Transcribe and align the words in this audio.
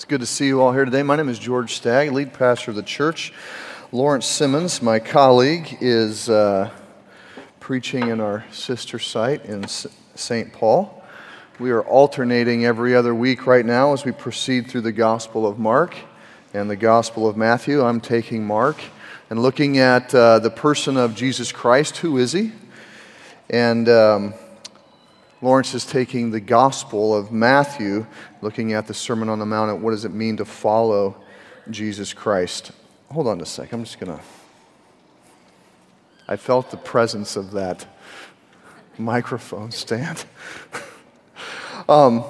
It's 0.00 0.06
good 0.06 0.20
to 0.20 0.26
see 0.26 0.46
you 0.46 0.62
all 0.62 0.72
here 0.72 0.86
today. 0.86 1.02
My 1.02 1.14
name 1.14 1.28
is 1.28 1.38
George 1.38 1.74
Stagg, 1.74 2.10
lead 2.12 2.32
pastor 2.32 2.70
of 2.70 2.74
the 2.74 2.82
church. 2.82 3.34
Lawrence 3.92 4.24
Simmons, 4.24 4.80
my 4.80 4.98
colleague, 4.98 5.76
is 5.82 6.30
uh, 6.30 6.70
preaching 7.60 8.08
in 8.08 8.18
our 8.18 8.42
sister 8.50 8.98
site 8.98 9.44
in 9.44 9.66
St. 9.68 10.54
Paul. 10.54 11.04
We 11.58 11.70
are 11.70 11.82
alternating 11.82 12.64
every 12.64 12.96
other 12.96 13.14
week 13.14 13.46
right 13.46 13.66
now 13.66 13.92
as 13.92 14.06
we 14.06 14.12
proceed 14.12 14.68
through 14.68 14.80
the 14.80 14.92
Gospel 14.92 15.46
of 15.46 15.58
Mark 15.58 15.94
and 16.54 16.70
the 16.70 16.76
Gospel 16.76 17.28
of 17.28 17.36
Matthew. 17.36 17.84
I'm 17.84 18.00
taking 18.00 18.42
Mark 18.42 18.82
and 19.28 19.42
looking 19.42 19.76
at 19.76 20.14
uh, 20.14 20.38
the 20.38 20.48
person 20.50 20.96
of 20.96 21.14
Jesus 21.14 21.52
Christ. 21.52 21.98
Who 21.98 22.16
is 22.16 22.32
he? 22.32 22.52
And 23.50 23.86
um, 23.90 24.32
Lawrence 25.42 25.72
is 25.74 25.86
taking 25.86 26.30
the 26.30 26.40
Gospel 26.40 27.16
of 27.16 27.32
Matthew, 27.32 28.06
looking 28.42 28.74
at 28.74 28.86
the 28.86 28.92
Sermon 28.92 29.30
on 29.30 29.38
the 29.38 29.46
Mount, 29.46 29.70
and 29.70 29.82
what 29.82 29.92
does 29.92 30.04
it 30.04 30.12
mean 30.12 30.36
to 30.36 30.44
follow 30.44 31.16
Jesus 31.70 32.12
Christ. 32.12 32.72
Hold 33.10 33.26
on 33.26 33.40
a 33.40 33.46
sec. 33.46 33.72
I'm 33.72 33.84
just 33.84 33.98
going 33.98 34.16
to. 34.16 34.22
I 36.28 36.36
felt 36.36 36.70
the 36.70 36.76
presence 36.76 37.36
of 37.36 37.52
that 37.52 37.86
microphone 38.98 39.70
stand. 39.70 40.24
um, 41.88 42.22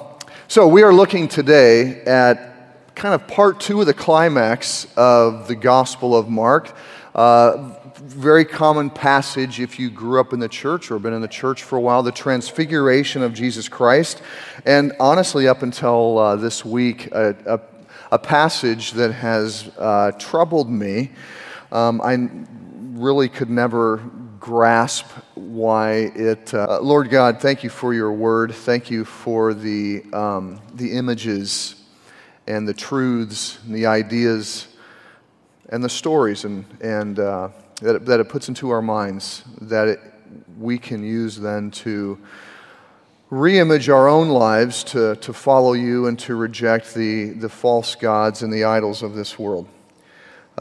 so, 0.47 0.67
we 0.67 0.81
are 0.83 0.93
looking 0.93 1.27
today 1.27 2.01
at 2.03 2.95
kind 2.95 3.13
of 3.13 3.27
part 3.27 3.59
two 3.59 3.81
of 3.81 3.87
the 3.87 3.93
climax 3.93 4.87
of 4.95 5.49
the 5.49 5.55
Gospel 5.55 6.15
of 6.15 6.29
Mark. 6.29 6.75
Uh, 7.13 7.75
very 8.01 8.45
common 8.45 8.89
passage 8.89 9.59
if 9.59 9.77
you 9.77 9.89
grew 9.89 10.19
up 10.19 10.33
in 10.33 10.39
the 10.39 10.49
church 10.49 10.89
or 10.89 10.97
been 10.97 11.13
in 11.13 11.21
the 11.21 11.27
church 11.27 11.61
for 11.61 11.77
a 11.77 11.81
while 11.81 12.01
the 12.01 12.11
transfiguration 12.11 13.21
of 13.21 13.31
Jesus 13.33 13.69
Christ. 13.69 14.23
And 14.65 14.93
honestly, 14.99 15.47
up 15.47 15.61
until 15.61 16.17
uh, 16.17 16.35
this 16.35 16.65
week, 16.65 17.11
a, 17.11 17.35
a, 17.45 18.15
a, 18.15 18.17
passage 18.17 18.91
that 18.93 19.11
has 19.11 19.69
uh, 19.77 20.11
troubled 20.13 20.69
me. 20.69 21.11
Um, 21.71 22.01
I 22.01 22.17
really 22.97 23.29
could 23.29 23.51
never 23.51 23.97
grasp 24.39 25.05
why 25.35 26.11
it. 26.15 26.53
Uh, 26.53 26.79
Lord 26.81 27.11
God, 27.11 27.39
thank 27.39 27.63
you 27.63 27.69
for 27.69 27.93
your 27.93 28.11
word. 28.11 28.51
Thank 28.51 28.89
you 28.89 29.05
for 29.05 29.53
the, 29.53 30.03
um, 30.11 30.59
the 30.73 30.93
images 30.93 31.75
and 32.47 32.67
the 32.67 32.73
truths 32.73 33.59
and 33.63 33.75
the 33.75 33.85
ideas 33.85 34.67
and 35.69 35.83
the 35.83 35.89
stories 35.89 36.43
and, 36.43 36.65
and 36.81 37.19
uh, 37.19 37.49
that, 37.81 37.95
it, 37.95 38.05
that 38.05 38.19
it 38.19 38.29
puts 38.29 38.47
into 38.47 38.69
our 38.69 38.81
minds 38.81 39.43
that 39.61 39.87
it, 39.87 39.99
we 40.57 40.77
can 40.77 41.03
use 41.03 41.37
then 41.37 41.71
to 41.71 42.17
reimage 43.31 43.93
our 43.93 44.07
own 44.07 44.29
lives 44.29 44.83
to, 44.83 45.15
to 45.17 45.33
follow 45.33 45.73
you 45.73 46.07
and 46.07 46.19
to 46.19 46.35
reject 46.35 46.93
the, 46.93 47.29
the 47.31 47.49
false 47.49 47.95
gods 47.95 48.43
and 48.43 48.51
the 48.51 48.65
idols 48.65 49.01
of 49.03 49.15
this 49.15 49.39
world. 49.39 49.67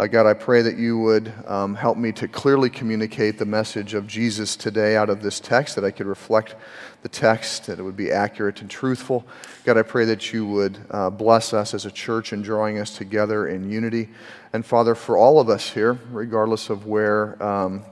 Uh, 0.01 0.07
God, 0.07 0.25
I 0.25 0.33
pray 0.33 0.63
that 0.63 0.79
you 0.79 0.97
would 0.97 1.31
um, 1.47 1.75
help 1.75 1.99
me 1.99 2.11
to 2.13 2.27
clearly 2.27 2.71
communicate 2.71 3.37
the 3.37 3.45
message 3.45 3.93
of 3.93 4.07
Jesus 4.07 4.57
today 4.57 4.97
out 4.97 5.11
of 5.11 5.21
this 5.21 5.41
text, 5.41 5.75
that 5.75 5.85
I 5.85 5.91
could 5.91 6.07
reflect 6.07 6.55
the 7.03 7.11
text, 7.11 7.67
that 7.67 7.79
it 7.79 7.83
would 7.83 7.99
be 7.99 8.11
accurate 8.11 8.63
and 8.63 8.71
truthful. 8.71 9.27
God, 9.67 9.77
I 9.77 9.83
pray 9.83 10.07
that 10.07 10.33
you 10.33 10.47
would 10.47 10.79
uh, 10.91 11.11
bless 11.11 11.53
us 11.53 11.75
as 11.75 11.85
a 11.85 11.91
church 11.91 12.33
in 12.33 12.41
drawing 12.41 12.79
us 12.79 12.97
together 12.97 13.49
in 13.49 13.71
unity. 13.71 14.09
And 14.55 14.65
Father, 14.65 14.95
for 14.95 15.19
all 15.19 15.39
of 15.39 15.51
us 15.51 15.69
here, 15.69 15.99
regardless 16.11 16.71
of 16.71 16.87
where 16.87 17.37
um, 17.43 17.83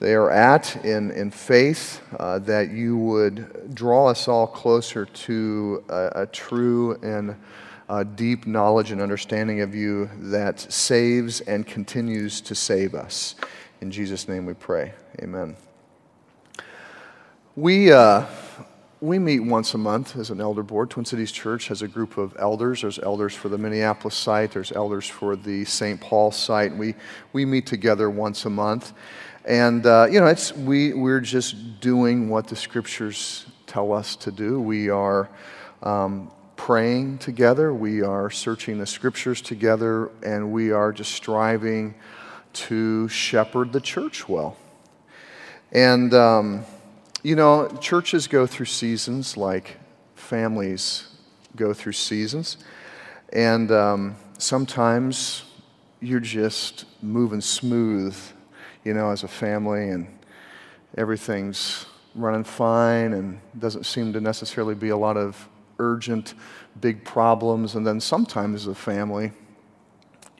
they 0.00 0.14
are 0.14 0.32
at 0.32 0.84
in, 0.84 1.12
in 1.12 1.30
faith, 1.30 2.02
uh, 2.18 2.40
that 2.40 2.70
you 2.70 2.96
would 2.98 3.76
draw 3.76 4.08
us 4.08 4.26
all 4.26 4.48
closer 4.48 5.06
to 5.06 5.84
a, 5.88 6.22
a 6.22 6.26
true 6.26 6.98
and 7.00 7.36
uh, 7.88 8.04
deep 8.04 8.46
knowledge 8.46 8.90
and 8.90 9.00
understanding 9.00 9.60
of 9.60 9.74
you 9.74 10.10
that 10.16 10.60
saves 10.60 11.40
and 11.42 11.66
continues 11.66 12.40
to 12.42 12.54
save 12.54 12.94
us. 12.94 13.34
In 13.80 13.90
Jesus' 13.90 14.28
name 14.28 14.44
we 14.44 14.54
pray. 14.54 14.92
Amen. 15.22 15.56
We, 17.56 17.90
uh, 17.90 18.26
we 19.00 19.18
meet 19.18 19.40
once 19.40 19.74
a 19.74 19.78
month 19.78 20.16
as 20.16 20.30
an 20.30 20.40
elder 20.40 20.62
board. 20.62 20.90
Twin 20.90 21.04
Cities 21.04 21.32
Church 21.32 21.68
has 21.68 21.82
a 21.82 21.88
group 21.88 22.18
of 22.18 22.36
elders. 22.38 22.82
There's 22.82 22.98
elders 22.98 23.34
for 23.34 23.48
the 23.48 23.58
Minneapolis 23.58 24.14
site, 24.14 24.52
there's 24.52 24.72
elders 24.72 25.06
for 25.06 25.36
the 25.36 25.64
St. 25.64 26.00
Paul 26.00 26.30
site. 26.30 26.76
We, 26.76 26.94
we 27.32 27.44
meet 27.44 27.66
together 27.66 28.10
once 28.10 28.44
a 28.44 28.50
month. 28.50 28.92
And, 29.44 29.86
uh, 29.86 30.08
you 30.10 30.20
know, 30.20 30.26
it's, 30.26 30.52
we, 30.52 30.92
we're 30.92 31.20
just 31.20 31.80
doing 31.80 32.28
what 32.28 32.48
the 32.48 32.56
scriptures 32.56 33.46
tell 33.66 33.92
us 33.92 34.14
to 34.16 34.30
do. 34.30 34.60
We 34.60 34.90
are 34.90 35.30
um, 35.82 36.30
praying 36.58 37.16
together, 37.16 37.72
we 37.72 38.02
are 38.02 38.28
searching 38.28 38.76
the 38.76 38.86
scriptures 38.86 39.40
together, 39.40 40.10
and 40.22 40.52
we 40.52 40.70
are 40.70 40.92
just 40.92 41.12
striving 41.12 41.94
to 42.52 43.08
shepherd 43.08 43.72
the 43.72 43.80
church 43.80 44.28
well. 44.28 44.56
And, 45.72 46.12
um, 46.12 46.64
you 47.22 47.36
know, 47.36 47.68
churches 47.80 48.26
go 48.26 48.46
through 48.46 48.66
seasons 48.66 49.36
like 49.36 49.78
families 50.14 51.08
go 51.56 51.72
through 51.72 51.92
seasons. 51.92 52.58
And 53.32 53.70
um, 53.70 54.16
sometimes 54.38 55.44
you're 56.00 56.20
just 56.20 56.84
moving 57.02 57.40
smooth, 57.40 58.16
you 58.84 58.94
know, 58.94 59.10
as 59.10 59.22
a 59.22 59.28
family, 59.28 59.90
and 59.90 60.06
everything's 60.96 61.86
running 62.14 62.44
fine 62.44 63.12
and 63.12 63.40
doesn't 63.58 63.84
seem 63.84 64.12
to 64.12 64.20
necessarily 64.20 64.74
be 64.74 64.88
a 64.88 64.96
lot 64.96 65.16
of 65.16 65.48
urgent, 65.78 66.34
big 66.80 67.04
problems. 67.04 67.74
And 67.74 67.86
then 67.86 68.00
sometimes 68.00 68.66
a 68.66 68.74
family, 68.74 69.32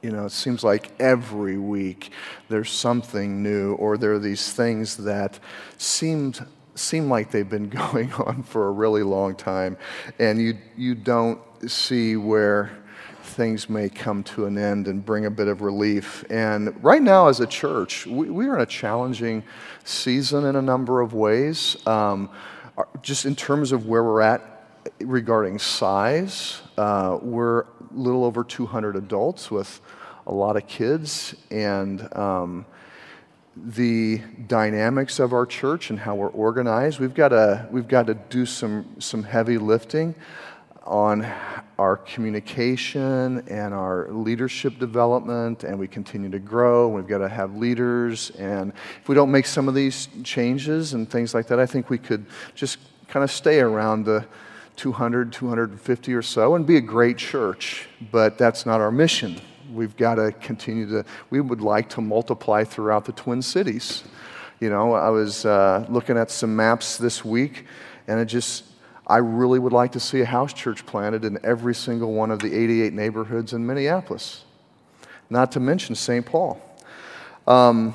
you 0.02 0.10
know, 0.10 0.26
it 0.26 0.32
seems 0.32 0.62
like 0.62 0.92
every 1.00 1.58
week 1.58 2.12
there's 2.48 2.70
something 2.70 3.42
new, 3.42 3.74
or 3.74 3.98
there 3.98 4.12
are 4.12 4.18
these 4.18 4.52
things 4.52 4.96
that 4.98 5.38
seemed 5.76 6.44
seem 6.74 7.08
like 7.08 7.32
they've 7.32 7.48
been 7.48 7.68
going 7.90 8.12
on 8.12 8.42
for 8.44 8.68
a 8.68 8.70
really 8.70 9.02
long 9.02 9.34
time, 9.34 9.76
and 10.18 10.40
you 10.40 10.56
you 10.76 10.94
don't 10.94 11.40
see 11.66 12.16
where 12.16 12.70
things 13.22 13.68
may 13.68 13.88
come 13.88 14.22
to 14.22 14.46
an 14.46 14.56
end 14.56 14.88
and 14.88 15.04
bring 15.04 15.26
a 15.26 15.30
bit 15.30 15.48
of 15.48 15.60
relief. 15.60 16.24
And 16.30 16.82
right 16.82 17.02
now, 17.02 17.28
as 17.28 17.40
a 17.40 17.46
church, 17.46 18.06
we, 18.06 18.30
we 18.30 18.46
are 18.46 18.56
in 18.56 18.62
a 18.62 18.66
challenging 18.66 19.44
season 19.84 20.44
in 20.44 20.56
a 20.56 20.62
number 20.62 21.00
of 21.00 21.12
ways. 21.12 21.76
Um, 21.86 22.30
just 23.02 23.26
in 23.26 23.34
terms 23.34 23.72
of 23.72 23.86
where 23.86 24.02
we're 24.04 24.20
at 24.20 24.57
regarding 25.00 25.58
size, 25.58 26.60
uh, 26.76 27.18
we're 27.20 27.60
a 27.60 27.66
little 27.92 28.24
over 28.24 28.44
200 28.44 28.96
adults 28.96 29.50
with 29.50 29.80
a 30.26 30.32
lot 30.32 30.56
of 30.56 30.66
kids, 30.66 31.34
and 31.50 32.14
um, 32.16 32.66
the 33.56 34.18
dynamics 34.46 35.18
of 35.18 35.32
our 35.32 35.46
church 35.46 35.90
and 35.90 35.98
how 35.98 36.14
we're 36.14 36.28
organized, 36.28 37.00
we've 37.00 37.14
got 37.14 37.28
to, 37.28 37.66
we've 37.70 37.88
got 37.88 38.06
to 38.06 38.14
do 38.14 38.46
some, 38.46 38.86
some 38.98 39.22
heavy 39.22 39.58
lifting 39.58 40.14
on 40.84 41.30
our 41.78 41.96
communication 41.96 43.46
and 43.48 43.74
our 43.74 44.08
leadership 44.10 44.78
development, 44.78 45.64
and 45.64 45.78
we 45.78 45.86
continue 45.86 46.30
to 46.30 46.38
grow. 46.38 46.88
We've 46.88 47.06
got 47.06 47.18
to 47.18 47.28
have 47.28 47.56
leaders, 47.56 48.30
and 48.30 48.72
if 49.00 49.08
we 49.08 49.14
don't 49.14 49.30
make 49.30 49.46
some 49.46 49.68
of 49.68 49.74
these 49.74 50.08
changes 50.24 50.94
and 50.94 51.08
things 51.08 51.34
like 51.34 51.46
that, 51.48 51.60
I 51.60 51.66
think 51.66 51.90
we 51.90 51.98
could 51.98 52.26
just 52.54 52.78
kind 53.08 53.22
of 53.22 53.30
stay 53.30 53.60
around 53.60 54.04
the 54.04 54.26
200, 54.78 55.32
250 55.32 56.14
or 56.14 56.22
so 56.22 56.54
and 56.54 56.64
be 56.64 56.76
a 56.76 56.80
great 56.80 57.18
church, 57.18 57.88
but 58.12 58.38
that's 58.38 58.64
not 58.64 58.80
our 58.80 58.92
mission. 58.92 59.38
We've 59.72 59.96
got 59.96 60.14
to 60.14 60.32
continue 60.32 60.88
to, 60.90 61.04
we 61.30 61.40
would 61.40 61.60
like 61.60 61.90
to 61.90 62.00
multiply 62.00 62.64
throughout 62.64 63.04
the 63.04 63.12
Twin 63.12 63.42
Cities. 63.42 64.04
You 64.60 64.70
know, 64.70 64.94
I 64.94 65.10
was 65.10 65.44
uh, 65.44 65.84
looking 65.88 66.16
at 66.16 66.30
some 66.30 66.54
maps 66.54 66.96
this 66.96 67.24
week, 67.24 67.66
and 68.06 68.20
it 68.20 68.26
just, 68.26 68.64
I 69.06 69.16
really 69.16 69.58
would 69.58 69.72
like 69.72 69.92
to 69.92 70.00
see 70.00 70.20
a 70.20 70.26
house 70.26 70.52
church 70.52 70.86
planted 70.86 71.24
in 71.24 71.38
every 71.44 71.74
single 71.74 72.14
one 72.14 72.30
of 72.30 72.38
the 72.38 72.54
88 72.54 72.92
neighborhoods 72.92 73.52
in 73.52 73.66
Minneapolis, 73.66 74.44
not 75.28 75.50
to 75.52 75.60
mention 75.60 75.96
St. 75.96 76.24
Paul. 76.24 76.60
Um, 77.48 77.94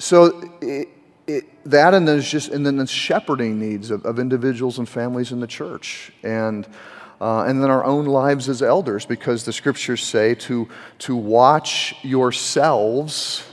so, 0.00 0.50
it, 0.60 0.88
it, 1.36 1.70
that 1.70 1.94
and 1.94 2.22
just 2.22 2.48
and 2.50 2.64
then 2.66 2.76
the 2.76 2.86
shepherding 2.86 3.58
needs 3.58 3.90
of, 3.90 4.04
of 4.04 4.18
individuals 4.18 4.78
and 4.78 4.88
families 4.88 5.32
in 5.32 5.40
the 5.40 5.46
church. 5.46 6.12
And 6.22 6.66
uh, 7.20 7.44
and 7.44 7.62
then 7.62 7.70
our 7.70 7.84
own 7.84 8.06
lives 8.06 8.48
as 8.48 8.62
elders 8.62 9.06
because 9.06 9.44
the 9.44 9.52
scriptures 9.52 10.02
say 10.02 10.34
to 10.34 10.68
to 10.98 11.16
watch 11.16 11.94
yourselves 12.02 13.44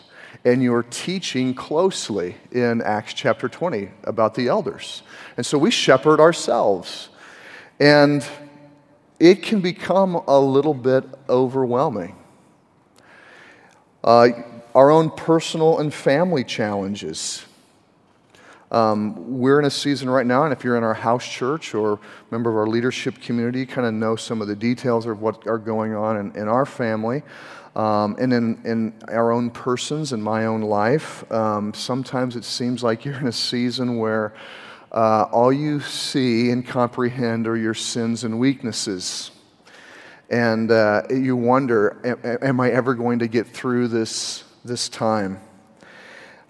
and 0.46 0.64
your 0.64 0.84
teaching 0.84 1.54
closely 1.54 2.36
in 2.52 2.82
acts 2.82 3.14
chapter 3.14 3.50
20 3.50 3.90
about 4.04 4.36
the 4.36 4.48
elders. 4.48 5.04
And 5.38 5.46
so 5.46 5.58
we 5.58 5.70
shepherd 5.70 6.20
ourselves. 6.20 7.10
And 7.80 8.26
it 9.20 9.44
can 9.44 9.60
become 9.60 10.16
a 10.16 10.40
little 10.40 10.74
bit 10.74 11.04
overwhelming. 11.28 12.16
Uh, 14.04 14.30
our 14.74 14.90
own 14.90 15.10
personal 15.12 15.80
and 15.80 15.94
family 15.94 16.44
challenges 16.44 17.46
Um, 18.72 19.40
we're 19.40 19.60
in 19.60 19.66
a 19.66 19.72
season 19.72 20.10
right 20.10 20.26
now, 20.26 20.44
and 20.44 20.54
if 20.54 20.64
you're 20.64 20.78
in 20.78 20.84
our 20.84 20.94
house 20.94 21.28
church 21.28 21.74
or 21.74 22.00
member 22.30 22.50
of 22.50 22.56
our 22.56 22.68
leadership 22.68 23.20
community, 23.20 23.66
kind 23.66 23.88
of 23.88 23.94
know 23.94 24.16
some 24.16 24.42
of 24.42 24.48
the 24.48 24.56
details 24.56 25.06
of 25.08 25.22
what 25.22 25.48
are 25.48 25.58
going 25.58 25.96
on 25.96 26.18
in, 26.18 26.36
in 26.36 26.48
our 26.48 26.66
family. 26.66 27.24
Um, 27.76 28.16
and 28.20 28.34
in, 28.34 28.62
in 28.66 28.94
our 29.08 29.32
own 29.32 29.52
persons, 29.52 30.12
in 30.14 30.22
my 30.22 30.46
own 30.46 30.62
life, 30.62 31.30
um, 31.32 31.74
sometimes 31.74 32.36
it 32.36 32.44
seems 32.44 32.84
like 32.84 33.06
you're 33.06 33.20
in 33.20 33.28
a 33.28 33.32
season 33.32 33.98
where 33.98 34.34
uh, 34.92 35.24
all 35.32 35.54
you 35.54 35.80
see 35.80 36.50
and 36.52 36.66
comprehend 36.66 37.48
are 37.48 37.58
your 37.58 37.76
sins 37.76 38.24
and 38.24 38.40
weaknesses. 38.40 39.32
And 40.30 40.70
uh, 40.72 41.04
you 41.10 41.36
wonder, 41.36 42.40
am 42.44 42.60
I 42.60 42.70
ever 42.70 42.94
going 42.94 43.20
to 43.20 43.28
get 43.28 43.48
through 43.48 43.88
this, 43.88 44.44
this 44.64 44.90
time? 44.90 45.40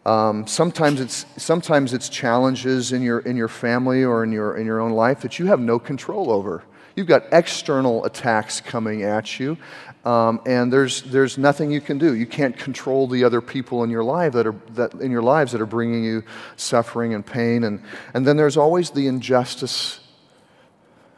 Um, 0.06 0.48
sometimes, 0.48 1.02
it's, 1.02 1.26
sometimes 1.38 1.94
it's 1.94 2.10
challenges 2.10 2.92
in 2.94 3.02
your, 3.02 3.20
in 3.20 3.36
your 3.36 3.48
family 3.48 4.04
or 4.04 4.24
in 4.24 4.32
your, 4.32 4.58
in 4.58 4.66
your 4.66 4.80
own 4.80 4.92
life 4.92 5.22
that 5.22 5.40
you 5.40 5.48
have 5.48 5.60
no 5.60 5.78
control 5.78 6.32
over. 6.32 6.64
You've 6.96 7.08
got 7.08 7.26
external 7.32 8.04
attacks 8.06 8.60
coming 8.60 9.04
at 9.04 9.40
you, 9.40 9.58
um, 10.06 10.42
and 10.46 10.74
there's, 10.74 11.04
there's 11.04 11.38
nothing 11.38 11.72
you 11.72 11.80
can 11.80 11.98
do. 11.98 12.16
You 12.16 12.26
can't 12.26 12.58
control 12.58 13.08
the 13.08 13.24
other 13.24 13.42
people 13.42 13.84
in 13.84 13.90
your 13.90 14.04
life 14.04 14.34
that 14.34 14.48
are 14.48 14.56
that, 14.74 14.94
in 14.96 15.12
your 15.12 15.22
lives 15.22 15.52
that 15.52 15.62
are 15.62 15.66
bringing 15.66 16.04
you 16.04 16.24
suffering 16.56 17.14
and 17.14 17.26
pain. 17.26 17.64
And, 17.64 17.82
and 18.14 18.26
then 18.26 18.36
there's 18.36 18.58
always 18.58 18.90
the 18.90 19.08
injustice 19.08 20.00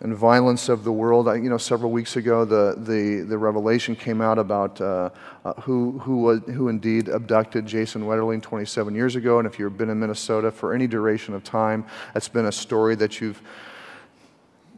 and 0.01 0.15
violence 0.15 0.68
of 0.68 0.83
the 0.83 0.92
world. 0.92 1.27
I, 1.27 1.36
you 1.36 1.50
know, 1.50 1.57
several 1.57 1.92
weeks 1.92 2.15
ago, 2.15 2.44
the, 2.44 2.75
the, 2.77 3.24
the 3.24 3.38
revelation 3.38 3.95
came 3.95 4.19
out 4.19 4.39
about 4.39 4.81
uh, 4.81 5.12
uh, 5.45 5.53
who, 5.62 6.00
who, 6.00 6.39
who 6.39 6.69
indeed 6.69 7.07
abducted 7.07 7.68
Jacob 7.68 8.01
Wetterling 8.01 8.42
27 8.42 8.95
years 8.95 9.15
ago. 9.15 9.38
And 9.38 9.48
if 9.48 9.59
you've 9.59 9.77
been 9.77 9.89
in 9.89 10.00
Minnesota 10.00 10.51
for 10.51 10.74
any 10.74 10.88
duration 10.88 11.36
of 11.36 11.44
time, 11.44 11.86
that's 12.13 12.27
been 12.27 12.48
a 12.48 12.51
story 12.51 12.95
that 12.95 13.21
you've 13.21 13.42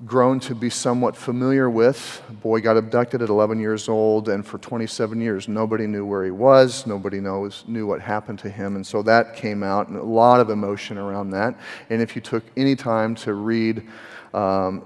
grown 0.05 0.39
to 0.41 0.53
be 0.53 0.69
somewhat 0.69 1.15
familiar 1.15 1.69
with. 1.69 2.21
A 2.27 2.33
boy 2.33 2.59
got 2.59 2.75
abducted 2.75 3.21
at 3.21 3.29
11 3.29 3.59
years 3.59 3.87
old, 3.87 4.27
and 4.27 4.45
for 4.45 4.57
27 4.57 5.21
years, 5.21 5.47
nobody 5.47 5.87
knew 5.87 6.05
where 6.05 6.25
he 6.25 6.31
was. 6.31 6.85
Nobody 6.85 7.21
knows, 7.21 7.63
knew 7.67 7.87
what 7.87 8.01
happened 8.01 8.39
to 8.39 8.49
him. 8.49 8.75
And 8.75 8.85
so 8.85 9.01
that 9.03 9.35
came 9.35 9.63
out, 9.63 9.87
and 9.87 9.97
a 9.97 10.03
lot 10.03 10.41
of 10.41 10.49
emotion 10.49 10.97
around 10.97 11.29
that. 11.29 11.57
And 11.89 12.01
if 12.01 12.15
you 12.15 12.21
took 12.21 12.43
any 12.57 12.75
time 12.75 13.15
to 13.15 13.33
read 13.33 13.87
um, 14.33 14.85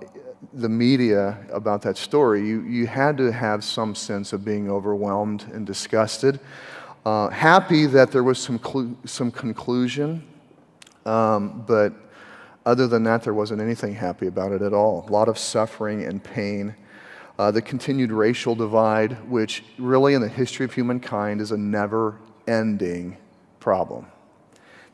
the 0.53 0.69
media 0.69 1.37
about 1.51 1.81
that 1.81 1.97
story, 1.97 2.47
you, 2.47 2.61
you 2.61 2.87
had 2.87 3.17
to 3.17 3.31
have 3.31 3.63
some 3.63 3.95
sense 3.95 4.33
of 4.33 4.45
being 4.45 4.69
overwhelmed 4.69 5.43
and 5.53 5.65
disgusted. 5.65 6.39
Uh, 7.05 7.29
happy 7.29 7.85
that 7.85 8.11
there 8.11 8.23
was 8.23 8.37
some, 8.37 8.59
clu- 8.59 8.97
some 9.05 9.31
conclusion, 9.31 10.23
um, 11.05 11.63
but 11.67 11.93
other 12.65 12.85
than 12.85 13.03
that, 13.03 13.23
there 13.23 13.33
wasn't 13.33 13.61
anything 13.61 13.95
happy 13.95 14.27
about 14.27 14.51
it 14.51 14.61
at 14.61 14.73
all. 14.73 15.05
A 15.07 15.11
lot 15.11 15.29
of 15.29 15.37
suffering 15.37 16.03
and 16.03 16.21
pain. 16.21 16.75
Uh, 17.39 17.49
the 17.49 17.61
continued 17.61 18.11
racial 18.11 18.55
divide, 18.55 19.13
which 19.29 19.63
really 19.77 20.15
in 20.15 20.21
the 20.21 20.27
history 20.27 20.65
of 20.65 20.73
humankind 20.73 21.39
is 21.39 21.51
a 21.51 21.57
never 21.57 22.19
ending 22.47 23.15
problem. 23.59 24.05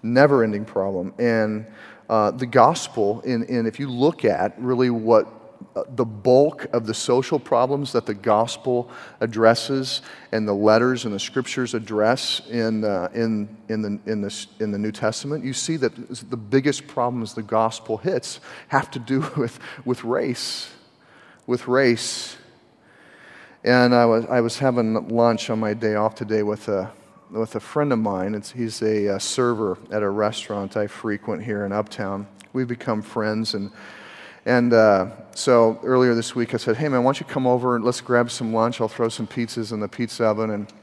Never 0.03 0.43
ending 0.43 0.65
problem. 0.65 1.13
And 1.17 1.65
uh, 2.09 2.31
the 2.31 2.45
gospel, 2.45 3.21
in, 3.21 3.43
in, 3.45 3.65
if 3.65 3.79
you 3.79 3.89
look 3.89 4.25
at 4.25 4.59
really 4.59 4.89
what 4.89 5.27
uh, 5.75 5.83
the 5.95 6.05
bulk 6.05 6.65
of 6.73 6.85
the 6.85 6.93
social 6.93 7.39
problems 7.39 7.93
that 7.93 8.05
the 8.05 8.13
gospel 8.13 8.91
addresses 9.21 10.01
and 10.31 10.47
the 10.47 10.53
letters 10.53 11.05
and 11.05 11.13
the 11.13 11.19
scriptures 11.19 11.73
address 11.73 12.41
in, 12.49 12.83
uh, 12.83 13.09
in, 13.13 13.57
in, 13.69 13.81
the, 13.81 13.99
in, 14.11 14.21
this, 14.21 14.47
in 14.59 14.71
the 14.71 14.77
New 14.77 14.91
Testament, 14.91 15.43
you 15.43 15.53
see 15.53 15.77
that 15.77 15.93
the 16.29 16.37
biggest 16.37 16.87
problems 16.87 17.33
the 17.33 17.43
gospel 17.43 17.97
hits 17.97 18.39
have 18.67 18.91
to 18.91 18.99
do 18.99 19.21
with, 19.37 19.59
with 19.85 20.03
race. 20.03 20.69
With 21.47 21.67
race. 21.67 22.35
And 23.63 23.95
I 23.95 24.05
was, 24.05 24.25
I 24.25 24.41
was 24.41 24.59
having 24.59 25.07
lunch 25.07 25.49
on 25.49 25.59
my 25.59 25.73
day 25.73 25.95
off 25.95 26.15
today 26.15 26.43
with 26.43 26.67
a, 26.67 26.91
with 27.33 27.55
a 27.55 27.59
friend 27.59 27.91
of 27.91 27.99
mine. 27.99 28.35
It's, 28.35 28.51
he's 28.51 28.81
a, 28.81 29.07
a 29.07 29.19
server 29.19 29.77
at 29.91 30.03
a 30.03 30.09
restaurant 30.09 30.77
I 30.77 30.87
frequent 30.87 31.43
here 31.43 31.65
in 31.65 31.71
Uptown. 31.71 32.27
We've 32.53 32.67
become 32.67 33.01
friends, 33.01 33.53
and 33.53 33.71
and 34.45 34.73
uh, 34.73 35.11
so 35.35 35.79
earlier 35.83 36.13
this 36.15 36.35
week, 36.35 36.53
I 36.53 36.57
said, 36.57 36.75
hey, 36.75 36.89
man, 36.89 37.03
why 37.03 37.09
don't 37.09 37.19
you 37.21 37.25
come 37.25 37.47
over 37.47 37.77
and 37.77 37.85
let's 37.85 38.01
grab 38.01 38.29
some 38.29 38.53
lunch? 38.53 38.81
I'll 38.81 38.89
throw 38.89 39.07
some 39.07 39.25
pizzas 39.25 39.71
in 39.71 39.79
the 39.79 39.87
pizza 39.87 40.25
oven. 40.25 40.49
And, 40.49 40.73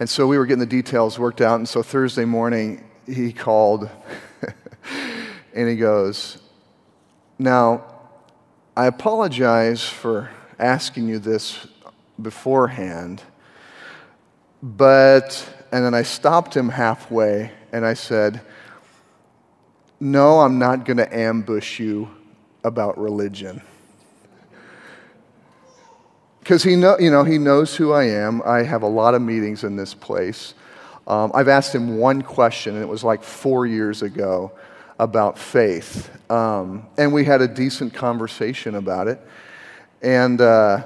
and 0.00 0.10
so 0.10 0.26
we 0.26 0.36
were 0.36 0.46
getting 0.46 0.60
the 0.60 0.66
details 0.66 1.16
worked 1.16 1.40
out. 1.40 1.56
And 1.56 1.68
so 1.68 1.82
Thursday 1.82 2.24
morning, 2.24 2.84
he 3.06 3.32
called 3.32 3.88
and 5.54 5.68
he 5.68 5.76
goes, 5.76 6.38
Now, 7.38 7.84
I 8.76 8.86
apologize 8.86 9.84
for 9.84 10.30
asking 10.58 11.06
you 11.06 11.20
this 11.20 11.68
beforehand, 12.20 13.22
but, 14.62 15.48
and 15.72 15.84
then 15.84 15.94
I 15.94 16.02
stopped 16.02 16.56
him 16.56 16.68
halfway 16.68 17.52
and 17.72 17.84
I 17.84 17.94
said, 17.94 18.40
No, 19.98 20.40
I'm 20.40 20.58
not 20.58 20.84
going 20.84 20.98
to 20.98 21.16
ambush 21.16 21.78
you 21.78 22.10
about 22.64 22.98
religion. 22.98 23.62
Because 26.40 26.62
he, 26.62 26.74
know, 26.74 26.98
you 26.98 27.10
know, 27.10 27.22
he 27.22 27.38
knows 27.38 27.76
who 27.76 27.92
I 27.92 28.04
am. 28.04 28.42
I 28.44 28.62
have 28.62 28.82
a 28.82 28.88
lot 28.88 29.14
of 29.14 29.22
meetings 29.22 29.62
in 29.62 29.76
this 29.76 29.94
place. 29.94 30.54
Um, 31.06 31.30
I've 31.34 31.48
asked 31.48 31.74
him 31.74 31.98
one 31.98 32.22
question, 32.22 32.74
and 32.74 32.82
it 32.82 32.88
was 32.88 33.04
like 33.04 33.22
four 33.22 33.66
years 33.66 34.02
ago 34.02 34.52
about 34.98 35.38
faith. 35.38 36.10
Um, 36.30 36.86
and 36.98 37.12
we 37.12 37.24
had 37.24 37.40
a 37.40 37.48
decent 37.48 37.94
conversation 37.94 38.74
about 38.74 39.08
it. 39.08 39.20
And, 40.02 40.40
uh, 40.40 40.82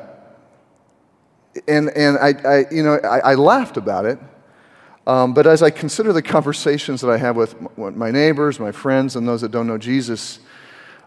and, 1.68 1.90
and 1.90 2.18
I, 2.18 2.34
I, 2.44 2.64
you 2.70 2.82
know, 2.82 2.94
I, 2.96 3.32
I 3.32 3.34
laughed 3.34 3.76
about 3.76 4.06
it. 4.06 4.18
Um, 5.06 5.34
but 5.34 5.46
as 5.46 5.62
I 5.62 5.70
consider 5.70 6.12
the 6.12 6.22
conversations 6.22 7.00
that 7.02 7.10
I 7.10 7.18
have 7.18 7.36
with 7.36 7.54
my 7.76 8.10
neighbors, 8.10 8.58
my 8.58 8.72
friends, 8.72 9.16
and 9.16 9.28
those 9.28 9.42
that 9.42 9.50
don't 9.50 9.66
know 9.66 9.76
Jesus, 9.76 10.38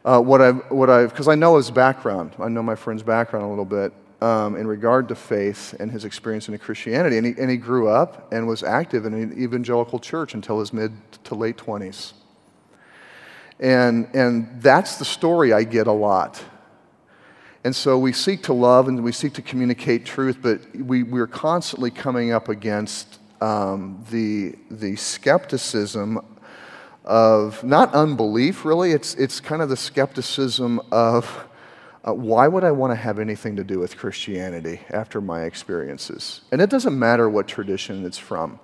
uh, 0.06 0.22
what 0.22 0.42
I've, 0.42 0.70
what 0.70 0.90
I've, 0.90 1.10
because 1.10 1.28
I 1.28 1.36
know 1.36 1.58
his 1.58 1.72
background, 1.72 2.36
I 2.40 2.48
know 2.48 2.62
my 2.62 2.76
friend's 2.76 3.02
background 3.02 3.46
a 3.46 3.50
little 3.50 3.66
bit 3.66 3.92
um, 4.22 4.56
in 4.56 4.68
regard 4.68 5.08
to 5.10 5.16
faith 5.16 5.76
and 5.80 5.92
his 5.92 6.06
experience 6.06 6.48
in 6.48 6.58
Christianity. 6.60 7.18
And 7.18 7.26
he, 7.26 7.34
and 7.40 7.50
he 7.50 7.58
grew 7.58 7.88
up 7.88 8.32
and 8.32 8.48
was 8.48 8.64
active 8.64 9.06
in 9.06 9.14
an 9.14 9.42
evangelical 9.42 10.00
church 10.00 10.34
until 10.34 10.60
his 10.60 10.74
mid 10.74 10.92
to 11.26 11.36
late 11.36 11.58
20s. 11.58 12.14
And, 13.60 14.08
and 14.14 14.62
that's 14.62 14.98
the 14.98 15.06
story 15.06 15.54
I 15.54 15.64
get 15.64 15.88
a 15.88 15.92
lot. 15.92 16.44
And 17.68 17.76
so 17.76 18.00
we 18.00 18.14
seek 18.14 18.44
to 18.44 18.54
love 18.54 18.88
and 18.88 19.04
we 19.04 19.12
seek 19.12 19.34
to 19.34 19.42
communicate 19.42 20.06
truth, 20.06 20.38
but 20.42 20.74
we, 20.74 21.04
we're 21.04 21.28
constantly 21.28 21.92
coming 21.92 22.32
up 22.32 22.48
against 22.48 23.20
um, 23.42 24.02
the, 24.10 24.56
the 24.72 24.96
skepticism 24.96 26.22
of 27.04 27.62
not 27.66 27.94
unbelief, 27.94 28.64
really, 28.64 28.94
it's, 28.94 29.16
it's 29.16 29.42
kind 29.42 29.62
of 29.62 29.68
the 29.68 29.76
skepticism 29.76 30.80
of 30.94 31.46
uh, 32.08 32.14
why 32.14 32.48
would 32.48 32.64
I 32.64 32.72
want 32.72 32.92
to 32.92 32.96
have 32.96 33.20
anything 33.20 33.58
to 33.58 33.66
do 33.66 33.80
with 33.80 33.98
Christianity 33.98 34.80
after 34.90 35.20
my 35.20 35.44
experiences? 35.44 36.44
And 36.54 36.62
it 36.62 36.70
doesn't 36.70 36.98
matter 36.98 37.30
what 37.30 37.50
tradition 37.50 38.06
it's 38.06 38.18
from 38.18 38.62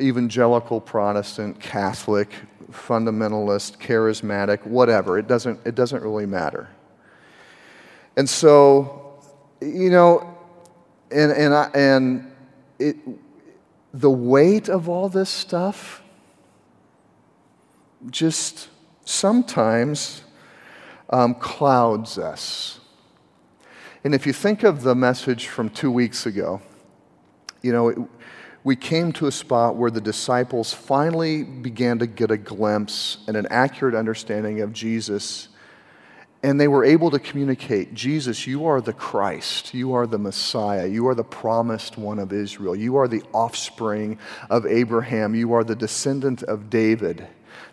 evangelical, 0.00 0.80
Protestant, 0.80 1.58
Catholic, 1.58 2.30
fundamentalist, 2.70 3.78
charismatic, 3.78 4.64
whatever. 4.64 5.18
It 5.18 5.26
doesn't, 5.26 5.58
it 5.64 5.74
doesn't 5.74 6.04
really 6.04 6.26
matter. 6.26 6.68
And 8.16 8.28
so, 8.28 9.20
you 9.60 9.90
know, 9.90 10.36
and, 11.10 11.32
and, 11.32 11.54
I, 11.54 11.70
and 11.74 12.32
it, 12.78 12.96
the 13.92 14.10
weight 14.10 14.68
of 14.68 14.88
all 14.88 15.08
this 15.08 15.30
stuff 15.30 16.02
just 18.10 18.68
sometimes 19.04 20.22
um, 21.10 21.34
clouds 21.34 22.18
us. 22.18 22.80
And 24.02 24.14
if 24.14 24.26
you 24.26 24.32
think 24.32 24.64
of 24.64 24.82
the 24.82 24.94
message 24.94 25.48
from 25.48 25.70
two 25.70 25.90
weeks 25.90 26.26
ago, 26.26 26.60
you 27.62 27.72
know, 27.72 27.88
it, 27.88 27.98
we 28.64 28.76
came 28.76 29.12
to 29.12 29.26
a 29.26 29.32
spot 29.32 29.76
where 29.76 29.90
the 29.90 30.00
disciples 30.00 30.72
finally 30.72 31.42
began 31.42 31.98
to 31.98 32.06
get 32.06 32.30
a 32.30 32.36
glimpse 32.36 33.18
and 33.28 33.36
an 33.36 33.46
accurate 33.50 33.94
understanding 33.94 34.60
of 34.60 34.72
Jesus. 34.72 35.48
And 36.44 36.60
they 36.60 36.68
were 36.68 36.84
able 36.84 37.10
to 37.10 37.18
communicate 37.18 37.94
Jesus, 37.94 38.46
you 38.46 38.66
are 38.66 38.82
the 38.82 38.92
Christ. 38.92 39.72
You 39.72 39.94
are 39.94 40.06
the 40.06 40.18
Messiah. 40.18 40.86
You 40.86 41.08
are 41.08 41.14
the 41.14 41.24
promised 41.24 41.96
one 41.96 42.18
of 42.18 42.34
Israel. 42.34 42.76
You 42.76 42.96
are 42.96 43.08
the 43.08 43.22
offspring 43.32 44.18
of 44.50 44.66
Abraham. 44.66 45.34
You 45.34 45.54
are 45.54 45.64
the 45.64 45.74
descendant 45.74 46.42
of 46.42 46.68
David 46.68 47.26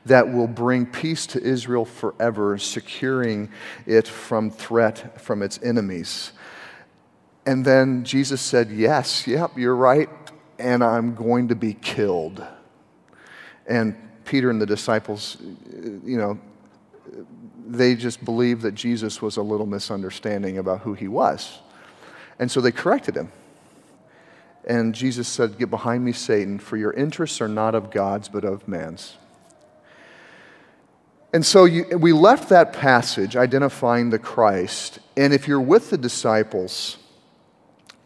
that 0.05 0.31
will 0.31 0.47
bring 0.47 0.85
peace 0.85 1.27
to 1.27 1.43
Israel 1.43 1.83
forever, 1.83 2.57
securing 2.57 3.49
it 3.85 4.07
from 4.07 4.49
threat 4.49 5.19
from 5.19 5.43
its 5.43 5.59
enemies. 5.61 6.31
And 7.45 7.65
then 7.65 8.05
Jesus 8.05 8.39
said, 8.39 8.71
Yes, 8.71 9.27
yep, 9.27 9.57
you're 9.57 9.75
right, 9.75 10.07
and 10.57 10.81
I'm 10.81 11.13
going 11.13 11.49
to 11.49 11.55
be 11.55 11.73
killed. 11.73 12.41
And 13.67 13.97
Peter 14.23 14.49
and 14.49 14.61
the 14.61 14.65
disciples, 14.65 15.35
you 16.05 16.17
know, 16.17 16.39
they 17.71 17.95
just 17.95 18.23
believed 18.23 18.61
that 18.63 18.73
Jesus 18.73 19.21
was 19.21 19.37
a 19.37 19.41
little 19.41 19.65
misunderstanding 19.65 20.57
about 20.57 20.81
who 20.81 20.93
he 20.93 21.07
was. 21.07 21.59
And 22.39 22.49
so 22.49 22.61
they 22.61 22.71
corrected 22.71 23.15
him. 23.15 23.31
And 24.65 24.93
Jesus 24.93 25.27
said, 25.27 25.57
Get 25.57 25.69
behind 25.69 26.05
me, 26.05 26.11
Satan, 26.11 26.59
for 26.59 26.77
your 26.77 26.93
interests 26.93 27.41
are 27.41 27.47
not 27.47 27.75
of 27.75 27.91
God's, 27.91 28.29
but 28.29 28.43
of 28.43 28.67
man's. 28.67 29.17
And 31.33 31.45
so 31.45 31.65
you, 31.65 31.97
we 31.97 32.11
left 32.13 32.49
that 32.49 32.73
passage 32.73 33.35
identifying 33.35 34.09
the 34.09 34.19
Christ. 34.19 34.99
And 35.15 35.33
if 35.33 35.47
you're 35.47 35.61
with 35.61 35.89
the 35.89 35.97
disciples, 35.97 36.97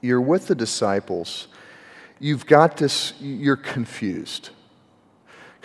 you're 0.01 0.22
with 0.22 0.48
the 0.48 0.55
disciples, 0.55 1.48
you've 2.19 2.45
got 2.45 2.77
this, 2.77 3.13
you're 3.19 3.55
confused. 3.55 4.50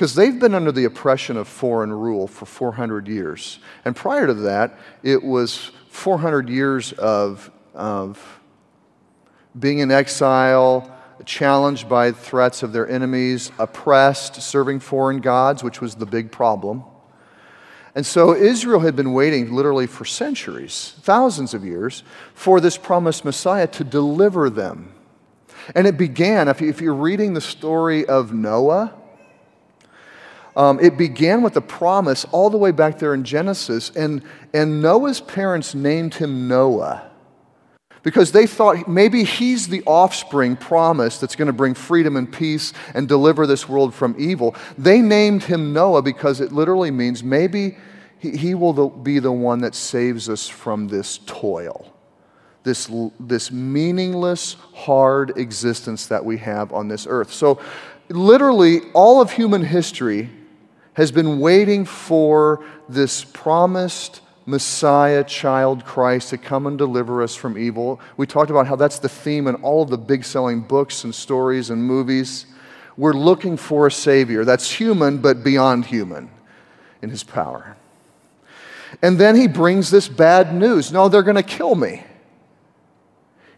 Because 0.01 0.15
they've 0.15 0.39
been 0.39 0.55
under 0.55 0.73
the 0.73 0.87
oppression 0.87 1.37
of 1.37 1.47
foreign 1.47 1.93
rule 1.93 2.27
for 2.27 2.47
400 2.47 3.07
years. 3.07 3.59
And 3.85 3.95
prior 3.95 4.27
to 4.27 4.33
that, 4.33 4.79
it 5.03 5.23
was 5.23 5.73
400 5.91 6.49
years 6.49 6.93
of, 6.93 7.51
of 7.75 8.41
being 9.59 9.81
in 9.81 9.91
exile, 9.91 10.91
challenged 11.27 11.87
by 11.87 12.13
threats 12.13 12.63
of 12.63 12.73
their 12.73 12.89
enemies, 12.89 13.53
oppressed, 13.59 14.41
serving 14.41 14.81
foreign 14.81 15.21
gods, 15.21 15.63
which 15.63 15.83
was 15.83 15.97
the 15.97 16.07
big 16.07 16.33
problem. 16.33 16.83
And 17.95 18.07
so 18.07 18.35
Israel 18.35 18.81
had 18.81 18.97
been 18.97 19.13
waiting 19.13 19.53
literally 19.53 19.87
for 19.87 20.07
centuries, 20.07 20.95
thousands 21.03 21.53
of 21.53 21.63
years, 21.63 22.05
for 22.33 22.59
this 22.59 22.79
promised 22.79 23.23
Messiah 23.27 23.67
to 23.67 23.85
deliver 23.85 24.49
them. 24.49 24.95
And 25.75 25.87
it 25.87 25.99
began, 25.99 26.49
if 26.49 26.81
you're 26.81 26.95
reading 26.95 27.35
the 27.35 27.43
story 27.43 28.07
of 28.07 28.33
Noah, 28.33 28.95
um, 30.61 30.79
it 30.79 30.99
began 30.99 31.41
with 31.41 31.57
a 31.57 31.63
promise 31.63 32.27
all 32.33 32.51
the 32.51 32.59
way 32.59 32.71
back 32.71 32.99
there 32.99 33.15
in 33.15 33.25
Genesis. 33.25 33.89
And, 33.97 34.23
and 34.53 34.83
Noah's 34.83 35.19
parents 35.19 35.75
named 35.75 36.13
him 36.13 36.49
Noah 36.49 37.11
because 38.03 38.33
they 38.33 38.47
thought 38.47 38.87
maybe 38.87 39.25
he's 39.25 39.69
the 39.69 39.83
offspring 39.87 40.57
promised 40.57 41.23
that's 41.23 41.35
going 41.35 41.47
to 41.47 41.55
bring 41.55 41.73
freedom 41.73 42.15
and 42.15 42.31
peace 42.31 42.75
and 42.93 43.09
deliver 43.09 43.47
this 43.47 43.71
world 43.71 43.95
from 43.95 44.15
evil. 44.19 44.55
They 44.77 45.01
named 45.01 45.45
him 45.45 45.73
Noah 45.73 46.03
because 46.03 46.43
it 46.43 46.53
literally 46.53 46.91
means 46.91 47.25
maybe 47.25 47.79
he, 48.19 48.37
he 48.37 48.55
will 48.55 48.91
be 48.91 49.19
the 49.19 49.33
one 49.33 49.61
that 49.61 49.75
saves 49.75 50.29
us 50.29 50.47
from 50.47 50.89
this 50.89 51.21
toil, 51.25 51.91
this, 52.65 52.91
this 53.19 53.51
meaningless, 53.51 54.57
hard 54.75 55.39
existence 55.39 56.09
that 56.09 56.23
we 56.23 56.37
have 56.37 56.71
on 56.71 56.89
this 56.89 57.07
earth. 57.09 57.33
So, 57.33 57.59
literally, 58.11 58.81
all 58.93 59.23
of 59.23 59.33
human 59.33 59.65
history 59.65 60.29
has 61.01 61.11
been 61.11 61.41
waiting 61.41 61.87
for 61.87 62.63
this 62.87 63.25
promised 63.25 64.21
Messiah, 64.45 65.25
child 65.25 65.83
Christ, 65.87 66.29
to 66.29 66.37
come 66.37 66.67
and 66.67 66.77
deliver 66.77 67.23
us 67.23 67.35
from 67.35 67.57
evil. 67.57 68.01
We 68.19 68.27
talked 68.27 68.51
about 68.51 68.67
how 68.67 68.77
that's 68.77 68.99
the 68.99 69.09
theme 69.09 69.47
in 69.47 69.55
all 69.57 69.83
of 69.83 69.89
the 69.89 69.97
big 69.97 70.25
selling 70.25 70.61
books 70.61 71.05
and 71.05 71.15
stories 71.15 71.71
and 71.71 71.83
movies. 71.83 72.45
We're 72.99 73.15
looking 73.15 73.57
for 73.57 73.87
a 73.87 73.91
Savior 73.91 74.45
that's 74.45 74.71
human, 74.71 75.19
but 75.19 75.43
beyond 75.43 75.87
human 75.87 76.31
in 77.01 77.09
his 77.09 77.23
power. 77.23 77.79
And 79.01 79.19
then 79.19 79.37
he 79.37 79.49
brings 79.49 79.91
this 79.91 80.07
bad 80.07 80.55
news 80.55 80.93
no, 80.93 81.09
they're 81.09 81.23
going 81.23 81.37
to 81.37 81.43
kill 81.43 81.77
me. 81.77 82.05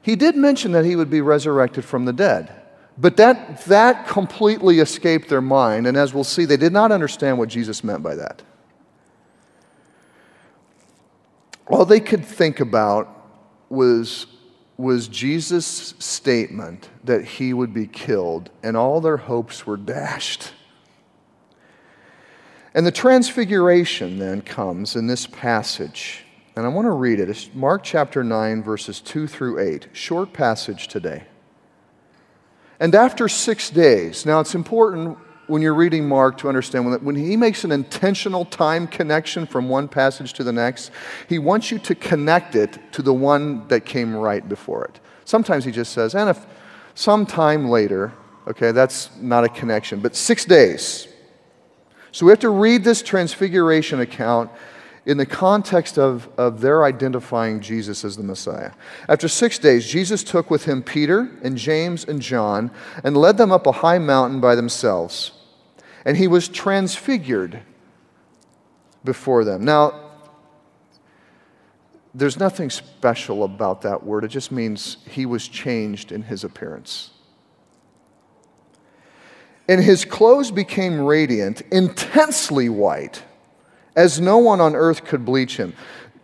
He 0.00 0.14
did 0.14 0.36
mention 0.36 0.70
that 0.72 0.84
he 0.84 0.94
would 0.94 1.10
be 1.10 1.20
resurrected 1.20 1.84
from 1.84 2.04
the 2.04 2.12
dead. 2.12 2.61
But 2.98 3.16
that, 3.16 3.64
that 3.64 4.06
completely 4.06 4.80
escaped 4.80 5.28
their 5.28 5.40
mind. 5.40 5.86
And 5.86 5.96
as 5.96 6.12
we'll 6.12 6.24
see, 6.24 6.44
they 6.44 6.56
did 6.56 6.72
not 6.72 6.92
understand 6.92 7.38
what 7.38 7.48
Jesus 7.48 7.82
meant 7.82 8.02
by 8.02 8.14
that. 8.16 8.42
all 11.72 11.86
they 11.86 12.00
could 12.00 12.24
think 12.24 12.60
about 12.60 13.08
was, 13.70 14.26
was 14.76 15.08
Jesus' 15.08 15.94
statement 15.98 16.90
that 17.04 17.24
he 17.24 17.54
would 17.54 17.72
be 17.72 17.86
killed, 17.86 18.50
and 18.62 18.76
all 18.76 19.00
their 19.00 19.16
hopes 19.16 19.66
were 19.66 19.78
dashed. 19.78 20.52
And 22.74 22.86
the 22.86 22.92
transfiguration 22.92 24.18
then 24.18 24.42
comes 24.42 24.96
in 24.96 25.06
this 25.06 25.26
passage. 25.26 26.24
And 26.56 26.66
I 26.66 26.68
want 26.68 26.86
to 26.86 26.92
read 26.92 27.20
it. 27.20 27.30
It's 27.30 27.50
Mark 27.54 27.82
chapter 27.82 28.22
9, 28.22 28.62
verses 28.62 29.00
2 29.00 29.26
through 29.26 29.58
8. 29.58 29.88
Short 29.92 30.32
passage 30.32 30.88
today. 30.88 31.24
And 32.80 32.94
after 32.94 33.28
six 33.28 33.70
days, 33.70 34.26
now 34.26 34.40
it's 34.40 34.54
important 34.54 35.18
when 35.46 35.60
you're 35.60 35.74
reading 35.74 36.08
Mark 36.08 36.38
to 36.38 36.48
understand 36.48 36.86
when, 36.86 37.04
when 37.04 37.16
he 37.16 37.36
makes 37.36 37.64
an 37.64 37.72
intentional 37.72 38.44
time 38.44 38.86
connection 38.86 39.46
from 39.46 39.68
one 39.68 39.88
passage 39.88 40.32
to 40.34 40.44
the 40.44 40.52
next, 40.52 40.90
he 41.28 41.38
wants 41.38 41.70
you 41.70 41.78
to 41.80 41.94
connect 41.94 42.54
it 42.54 42.78
to 42.92 43.02
the 43.02 43.12
one 43.12 43.66
that 43.68 43.84
came 43.84 44.14
right 44.14 44.48
before 44.48 44.84
it. 44.84 45.00
Sometimes 45.24 45.64
he 45.64 45.70
just 45.70 45.92
says, 45.92 46.14
and 46.14 46.30
if 46.30 46.46
sometime 46.94 47.68
later, 47.68 48.12
okay, 48.46 48.72
that's 48.72 49.14
not 49.18 49.44
a 49.44 49.48
connection, 49.48 50.00
but 50.00 50.16
six 50.16 50.44
days. 50.44 51.08
So 52.12 52.26
we 52.26 52.32
have 52.32 52.40
to 52.40 52.50
read 52.50 52.84
this 52.84 53.02
transfiguration 53.02 54.00
account 54.00 54.50
in 55.04 55.16
the 55.16 55.26
context 55.26 55.98
of, 55.98 56.28
of 56.38 56.60
their 56.60 56.84
identifying 56.84 57.60
Jesus 57.60 58.04
as 58.04 58.16
the 58.16 58.22
Messiah. 58.22 58.72
After 59.08 59.26
six 59.26 59.58
days, 59.58 59.88
Jesus 59.88 60.22
took 60.22 60.50
with 60.50 60.64
him 60.64 60.82
Peter 60.82 61.30
and 61.42 61.56
James 61.56 62.04
and 62.04 62.22
John 62.22 62.70
and 63.02 63.16
led 63.16 63.36
them 63.36 63.50
up 63.50 63.66
a 63.66 63.72
high 63.72 63.98
mountain 63.98 64.40
by 64.40 64.54
themselves. 64.54 65.32
And 66.04 66.16
he 66.16 66.28
was 66.28 66.48
transfigured 66.48 67.62
before 69.04 69.44
them. 69.44 69.64
Now, 69.64 70.10
there's 72.14 72.38
nothing 72.38 72.70
special 72.70 73.42
about 73.42 73.82
that 73.82 74.04
word, 74.04 74.24
it 74.24 74.28
just 74.28 74.52
means 74.52 74.98
he 75.08 75.26
was 75.26 75.48
changed 75.48 76.12
in 76.12 76.22
his 76.22 76.44
appearance. 76.44 77.10
And 79.68 79.82
his 79.82 80.04
clothes 80.04 80.50
became 80.50 81.00
radiant, 81.00 81.62
intensely 81.72 82.68
white 82.68 83.22
as 83.96 84.20
no 84.20 84.38
one 84.38 84.60
on 84.60 84.74
earth 84.74 85.04
could 85.04 85.24
bleach 85.24 85.56
him, 85.56 85.74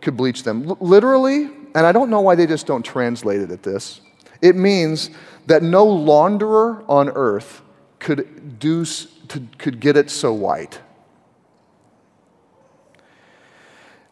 could 0.01 0.17
bleach 0.17 0.43
them. 0.43 0.67
L- 0.69 0.77
literally, 0.79 1.49
and 1.75 1.85
I 1.85 1.91
don't 1.91 2.09
know 2.09 2.21
why 2.21 2.35
they 2.35 2.47
just 2.47 2.65
don't 2.65 2.83
translate 2.83 3.41
it 3.41 3.51
at 3.51 3.63
this. 3.63 4.01
It 4.41 4.55
means 4.55 5.09
that 5.47 5.63
no 5.63 5.85
launderer 5.85 6.83
on 6.87 7.09
earth 7.09 7.61
could 7.99 8.59
do 8.59 8.85
to, 8.85 9.43
could 9.57 9.79
get 9.79 9.97
it 9.97 10.09
so 10.09 10.33
white. 10.33 10.79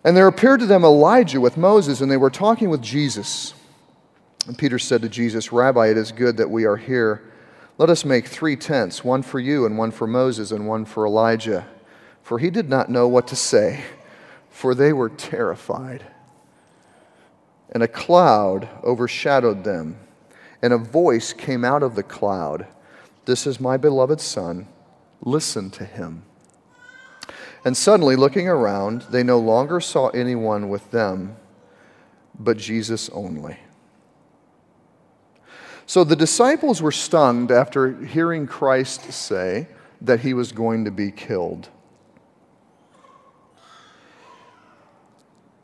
And 0.04 0.16
there 0.16 0.28
appeared 0.28 0.60
to 0.62 0.66
them 0.66 0.84
Elijah 0.84 1.42
with 1.42 1.58
Moses, 1.58 2.02
and 2.02 2.12
they 2.12 2.18
were 2.18 2.30
talking 2.30 2.70
with 2.70 2.82
Jesus. 2.82 3.54
And 4.46 4.58
Peter 4.58 4.80
said 4.80 5.02
to 5.02 5.10
Jesus, 5.10 5.52
Rabbi, 5.52 5.88
it 5.88 5.98
is 5.98 6.12
good 6.12 6.38
that 6.38 6.50
we 6.50 6.66
are 6.66 6.78
here. 6.78 7.34
Let 7.78 7.90
us 7.90 8.06
make 8.06 8.28
three 8.28 8.56
tents 8.56 9.04
one 9.04 9.22
for 9.22 9.40
you, 9.40 9.66
and 9.66 9.78
one 9.78 9.92
for 9.92 10.08
Moses, 10.08 10.52
and 10.52 10.68
one 10.68 10.86
for 10.86 11.06
Elijah 11.06 11.66
for 12.28 12.40
he 12.40 12.50
did 12.50 12.68
not 12.68 12.90
know 12.90 13.08
what 13.08 13.26
to 13.26 13.38
say, 13.38 13.82
for 14.50 14.76
they 14.76 14.92
were 14.92 15.08
terrified. 15.08 16.04
And 17.72 17.82
a 17.82 17.88
cloud 17.88 18.68
overshadowed 18.84 19.64
them, 19.64 19.98
and 20.62 20.74
a 20.74 20.78
voice 20.78 21.32
came 21.32 21.64
out 21.64 21.84
of 21.84 21.96
the 21.96 22.04
cloud 22.04 22.68
This 23.24 23.48
is 23.48 23.62
my 23.62 23.78
beloved 23.78 24.20
Son, 24.20 24.68
listen 25.22 25.70
to 25.72 25.86
him. 25.86 26.24
And 27.64 27.78
suddenly, 27.78 28.18
looking 28.18 28.50
around, 28.50 29.04
they 29.04 29.24
no 29.24 29.40
longer 29.40 29.80
saw 29.80 30.10
anyone 30.10 30.68
with 30.68 30.92
them, 30.92 31.38
but 32.38 32.58
Jesus 32.58 33.10
only. 33.14 33.58
So 35.86 36.04
the 36.04 36.18
disciples 36.18 36.82
were 36.82 36.92
stunned 36.92 37.52
after 37.52 38.04
hearing 38.04 38.48
Christ 38.48 39.14
say 39.14 39.70
that 40.02 40.20
he 40.20 40.34
was 40.34 40.52
going 40.52 40.84
to 40.84 40.92
be 40.92 41.10
killed. 41.10 41.70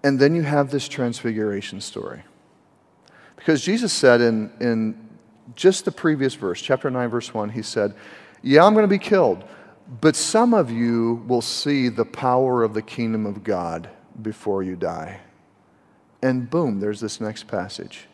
And 0.03 0.19
then 0.19 0.35
you 0.35 0.41
have 0.41 0.69
this 0.69 0.87
transfiguration 0.87 1.79
story. 1.79 2.23
Because 3.35 3.61
Jesus 3.61 3.93
said 3.93 4.21
in, 4.21 4.51
in 4.59 5.09
just 5.55 5.85
the 5.85 5.91
previous 5.91 6.35
verse, 6.35 6.61
chapter 6.61 6.89
9, 6.89 7.09
verse 7.09 7.33
1, 7.33 7.49
he 7.49 7.61
said, 7.61 7.95
Yeah, 8.41 8.65
I'm 8.65 8.73
going 8.73 8.83
to 8.83 8.87
be 8.87 8.99
killed, 8.99 9.43
but 10.01 10.15
some 10.15 10.53
of 10.53 10.71
you 10.71 11.23
will 11.27 11.41
see 11.41 11.89
the 11.89 12.05
power 12.05 12.63
of 12.63 12.73
the 12.73 12.81
kingdom 12.81 13.25
of 13.25 13.43
God 13.43 13.89
before 14.21 14.63
you 14.63 14.75
die. 14.75 15.21
And 16.21 16.49
boom, 16.49 16.79
there's 16.79 16.99
this 16.99 17.19
next 17.19 17.47
passage. 17.47 18.07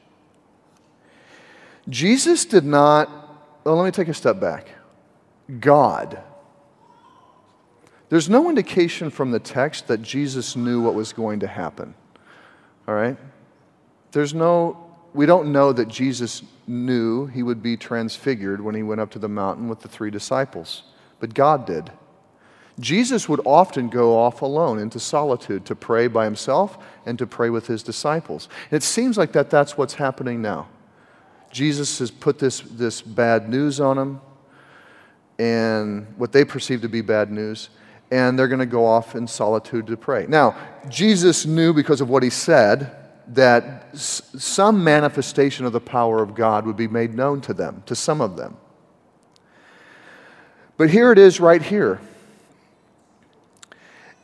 Jesus 1.87 2.45
did 2.45 2.65
not, 2.65 3.09
well, 3.63 3.75
let 3.75 3.85
me 3.85 3.91
take 3.91 4.07
a 4.07 4.13
step 4.13 4.39
back. 4.39 4.69
God 5.59 6.21
there's 8.09 8.29
no 8.29 8.49
indication 8.49 9.09
from 9.09 9.31
the 9.31 9.39
text 9.39 9.87
that 9.87 10.01
Jesus 10.01 10.55
knew 10.55 10.81
what 10.81 10.95
was 10.95 11.13
going 11.13 11.39
to 11.41 11.47
happen. 11.47 11.93
All 12.87 12.95
right? 12.95 13.17
There's 14.11 14.33
no, 14.33 14.91
we 15.13 15.25
don't 15.25 15.51
know 15.51 15.71
that 15.71 15.87
Jesus 15.87 16.41
knew 16.67 17.27
he 17.27 17.43
would 17.43 17.61
be 17.61 17.77
transfigured 17.77 18.61
when 18.61 18.75
he 18.75 18.83
went 18.83 19.01
up 19.01 19.11
to 19.11 19.19
the 19.19 19.29
mountain 19.29 19.67
with 19.69 19.81
the 19.81 19.87
three 19.87 20.09
disciples, 20.09 20.83
but 21.19 21.33
God 21.33 21.65
did. 21.65 21.91
Jesus 22.79 23.27
would 23.27 23.41
often 23.45 23.89
go 23.89 24.17
off 24.17 24.41
alone 24.41 24.79
into 24.79 24.99
solitude 24.99 25.65
to 25.65 25.75
pray 25.75 26.07
by 26.07 26.23
himself 26.23 26.77
and 27.05 27.19
to 27.19 27.27
pray 27.27 27.49
with 27.49 27.67
his 27.67 27.83
disciples. 27.83 28.47
It 28.71 28.83
seems 28.83 29.17
like 29.17 29.33
that 29.33 29.49
that's 29.49 29.77
what's 29.77 29.95
happening 29.95 30.41
now. 30.41 30.69
Jesus 31.51 31.99
has 31.99 32.09
put 32.09 32.39
this, 32.39 32.61
this 32.61 33.01
bad 33.01 33.49
news 33.49 33.79
on 33.79 33.97
them, 33.97 34.21
and 35.37 36.07
what 36.17 36.31
they 36.31 36.45
perceive 36.45 36.81
to 36.81 36.89
be 36.89 37.01
bad 37.01 37.31
news, 37.31 37.69
and 38.11 38.37
they're 38.37 38.47
going 38.47 38.59
to 38.59 38.65
go 38.65 38.85
off 38.85 39.15
in 39.15 39.27
solitude 39.27 39.87
to 39.87 39.97
pray. 39.97 40.25
Now, 40.27 40.55
Jesus 40.89 41.45
knew 41.45 41.73
because 41.73 42.01
of 42.01 42.09
what 42.09 42.23
he 42.23 42.29
said 42.29 42.95
that 43.27 43.89
s- 43.93 44.21
some 44.37 44.83
manifestation 44.83 45.65
of 45.65 45.73
the 45.73 45.79
power 45.79 46.23
of 46.23 46.33
God 46.33 46.65
would 46.65 46.77
be 46.77 46.87
made 46.87 47.13
known 47.13 47.41
to 47.41 47.53
them, 47.53 47.83
to 47.85 47.95
some 47.95 48.21
of 48.21 48.35
them. 48.35 48.57
But 50.77 50.89
here 50.89 51.11
it 51.11 51.19
is 51.19 51.39
right 51.39 51.61
here. 51.61 51.99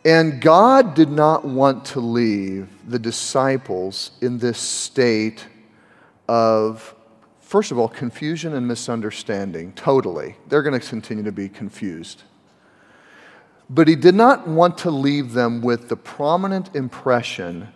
And 0.04 0.40
God 0.40 0.94
did 0.94 1.10
not 1.10 1.46
want 1.46 1.86
to 1.86 2.00
leave 2.00 2.70
the 2.88 3.00
disciples 3.00 4.12
in 4.22 4.38
this 4.38 4.60
state 4.60 5.46
of, 6.28 6.96
first 7.42 7.72
of 7.72 7.80
all, 7.80 7.88
confusion 7.88 8.54
and 8.54 8.68
misunderstanding, 8.68 9.74
totally. 9.74 10.38
They're 10.48 10.62
going 10.62 10.80
to 10.80 10.88
continue 10.88 11.24
to 11.24 11.32
be 11.32 11.50
confused. 11.50 12.24
But 13.70 13.88
he 13.88 13.96
did 13.96 14.16
not 14.16 14.48
want 14.48 14.78
to 14.80 14.92
leave 14.92 15.34
them 15.34 15.62
with 15.62 15.90
the 15.90 15.96
prominent 15.96 16.76
impression 16.76 17.70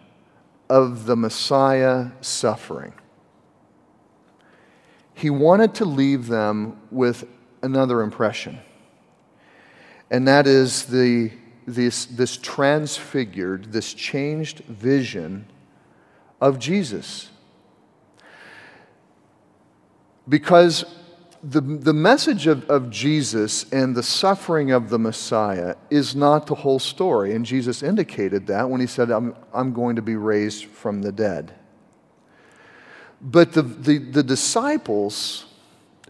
of 0.69 1.05
the 1.05 1.15
Messiah 1.15 2.11
suffering. 2.21 2.93
He 5.13 5.29
wanted 5.29 5.73
to 5.75 5.85
leave 5.85 6.27
them 6.27 6.79
with 6.91 7.25
another 7.61 8.01
impression, 8.01 8.59
and 10.09 10.27
that 10.27 10.47
is 10.47 10.85
the 10.85 11.31
this, 11.73 12.05
this 12.05 12.37
transfigured, 12.37 13.71
this 13.71 13.93
changed 13.93 14.59
vision 14.65 15.45
of 16.41 16.59
Jesus. 16.59 17.29
Because 20.27 20.85
the, 21.41 21.61
the 21.61 21.93
message 21.93 22.47
of, 22.47 22.69
of 22.69 22.89
Jesus 22.89 23.71
and 23.71 23.95
the 23.95 24.03
suffering 24.03 24.71
of 24.71 24.89
the 24.89 24.99
Messiah 24.99 25.75
is 25.89 26.15
not 26.15 26.47
the 26.47 26.55
whole 26.55 26.79
story. 26.79 27.33
And 27.33 27.45
Jesus 27.45 27.81
indicated 27.81 28.47
that 28.47 28.69
when 28.69 28.81
he 28.81 28.87
said, 28.87 29.09
I'm, 29.09 29.35
I'm 29.53 29.73
going 29.73 29.95
to 29.95 30.01
be 30.01 30.15
raised 30.15 30.65
from 30.65 31.01
the 31.01 31.11
dead. 31.11 31.53
But 33.21 33.53
the, 33.53 33.61
the, 33.61 33.97
the 33.97 34.23
disciples 34.23 35.45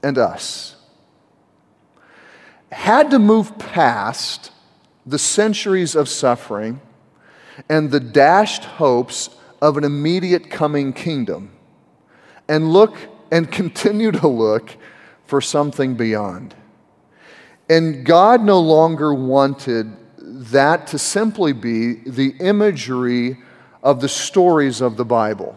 and 0.01 0.17
us 0.17 0.75
had 2.71 3.12
to 3.12 3.19
move 3.19 3.57
past 3.57 4.51
the 5.05 5.19
centuries 5.19 5.95
of 5.95 6.07
suffering 6.07 6.81
and 7.67 7.91
the 7.91 8.00
dashed 8.00 8.63
hopes 8.63 9.29
of 9.62 9.77
an 9.77 9.83
immediate 9.83 10.50
coming 10.50 10.93
kingdom 10.93 11.51
and 12.48 12.71
look 12.71 12.95
and 13.31 13.51
continue 13.51 14.12
to 14.12 14.27
look 14.27 14.75
for 15.29 15.41
something 15.41 15.93
beyond. 15.93 16.55
And 17.69 18.03
God 18.03 18.43
no 18.43 18.59
longer 18.59 19.13
wanted 19.13 19.95
that 20.17 20.88
to 20.88 20.98
simply 20.98 21.53
be 21.53 21.93
the 21.93 22.36
imagery 22.39 23.38
of 23.83 24.01
the 24.01 24.09
stories 24.09 24.81
of 24.81 24.98
the 24.98 25.05
Bible. 25.05 25.55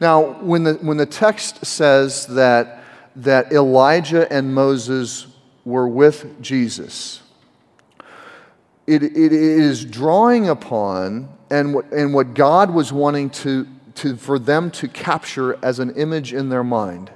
Now, 0.00 0.40
when 0.40 0.62
the, 0.62 0.74
when 0.74 0.98
the 0.98 1.06
text 1.06 1.66
says 1.66 2.28
that, 2.28 2.84
that 3.16 3.52
Elijah 3.52 4.32
and 4.32 4.54
Moses 4.54 5.26
were 5.64 5.88
with 5.88 6.40
Jesus, 6.40 7.22
it, 8.86 9.02
it 9.02 9.32
is 9.32 9.84
drawing 9.84 10.48
upon 10.48 11.28
and 11.50 11.74
what, 11.74 11.90
and 11.92 12.14
what 12.14 12.34
God 12.34 12.70
was 12.70 12.92
wanting 12.92 13.30
to, 13.30 13.66
to, 13.96 14.16
for 14.16 14.38
them 14.38 14.70
to 14.72 14.86
capture 14.86 15.58
as 15.64 15.80
an 15.80 15.90
image 15.96 16.32
in 16.32 16.50
their 16.50 16.64
mind. 16.64 17.10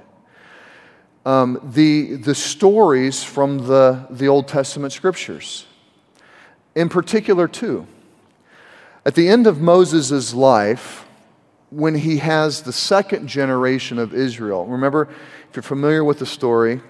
Um, 1.29 1.59
the, 1.75 2.15
the 2.15 2.33
stories 2.33 3.23
from 3.23 3.59
the, 3.59 4.07
the 4.09 4.27
Old 4.27 4.47
Testament 4.47 4.93
scriptures. 4.93 5.67
In 6.73 6.89
particular, 6.89 7.47
too, 7.47 7.85
at 9.05 9.13
the 9.13 9.29
end 9.29 9.45
of 9.45 9.61
Moses' 9.61 10.33
life, 10.33 11.05
when 11.69 11.93
he 11.93 12.17
has 12.17 12.63
the 12.63 12.73
second 12.73 13.27
generation 13.27 13.99
of 13.99 14.11
Israel, 14.11 14.65
remember, 14.65 15.07
if 15.47 15.55
you're 15.55 15.61
familiar 15.61 16.03
with 16.03 16.17
the 16.17 16.25
story, 16.25 16.81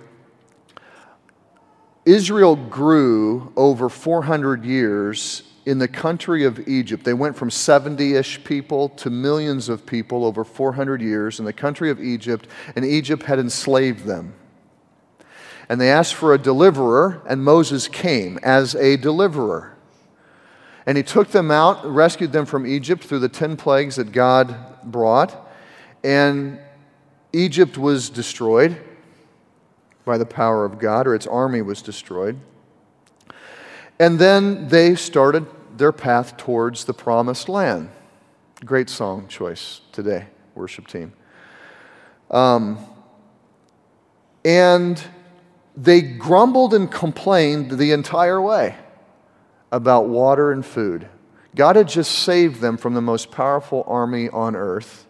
Israel 2.06 2.56
grew 2.56 3.52
over 3.58 3.90
400 3.90 4.64
years 4.64 5.44
in 5.70 5.78
the 5.78 5.88
country 5.88 6.46
of 6.46 6.68
Egypt. 6.68 7.04
They 7.04 7.14
went 7.14 7.36
from 7.36 7.52
70 7.52 8.16
ish 8.16 8.44
people 8.44 8.90
to 8.90 9.12
millions 9.12 9.70
of 9.70 9.86
people 9.86 10.26
over 10.26 10.44
400 10.44 11.00
years 11.00 11.38
in 11.38 11.46
the 11.46 11.54
country 11.54 11.92
of 11.92 12.02
Egypt, 12.02 12.48
and 12.76 12.84
Egypt 12.84 13.22
had 13.22 13.38
enslaved 13.38 14.06
them. 14.06 14.34
And 15.70 15.80
they 15.80 15.92
asked 15.92 16.16
for 16.16 16.34
a 16.34 16.40
deliverer, 16.40 17.22
and 17.30 17.44
Moses 17.44 17.88
came 17.88 18.40
as 18.42 18.74
a 18.74 18.98
deliverer. 18.98 19.78
And 20.88 20.98
he 20.98 21.04
took 21.04 21.28
them 21.28 21.52
out, 21.52 21.86
rescued 21.86 22.32
them 22.32 22.48
from 22.48 22.66
Egypt 22.66 23.04
through 23.04 23.20
the 23.20 23.30
10 23.30 23.56
plagues 23.56 23.98
that 23.98 24.12
God 24.12 24.56
brought, 24.84 25.48
and 26.04 26.60
Egypt 27.32 27.78
was 27.78 28.10
destroyed 28.10 28.76
by 30.04 30.18
the 30.18 30.26
power 30.26 30.66
of 30.66 30.80
God, 30.80 31.06
or 31.06 31.14
its 31.14 31.28
army 31.28 31.62
was 31.62 31.84
destroyed. 31.84 32.40
And 34.00 34.18
then 34.18 34.70
they 34.70 34.96
started 34.96 35.46
their 35.80 35.92
path 35.92 36.38
towards 36.38 36.86
the 36.86 36.94
promised 36.94 37.50
land. 37.50 37.90
Great 38.64 38.90
song 38.90 39.28
choice 39.28 39.82
today, 39.92 40.28
worship 40.54 40.86
team. 40.86 41.14
Um, 42.30 42.78
and 44.46 45.02
they 45.76 46.02
grumbled 46.02 46.74
and 46.74 46.92
complained 46.92 47.72
the 47.72 47.94
entire 47.94 48.42
way 48.42 48.76
about 49.72 50.08
water 50.08 50.52
and 50.52 50.66
food. 50.66 51.08
God 51.56 51.76
had 51.76 51.88
just 51.88 52.12
saved 52.12 52.62
them 52.62 52.78
from 52.78 52.94
the 52.94 53.02
most 53.02 53.32
powerful 53.32 53.84
army 53.88 54.30
on 54.30 54.56
earth, 54.56 55.08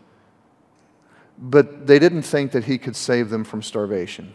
but 1.38 1.88
they 1.88 2.00
didn't 2.00 2.22
think 2.22 2.52
that 2.52 2.66
He 2.66 2.78
could 2.78 2.96
save 2.96 3.30
them 3.30 3.44
from 3.44 3.62
starvation. 3.62 4.34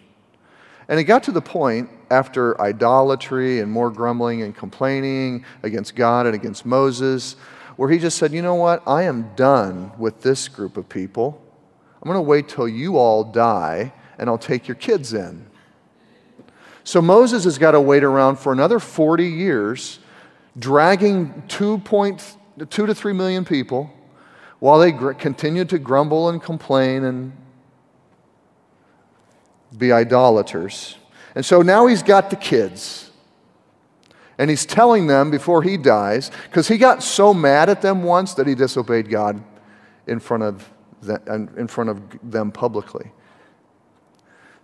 And 0.89 1.01
it 1.01 1.05
got 1.05 1.23
to 1.25 1.33
the 1.33 1.41
point 1.41 1.89
after 2.11 2.61
idolatry 2.61 3.61
and 3.61 3.71
more 3.71 3.91
grumbling 3.91 4.43
and 4.43 4.55
complaining 4.55 5.45
against 5.63 5.97
God 5.97 6.27
and 6.27 6.35
against 6.35 6.67
Moses, 6.67 7.37
where 7.77 7.91
he 7.91 7.99
just 7.99 8.19
said, 8.19 8.33
You 8.33 8.43
know 8.43 8.55
what? 8.55 8.83
I 8.87 9.05
am 9.05 9.35
done 9.35 9.93
with 9.99 10.23
this 10.23 10.49
group 10.49 10.77
of 10.77 10.89
people. 10.89 11.41
I'm 12.03 12.07
going 12.07 12.17
to 12.17 12.23
wait 12.23 12.49
till 12.49 12.69
you 12.69 12.99
all 12.99 13.25
die 13.25 13.93
and 14.19 14.29
I'll 14.29 14.39
take 14.39 14.69
your 14.69 14.75
kids 14.75 15.15
in. 15.15 15.47
So 16.85 17.01
Moses 17.01 17.45
has 17.45 17.57
got 17.57 17.71
to 17.71 17.81
wait 17.81 18.05
around 18.05 18.37
for 18.37 18.53
another 18.53 18.79
40 18.79 19.27
years, 19.27 20.01
dragging 20.59 21.45
2.2 21.49 22.69
to 22.69 22.95
3 22.95 23.13
million 23.15 23.45
people 23.47 23.91
while 24.59 24.79
they 24.79 24.93
gr- 24.93 25.13
continue 25.13 25.65
to 25.65 25.79
grumble 25.79 26.29
and 26.29 26.43
complain 26.43 27.05
and 27.05 27.33
be 29.77 29.93
idolaters. 29.93 30.97
And 31.35 31.45
so 31.45 31.63
now 31.63 31.87
he's 31.87 32.03
got 32.03 32.31
the 32.31 32.37
kids. 32.37 33.11
And 34.39 34.51
he's 34.51 34.67
telling 34.67 35.07
them 35.07 35.31
before 35.31 35.63
he 35.63 35.77
dies, 35.77 36.31
because 36.45 36.67
he 36.67 36.77
got 36.77 37.03
so 37.03 37.33
mad 37.33 37.69
at 37.69 37.83
them 37.83 38.03
once 38.03 38.35
that 38.35 38.47
he 38.47 38.55
disobeyed 38.55 39.09
God 39.09 39.43
in 40.07 40.19
front 40.19 40.43
of, 40.43 40.69
the, 41.03 41.21
in 41.57 41.69
front 41.69 41.91
of 41.91 42.03
them 42.23 42.51
publicly. 42.51 43.13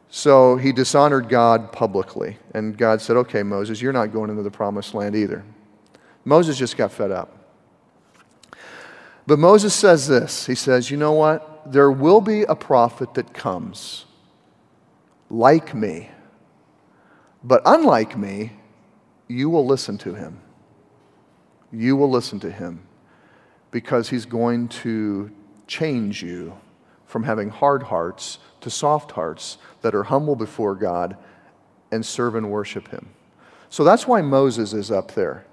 So 0.08 0.56
he 0.56 0.72
dishonored 0.72 1.28
God 1.28 1.70
publicly. 1.70 2.36
And 2.52 2.76
God 2.76 3.00
said, 3.00 3.16
Okay, 3.16 3.44
Moses, 3.44 3.80
you're 3.80 3.92
not 3.92 4.12
going 4.12 4.28
into 4.28 4.42
the 4.42 4.50
promised 4.50 4.92
land 4.92 5.14
either. 5.14 5.44
Moses 6.24 6.58
just 6.58 6.76
got 6.76 6.90
fed 6.90 7.12
up. 7.12 7.36
But 9.26 9.38
Moses 9.38 9.72
says 9.72 10.08
this 10.08 10.46
He 10.46 10.56
says, 10.56 10.90
You 10.90 10.96
know 10.96 11.12
what? 11.12 11.70
There 11.70 11.92
will 11.92 12.20
be 12.20 12.42
a 12.42 12.56
prophet 12.56 13.14
that 13.14 13.32
comes 13.32 14.06
like 15.30 15.74
me. 15.74 16.10
But 17.42 17.62
unlike 17.64 18.18
me, 18.18 18.52
you 19.28 19.48
will 19.48 19.64
listen 19.64 19.96
to 19.98 20.14
him. 20.14 20.40
You 21.72 21.96
will 21.96 22.10
listen 22.10 22.40
to 22.40 22.50
him 22.50 22.82
because 23.70 24.10
he's 24.10 24.26
going 24.26 24.68
to 24.68 25.30
change 25.66 26.22
you 26.22 26.58
from 27.06 27.22
having 27.22 27.48
hard 27.48 27.84
hearts 27.84 28.38
to 28.60 28.70
soft 28.70 29.12
hearts 29.12 29.56
that 29.82 29.94
are 29.94 30.02
humble 30.02 30.36
before 30.36 30.74
God 30.74 31.16
and 31.90 32.04
serve 32.04 32.34
and 32.34 32.50
worship 32.50 32.88
him. 32.88 33.10
So 33.68 33.84
that's 33.84 34.06
why 34.06 34.20
Moses 34.20 34.72
is 34.72 34.90
up 34.90 35.12
there. 35.12 35.46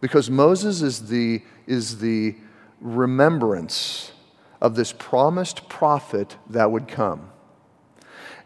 Because 0.00 0.28
Moses 0.28 0.82
is 0.82 1.08
the, 1.08 1.42
is 1.66 1.98
the 1.98 2.34
remembrance 2.80 4.12
of 4.60 4.74
this 4.74 4.92
promised 4.92 5.68
prophet 5.68 6.36
that 6.50 6.70
would 6.70 6.88
come. 6.88 7.30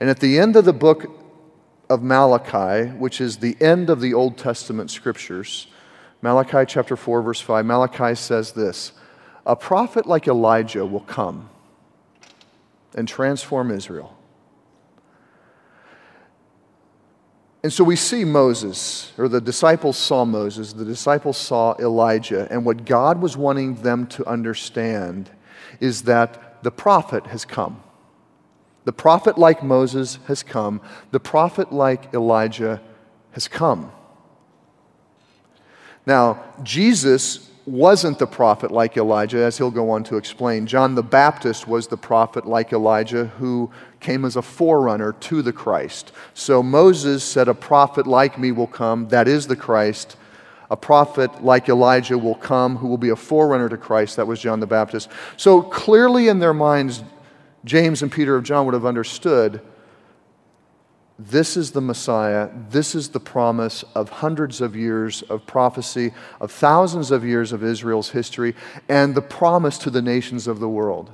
And 0.00 0.10
at 0.10 0.20
the 0.20 0.38
end 0.38 0.56
of 0.56 0.64
the 0.64 0.72
book 0.72 1.06
of 1.88 2.02
Malachi, 2.02 2.90
which 2.90 3.20
is 3.20 3.38
the 3.38 3.56
end 3.60 3.88
of 3.88 4.00
the 4.00 4.14
Old 4.14 4.36
Testament 4.36 4.90
scriptures, 4.90 5.68
Malachi 6.22 6.64
chapter 6.66 6.96
4, 6.96 7.22
verse 7.22 7.40
5, 7.40 7.64
Malachi 7.64 8.14
says 8.14 8.52
this 8.52 8.92
A 9.46 9.56
prophet 9.56 10.06
like 10.06 10.26
Elijah 10.26 10.84
will 10.84 11.00
come 11.00 11.48
and 12.94 13.06
transform 13.06 13.70
Israel. 13.70 14.16
And 17.62 17.72
so 17.72 17.82
we 17.82 17.96
see 17.96 18.24
Moses, 18.24 19.12
or 19.18 19.28
the 19.28 19.40
disciples 19.40 19.96
saw 19.96 20.24
Moses, 20.24 20.72
the 20.72 20.84
disciples 20.84 21.36
saw 21.36 21.74
Elijah, 21.80 22.46
and 22.50 22.64
what 22.64 22.84
God 22.84 23.20
was 23.20 23.36
wanting 23.36 23.74
them 23.82 24.06
to 24.08 24.24
understand 24.24 25.30
is 25.80 26.02
that 26.02 26.62
the 26.62 26.70
prophet 26.70 27.26
has 27.26 27.44
come. 27.44 27.82
The 28.86 28.92
prophet 28.92 29.36
like 29.36 29.64
Moses 29.64 30.20
has 30.28 30.44
come, 30.44 30.80
the 31.10 31.18
prophet 31.18 31.72
like 31.72 32.14
Elijah 32.14 32.80
has 33.32 33.48
come. 33.48 33.90
Now, 36.06 36.44
Jesus 36.62 37.50
wasn't 37.66 38.20
the 38.20 38.28
prophet 38.28 38.70
like 38.70 38.96
Elijah, 38.96 39.38
as 39.38 39.58
he'll 39.58 39.72
go 39.72 39.90
on 39.90 40.04
to 40.04 40.16
explain. 40.16 40.68
John 40.68 40.94
the 40.94 41.02
Baptist 41.02 41.66
was 41.66 41.88
the 41.88 41.96
prophet 41.96 42.46
like 42.46 42.72
Elijah 42.72 43.26
who 43.38 43.72
came 43.98 44.24
as 44.24 44.36
a 44.36 44.42
forerunner 44.42 45.14
to 45.14 45.42
the 45.42 45.52
Christ. 45.52 46.12
So 46.32 46.62
Moses 46.62 47.24
said, 47.24 47.48
A 47.48 47.54
prophet 47.54 48.06
like 48.06 48.38
me 48.38 48.52
will 48.52 48.68
come, 48.68 49.08
that 49.08 49.26
is 49.26 49.48
the 49.48 49.56
Christ. 49.56 50.16
A 50.70 50.76
prophet 50.76 51.42
like 51.42 51.68
Elijah 51.68 52.18
will 52.18 52.36
come 52.36 52.76
who 52.76 52.86
will 52.86 52.98
be 52.98 53.08
a 53.08 53.16
forerunner 53.16 53.68
to 53.68 53.76
Christ. 53.76 54.14
That 54.14 54.28
was 54.28 54.38
John 54.40 54.60
the 54.60 54.66
Baptist. 54.68 55.08
So 55.36 55.60
clearly 55.60 56.28
in 56.28 56.38
their 56.38 56.54
minds, 56.54 57.02
James 57.66 58.00
and 58.00 58.10
Peter 58.10 58.36
of 58.36 58.44
John 58.44 58.64
would 58.64 58.74
have 58.74 58.86
understood 58.86 59.60
this 61.18 61.56
is 61.56 61.72
the 61.72 61.80
Messiah. 61.80 62.50
This 62.70 62.94
is 62.94 63.08
the 63.08 63.20
promise 63.20 63.84
of 63.94 64.08
hundreds 64.08 64.60
of 64.60 64.76
years 64.76 65.22
of 65.22 65.46
prophecy, 65.46 66.12
of 66.40 66.50
thousands 66.50 67.10
of 67.10 67.24
years 67.24 67.52
of 67.52 67.64
Israel's 67.64 68.10
history, 68.10 68.54
and 68.88 69.14
the 69.14 69.22
promise 69.22 69.78
to 69.78 69.90
the 69.90 70.02
nations 70.02 70.46
of 70.46 70.60
the 70.60 70.68
world. 70.68 71.10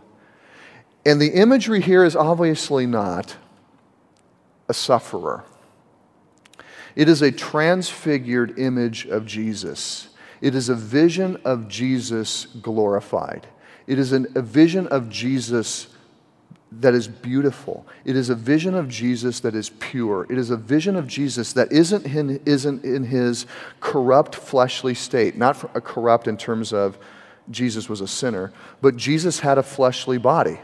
And 1.06 1.20
the 1.20 1.30
imagery 1.30 1.80
here 1.80 2.04
is 2.04 2.16
obviously 2.16 2.86
not 2.86 3.36
a 4.68 4.74
sufferer, 4.74 5.44
it 6.94 7.08
is 7.08 7.22
a 7.22 7.32
transfigured 7.32 8.58
image 8.58 9.06
of 9.06 9.24
Jesus. 9.24 10.08
It 10.42 10.56
is 10.56 10.68
a 10.68 10.74
vision 10.74 11.40
of 11.44 11.68
Jesus 11.68 12.46
glorified. 12.46 13.46
It 13.86 13.96
is 13.96 14.12
an, 14.12 14.26
a 14.34 14.42
vision 14.42 14.88
of 14.88 15.08
Jesus 15.08 15.86
that 16.80 16.94
is 16.94 17.08
beautiful. 17.08 17.86
It 18.04 18.16
is 18.16 18.30
a 18.30 18.34
vision 18.34 18.74
of 18.74 18.88
Jesus 18.88 19.40
that 19.40 19.54
is 19.54 19.70
pure. 19.70 20.26
It 20.30 20.38
is 20.38 20.50
a 20.50 20.56
vision 20.56 20.96
of 20.96 21.06
Jesus 21.06 21.52
that 21.52 21.70
isn't 21.70 22.06
in, 22.06 22.40
isn't 22.46 22.84
in 22.84 23.04
his 23.04 23.46
corrupt 23.80 24.34
fleshly 24.34 24.94
state, 24.94 25.36
not 25.36 25.62
a 25.62 25.78
uh, 25.78 25.80
corrupt 25.80 26.28
in 26.28 26.36
terms 26.36 26.72
of 26.72 26.98
Jesus 27.50 27.88
was 27.88 28.00
a 28.00 28.08
sinner, 28.08 28.52
but 28.80 28.96
Jesus 28.96 29.40
had 29.40 29.58
a 29.58 29.62
fleshly 29.62 30.18
body. 30.18 30.60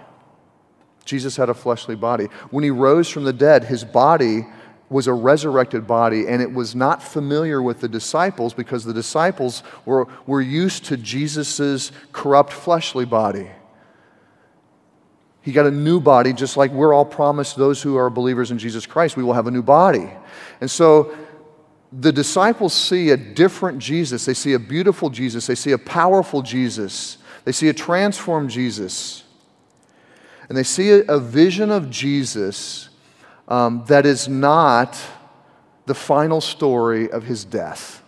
Jesus 1.04 1.36
had 1.36 1.48
a 1.48 1.54
fleshly 1.54 1.96
body. 1.96 2.26
When 2.50 2.64
he 2.64 2.70
rose 2.70 3.08
from 3.08 3.24
the 3.24 3.32
dead, 3.32 3.64
his 3.64 3.84
body 3.84 4.46
was 4.90 5.06
a 5.06 5.12
resurrected 5.12 5.86
body, 5.86 6.26
and 6.26 6.40
it 6.40 6.52
was 6.52 6.74
not 6.74 7.02
familiar 7.02 7.60
with 7.60 7.80
the 7.80 7.88
disciples 7.88 8.54
because 8.54 8.84
the 8.84 8.94
disciples 8.94 9.62
were, 9.84 10.06
were 10.26 10.40
used 10.40 10.84
to 10.86 10.96
Jesus' 10.96 11.92
corrupt 12.12 12.52
fleshly 12.52 13.04
body. 13.04 13.50
He 15.48 15.54
got 15.54 15.64
a 15.64 15.70
new 15.70 15.98
body, 15.98 16.34
just 16.34 16.58
like 16.58 16.70
we're 16.72 16.92
all 16.92 17.06
promised 17.06 17.56
those 17.56 17.80
who 17.80 17.96
are 17.96 18.10
believers 18.10 18.50
in 18.50 18.58
Jesus 18.58 18.84
Christ, 18.84 19.16
we 19.16 19.22
will 19.22 19.32
have 19.32 19.46
a 19.46 19.50
new 19.50 19.62
body. 19.62 20.10
And 20.60 20.70
so 20.70 21.16
the 21.90 22.12
disciples 22.12 22.74
see 22.74 23.08
a 23.12 23.16
different 23.16 23.78
Jesus. 23.78 24.26
They 24.26 24.34
see 24.34 24.52
a 24.52 24.58
beautiful 24.58 25.08
Jesus. 25.08 25.46
They 25.46 25.54
see 25.54 25.72
a 25.72 25.78
powerful 25.78 26.42
Jesus. 26.42 27.16
They 27.46 27.52
see 27.52 27.70
a 27.70 27.72
transformed 27.72 28.50
Jesus. 28.50 29.24
And 30.50 30.58
they 30.58 30.62
see 30.62 30.90
a, 30.90 30.98
a 31.04 31.18
vision 31.18 31.70
of 31.70 31.88
Jesus 31.88 32.90
um, 33.48 33.86
that 33.88 34.04
is 34.04 34.28
not 34.28 35.00
the 35.86 35.94
final 35.94 36.42
story 36.42 37.10
of 37.10 37.22
his 37.22 37.46
death. 37.46 38.02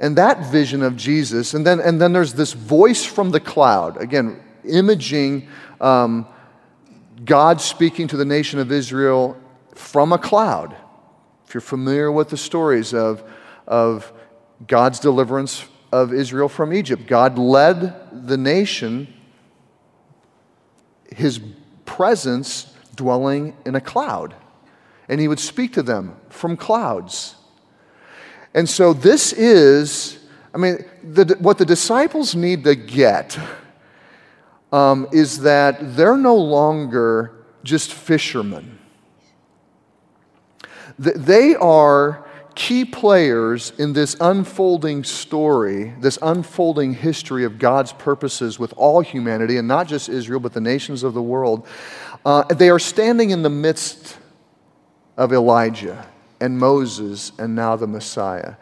And 0.00 0.18
that 0.18 0.50
vision 0.50 0.82
of 0.82 0.96
Jesus, 0.96 1.54
and 1.54 1.64
then, 1.64 1.78
and 1.78 2.00
then 2.00 2.12
there's 2.12 2.34
this 2.34 2.54
voice 2.54 3.04
from 3.04 3.30
the 3.30 3.38
cloud. 3.38 4.02
Again, 4.02 4.40
imaging 4.66 5.48
um, 5.80 6.26
God 7.24 7.60
speaking 7.60 8.08
to 8.08 8.16
the 8.16 8.24
nation 8.24 8.58
of 8.58 8.72
Israel 8.72 9.36
from 9.74 10.12
a 10.12 10.18
cloud. 10.18 10.76
If 11.46 11.54
you're 11.54 11.60
familiar 11.60 12.10
with 12.10 12.30
the 12.30 12.36
stories 12.36 12.92
of, 12.92 13.22
of 13.66 14.12
God's 14.66 14.98
deliverance 14.98 15.64
of 15.92 16.12
Israel 16.12 16.48
from 16.48 16.72
Egypt, 16.72 17.06
God 17.06 17.38
led 17.38 18.26
the 18.26 18.36
nation, 18.36 19.12
his 21.14 21.40
presence 21.84 22.74
dwelling 22.94 23.56
in 23.64 23.74
a 23.74 23.80
cloud. 23.80 24.34
And 25.08 25.20
he 25.20 25.28
would 25.28 25.38
speak 25.38 25.74
to 25.74 25.82
them 25.82 26.16
from 26.30 26.56
clouds. 26.56 27.36
And 28.54 28.68
so, 28.68 28.92
this 28.92 29.32
is, 29.32 30.18
I 30.54 30.58
mean, 30.58 30.84
the, 31.02 31.36
what 31.40 31.58
the 31.58 31.66
disciples 31.66 32.34
need 32.34 32.64
to 32.64 32.74
get 32.74 33.38
um, 34.74 35.06
is 35.12 35.38
that 35.42 35.96
they're 35.96 36.16
no 36.16 36.34
longer 36.34 37.30
just 37.62 37.92
fishermen. 37.94 38.76
They 40.98 41.54
are 41.54 42.26
key 42.56 42.84
players 42.84 43.72
in 43.78 43.92
this 43.92 44.16
unfolding 44.20 45.04
story, 45.04 45.94
this 46.00 46.18
unfolding 46.20 46.92
history 46.92 47.44
of 47.44 47.60
God's 47.60 47.92
purposes 47.92 48.58
with 48.58 48.74
all 48.76 49.00
humanity, 49.00 49.58
and 49.58 49.68
not 49.68 49.86
just 49.86 50.08
Israel, 50.08 50.40
but 50.40 50.52
the 50.52 50.60
nations 50.60 51.04
of 51.04 51.14
the 51.14 51.22
world. 51.22 51.68
Uh, 52.24 52.42
they 52.42 52.68
are 52.68 52.80
standing 52.80 53.30
in 53.30 53.42
the 53.42 53.50
midst 53.50 54.18
of 55.16 55.32
Elijah 55.32 56.04
and 56.40 56.58
Moses 56.58 57.30
and 57.38 57.54
now 57.54 57.76
the 57.76 57.86
Messiah. 57.86 58.54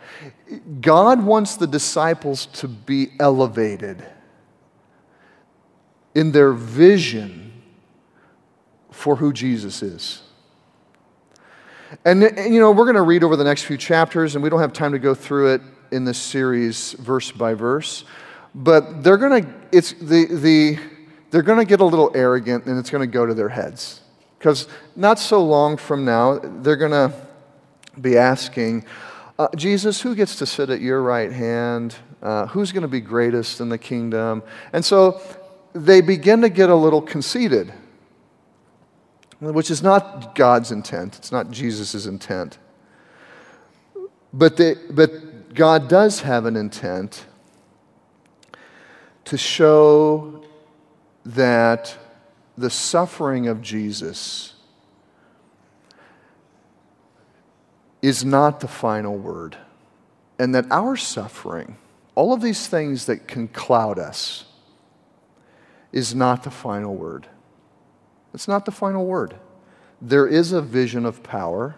God 0.83 1.23
wants 1.23 1.57
the 1.57 1.67
disciples 1.67 2.45
to 2.47 2.69
be 2.69 3.13
elevated 3.19 4.05
in 6.15 6.33
their 6.33 6.53
vision 6.53 7.53
for 8.91 9.17
who 9.17 9.33
Jesus 9.33 9.83
is. 9.83 10.23
And, 12.05 12.23
you 12.23 12.61
know, 12.61 12.71
we're 12.71 12.85
going 12.85 12.97
to 12.97 13.03
read 13.03 13.23
over 13.23 13.37
the 13.37 13.45
next 13.45 13.65
few 13.65 13.77
chapters, 13.77 14.35
and 14.35 14.43
we 14.43 14.49
don't 14.51 14.61
have 14.61 14.73
time 14.73 14.93
to 14.93 14.99
go 14.99 15.15
through 15.15 15.55
it 15.55 15.63
in 15.91 16.05
this 16.05 16.19
series 16.19 16.93
verse 16.93 17.31
by 17.31 17.55
verse. 17.55 18.05
But 18.55 19.03
they're 19.03 19.19
going 19.19 19.43
to, 19.43 19.55
it's 19.73 19.93
the, 19.93 20.27
the, 20.27 20.79
they're 21.31 21.43
going 21.43 21.59
to 21.59 21.65
get 21.65 21.81
a 21.81 21.85
little 21.85 22.11
arrogant, 22.15 22.67
and 22.67 22.79
it's 22.79 22.91
going 22.91 23.03
to 23.03 23.13
go 23.13 23.27
to 23.27 23.35
their 23.35 23.49
heads. 23.49 24.01
Because 24.39 24.69
not 24.97 25.19
so 25.19 25.43
long 25.45 25.77
from 25.77 26.05
now, 26.05 26.39
they're 26.39 26.77
going 26.77 26.93
to 26.93 27.13
be 28.01 28.17
asking, 28.17 28.85
uh, 29.39 29.49
Jesus, 29.57 30.01
who 30.01 30.15
gets 30.15 30.37
to 30.37 30.47
sit 30.47 30.71
at 30.71 30.81
your 30.81 31.03
right 31.03 31.33
hand? 31.33 31.95
Uh, 32.23 32.47
who's 32.47 32.73
going 32.73 32.83
to 32.83 32.89
be 32.89 33.01
greatest 33.01 33.61
in 33.61 33.69
the 33.69 33.79
kingdom? 33.79 34.43
And 34.73 34.85
so 34.85 35.21
they 35.73 36.01
begin 36.01 36.43
to 36.43 36.49
get 36.49 36.69
a 36.69 36.75
little 36.75 37.03
conceited, 37.03 37.73
which 39.41 39.71
is 39.71 39.83
not 39.83 40.35
God's 40.35 40.71
intent. 40.71 41.17
It's 41.17 41.33
not 41.33 41.51
Jesus' 41.51 42.07
intent. 42.07 42.59
But, 44.33 44.57
they, 44.57 44.75
but 44.91 45.55
God 45.55 45.89
does 45.89 46.21
have 46.21 46.47
an 46.47 46.57
intent 46.57 47.27
to 49.25 49.37
show 49.37 50.45
that 51.25 51.97
the 52.57 52.71
suffering 52.71 53.49
of 53.49 53.63
Jesus 53.63 54.55
is 58.01 58.25
not 58.25 58.61
the 58.61 58.69
final 58.69 59.17
word, 59.17 59.57
and 60.39 60.55
that 60.55 60.67
our 60.71 60.97
suffering, 60.97 61.77
all 62.15 62.33
of 62.33 62.43
these 62.43 62.67
things 62.67 63.07
that 63.07 63.29
can 63.29 63.47
cloud 63.47 63.99
us, 63.99 64.45
is 65.93 66.15
not 66.15 66.43
the 66.43 66.51
final 66.51 66.95
word. 66.95 67.27
It's 68.35 68.49
not 68.49 68.65
the 68.65 68.73
final 68.73 69.05
word. 69.05 69.37
There 70.01 70.27
is 70.27 70.53
a 70.53 70.63
vision 70.63 71.05
of 71.05 71.23
power. 71.23 71.77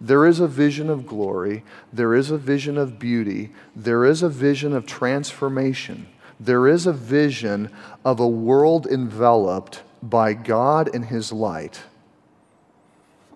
There 0.00 0.24
is 0.24 0.38
a 0.38 0.46
vision 0.46 0.88
of 0.88 1.06
glory. 1.06 1.64
There 1.92 2.14
is 2.14 2.30
a 2.30 2.38
vision 2.38 2.78
of 2.78 2.98
beauty. 2.98 3.52
There 3.74 4.04
is 4.04 4.22
a 4.22 4.28
vision 4.28 4.72
of 4.72 4.86
transformation. 4.86 6.06
There 6.38 6.68
is 6.68 6.86
a 6.86 6.92
vision 6.92 7.70
of 8.04 8.20
a 8.20 8.28
world 8.28 8.86
enveloped 8.86 9.82
by 10.02 10.34
God 10.34 10.94
and 10.94 11.06
His 11.06 11.32
light 11.32 11.82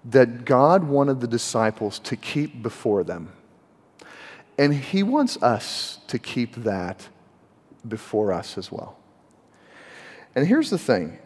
that 0.04 0.44
God 0.44 0.84
wanted 0.84 1.20
the 1.20 1.26
disciples 1.26 1.98
to 2.00 2.16
keep 2.16 2.62
before 2.62 3.04
them. 3.04 3.32
And 4.56 4.74
He 4.74 5.02
wants 5.02 5.40
us 5.42 5.98
to 6.06 6.18
keep 6.18 6.54
that 6.56 7.08
before 7.86 8.32
us 8.32 8.56
as 8.56 8.70
well. 8.70 8.96
And 10.34 10.46
here's 10.46 10.70
the 10.70 10.78
thing 10.78 11.18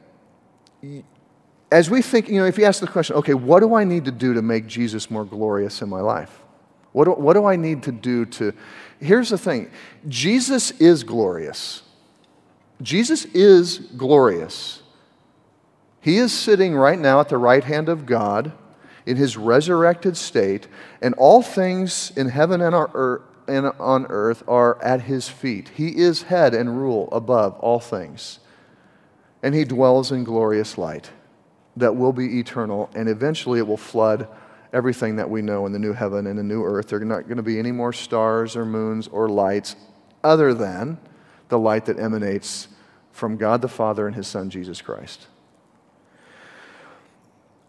as 1.71 1.91
we 1.91 2.01
think, 2.01 2.29
you 2.29 2.39
know, 2.39 2.47
if 2.47 2.59
you 2.59 2.65
ask 2.65 2.81
the 2.81 2.87
question, 2.87 3.17
okay, 3.17 3.35
what 3.35 3.61
do 3.61 3.75
I 3.75 3.85
need 3.85 4.05
to 4.05 4.13
do 4.13 4.35
to 4.35 4.43
make 4.43 4.67
Jesus 4.67 5.11
more 5.11 5.25
glorious 5.25 5.83
in 5.83 5.89
my 5.89 6.01
life? 6.01 6.43
What 6.93 7.05
do, 7.05 7.11
what 7.13 7.35
do 7.35 7.45
I 7.45 7.57
need 7.57 7.83
to 7.85 7.93
do 7.93 8.25
to. 8.27 8.53
Here's 9.01 9.31
the 9.31 9.39
thing 9.39 9.71
Jesus 10.09 10.71
is 10.73 11.03
glorious. 11.03 11.83
Jesus 12.83 13.25
is 13.27 13.79
glorious. 13.79 14.83
He 16.01 16.19
is 16.19 16.33
sitting 16.33 16.75
right 16.75 16.99
now 16.99 17.21
at 17.21 17.29
the 17.29 17.39
right 17.39 17.65
hand 17.65 17.89
of 17.89 18.07
God 18.07 18.53
in 19.07 19.17
his 19.17 19.37
resurrected 19.37 20.17
state, 20.17 20.69
and 21.01 21.15
all 21.15 21.43
things 21.43 22.13
in 22.17 22.29
heaven 22.29 22.61
and 22.61 22.75
on 22.75 24.07
earth 24.09 24.43
are 24.49 24.83
at 24.83 25.03
his 25.03 25.29
feet. 25.29 25.71
He 25.75 25.97
is 25.97 26.23
head 26.23 26.55
and 26.55 26.81
rule 26.81 27.09
above 27.13 27.59
all 27.61 27.81
things. 27.81 28.41
And 29.47 29.55
he 29.55 29.65
dwells 29.65 30.11
in 30.11 30.25
glorious 30.25 30.77
light 30.77 31.09
that 31.77 31.95
will 31.95 32.13
be 32.13 32.41
eternal, 32.41 32.91
and 32.97 33.09
eventually 33.09 33.61
it 33.61 33.67
will 33.69 33.77
flood 33.77 34.27
everything 34.73 35.15
that 35.15 35.31
we 35.31 35.41
know 35.41 35.67
in 35.67 35.73
the 35.73 35.79
new 35.79 35.93
heaven 35.93 36.27
and 36.27 36.37
the 36.37 36.43
new 36.43 36.65
earth. 36.65 36.89
There 36.89 37.01
are 37.01 37.05
not 37.05 37.29
going 37.29 37.37
to 37.37 37.45
be 37.45 37.57
any 37.57 37.71
more 37.71 37.93
stars 37.93 38.57
or 38.57 38.67
moons 38.67 39.07
or 39.07 39.29
lights 39.29 39.77
other 40.25 40.53
than 40.53 40.99
the 41.49 41.61
light 41.61 41.85
that 41.87 42.01
emanates 42.01 42.67
from 43.13 43.37
God 43.37 43.63
the 43.63 43.69
Father 43.69 44.09
and 44.09 44.17
his 44.17 44.27
Son, 44.27 44.51
Jesus 44.51 44.83
Christ. 44.83 45.29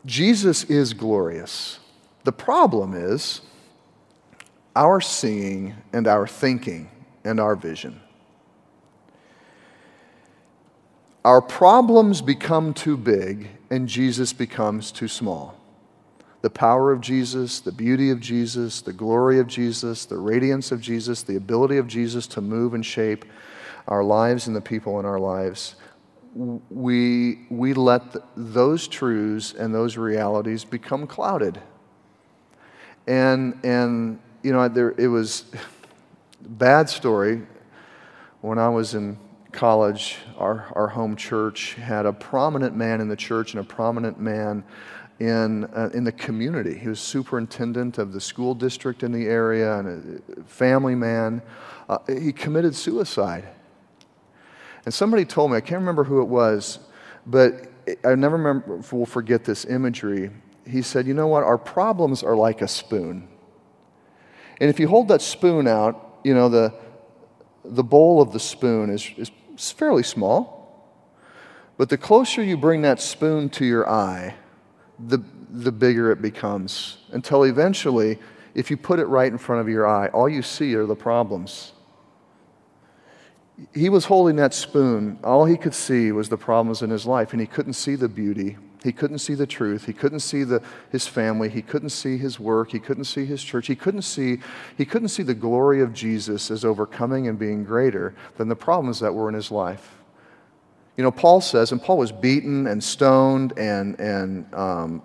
Jesus 0.03 0.63
is 0.63 0.95
glorious. 0.95 1.77
The 2.23 2.31
problem 2.31 2.95
is 2.95 3.41
our 4.75 4.99
seeing 4.99 5.75
and 5.93 6.07
our 6.07 6.25
thinking 6.25 6.89
and 7.23 7.39
our 7.39 7.55
vision. 7.55 8.01
Our 11.27 11.41
problems 11.41 12.21
become 12.21 12.73
too 12.73 12.95
big 12.95 13.49
and 13.69 13.89
Jesus 13.89 14.31
becomes 14.31 14.93
too 14.93 15.09
small. 15.09 15.59
The 16.41 16.49
power 16.49 16.93
of 16.93 17.01
Jesus, 17.01 17.59
the 17.59 17.73
beauty 17.73 18.11
of 18.11 18.21
Jesus, 18.21 18.79
the 18.79 18.93
glory 18.93 19.37
of 19.39 19.47
Jesus, 19.47 20.05
the 20.05 20.15
radiance 20.15 20.71
of 20.71 20.79
Jesus, 20.79 21.23
the 21.23 21.35
ability 21.35 21.79
of 21.79 21.87
Jesus 21.87 22.27
to 22.27 22.39
move 22.39 22.73
and 22.73 22.85
shape 22.85 23.25
our 23.89 24.05
lives 24.05 24.47
and 24.47 24.55
the 24.55 24.61
people 24.61 25.01
in 25.01 25.05
our 25.05 25.19
lives, 25.19 25.75
we, 26.33 27.39
we 27.49 27.73
let 27.73 28.03
those 28.37 28.87
truths 28.87 29.53
and 29.53 29.75
those 29.75 29.97
realities 29.97 30.63
become 30.63 31.05
clouded. 31.05 31.59
And, 33.05 33.59
and 33.65 34.21
you 34.43 34.53
know, 34.53 34.65
there, 34.69 34.91
it 34.97 35.09
was 35.09 35.43
bad 36.39 36.89
story 36.89 37.41
when 38.39 38.57
I 38.57 38.69
was 38.69 38.93
in 38.93 39.17
college, 39.57 40.17
our, 40.37 40.71
our 40.75 40.87
home 40.87 41.15
church 41.15 41.73
had 41.73 42.05
a 42.05 42.13
prominent 42.13 42.75
man 42.75 43.01
in 43.01 43.07
the 43.07 43.15
church 43.15 43.55
and 43.55 43.59
a 43.59 43.63
prominent 43.63 44.19
man 44.19 44.63
in, 45.19 45.65
uh, 45.65 45.89
in 45.95 46.03
the 46.03 46.11
community. 46.11 46.77
He 46.77 46.87
was 46.87 46.99
superintendent 46.99 47.97
of 47.97 48.13
the 48.13 48.21
school 48.21 48.53
district 48.53 49.01
in 49.01 49.11
the 49.11 49.25
area 49.25 49.79
and 49.79 50.21
a 50.37 50.43
family 50.43 50.93
man. 50.93 51.41
Uh, 51.89 51.97
he 52.07 52.31
committed 52.31 52.75
suicide. 52.75 53.47
And 54.85 54.93
somebody 54.93 55.25
told 55.25 55.49
me, 55.49 55.57
I 55.57 55.61
can't 55.61 55.79
remember 55.79 56.03
who 56.03 56.21
it 56.21 56.27
was, 56.27 56.77
but 57.25 57.67
I 58.05 58.13
never 58.13 58.37
remember, 58.37 58.83
will 58.91 59.07
forget 59.07 59.43
this 59.43 59.65
imagery. 59.65 60.29
He 60.67 60.83
said, 60.83 61.07
You 61.07 61.15
know 61.15 61.27
what? 61.27 61.43
Our 61.43 61.57
problems 61.57 62.21
are 62.21 62.35
like 62.35 62.61
a 62.61 62.67
spoon. 62.67 63.27
And 64.61 64.69
if 64.69 64.79
you 64.79 64.87
hold 64.87 65.07
that 65.07 65.23
spoon 65.23 65.67
out, 65.67 66.19
you 66.23 66.35
know, 66.35 66.47
the, 66.47 66.75
the 67.65 67.83
bowl 67.83 68.21
of 68.21 68.31
the 68.33 68.39
spoon 68.39 68.91
is, 68.91 69.09
is 69.17 69.31
fairly 69.57 70.03
small. 70.03 70.55
But 71.77 71.89
the 71.89 71.97
closer 71.97 72.43
you 72.43 72.57
bring 72.57 72.81
that 72.81 73.01
spoon 73.01 73.49
to 73.49 73.65
your 73.65 73.89
eye, 73.89 74.35
the, 74.99 75.23
the 75.49 75.71
bigger 75.71 76.11
it 76.11 76.21
becomes. 76.21 76.97
Until 77.11 77.43
eventually, 77.43 78.19
if 78.55 78.71
you 78.71 78.77
put 78.77 78.99
it 78.99 79.05
right 79.05 79.31
in 79.31 79.37
front 79.37 79.61
of 79.61 79.69
your 79.69 79.87
eye, 79.87 80.07
all 80.07 80.27
you 80.27 80.41
see 80.41 80.75
are 80.75 80.85
the 80.85 80.95
problems. 80.95 81.73
He 83.73 83.89
was 83.89 84.05
holding 84.05 84.35
that 84.37 84.53
spoon. 84.53 85.19
All 85.23 85.45
he 85.45 85.57
could 85.57 85.73
see 85.73 86.11
was 86.11 86.29
the 86.29 86.37
problems 86.37 86.81
in 86.81 86.89
his 86.89 87.05
life, 87.05 87.31
and 87.31 87.41
he 87.41 87.47
couldn't 87.47 87.73
see 87.73 87.95
the 87.95 88.09
beauty 88.09 88.57
he 88.83 88.91
couldn't 88.91 89.19
see 89.19 89.33
the 89.33 89.47
truth. 89.47 89.85
He 89.85 89.93
couldn't 89.93 90.19
see 90.19 90.43
the, 90.43 90.61
his 90.91 91.07
family. 91.07 91.49
He 91.49 91.61
couldn't 91.61 91.89
see 91.89 92.17
his 92.17 92.39
work. 92.39 92.71
He 92.71 92.79
couldn't 92.79 93.05
see 93.05 93.25
his 93.25 93.43
church. 93.43 93.67
He 93.67 93.75
couldn't 93.75 94.03
see, 94.03 94.39
he 94.77 94.85
couldn't 94.85 95.09
see 95.09 95.23
the 95.23 95.33
glory 95.33 95.81
of 95.81 95.93
Jesus 95.93 96.51
as 96.51 96.63
overcoming 96.63 97.27
and 97.27 97.39
being 97.39 97.63
greater 97.63 98.15
than 98.37 98.47
the 98.47 98.55
problems 98.55 98.99
that 98.99 99.13
were 99.13 99.29
in 99.29 99.35
his 99.35 99.51
life. 99.51 99.95
You 100.95 101.03
know, 101.03 101.11
Paul 101.11 101.41
says, 101.41 101.71
and 101.71 101.81
Paul 101.81 101.97
was 101.97 102.11
beaten 102.11 102.67
and 102.67 102.83
stoned 102.83 103.53
and, 103.57 103.99
and 103.99 104.53
um, 104.53 105.01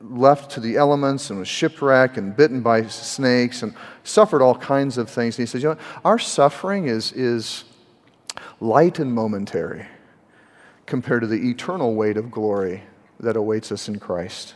left 0.00 0.50
to 0.52 0.60
the 0.60 0.76
elements 0.76 1.30
and 1.30 1.38
was 1.38 1.48
shipwrecked 1.48 2.18
and 2.18 2.36
bitten 2.36 2.60
by 2.60 2.86
snakes 2.86 3.62
and 3.62 3.74
suffered 4.04 4.42
all 4.42 4.54
kinds 4.54 4.98
of 4.98 5.10
things. 5.10 5.38
And 5.38 5.46
he 5.46 5.50
says, 5.50 5.62
you 5.62 5.70
know, 5.70 5.78
our 6.04 6.18
suffering 6.18 6.86
is, 6.86 7.12
is 7.12 7.64
light 8.60 8.98
and 8.98 9.12
momentary 9.12 9.86
compared 10.84 11.22
to 11.22 11.26
the 11.26 11.50
eternal 11.50 11.94
weight 11.94 12.16
of 12.16 12.30
glory 12.30 12.82
that 13.20 13.36
awaits 13.36 13.72
us 13.72 13.88
in 13.88 13.98
Christ. 13.98 14.54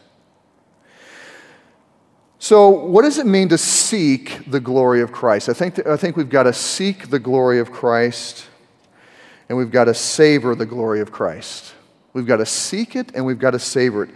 So, 2.38 2.70
what 2.70 3.02
does 3.02 3.18
it 3.18 3.26
mean 3.26 3.50
to 3.50 3.58
seek 3.58 4.50
the 4.50 4.60
glory 4.60 5.02
of 5.02 5.12
Christ? 5.12 5.48
I 5.48 5.52
think, 5.52 5.86
I 5.86 5.96
think 5.96 6.16
we've 6.16 6.30
got 6.30 6.44
to 6.44 6.54
seek 6.54 7.10
the 7.10 7.18
glory 7.18 7.58
of 7.58 7.70
Christ 7.70 8.46
and 9.48 9.58
we've 9.58 9.70
got 9.70 9.84
to 9.84 9.94
savor 9.94 10.54
the 10.54 10.64
glory 10.64 11.00
of 11.00 11.12
Christ. 11.12 11.74
We've 12.12 12.26
got 12.26 12.38
to 12.38 12.46
seek 12.46 12.96
it 12.96 13.14
and 13.14 13.26
we've 13.26 13.38
got 13.38 13.50
to 13.50 13.58
savor 13.58 14.04
it. 14.04 14.10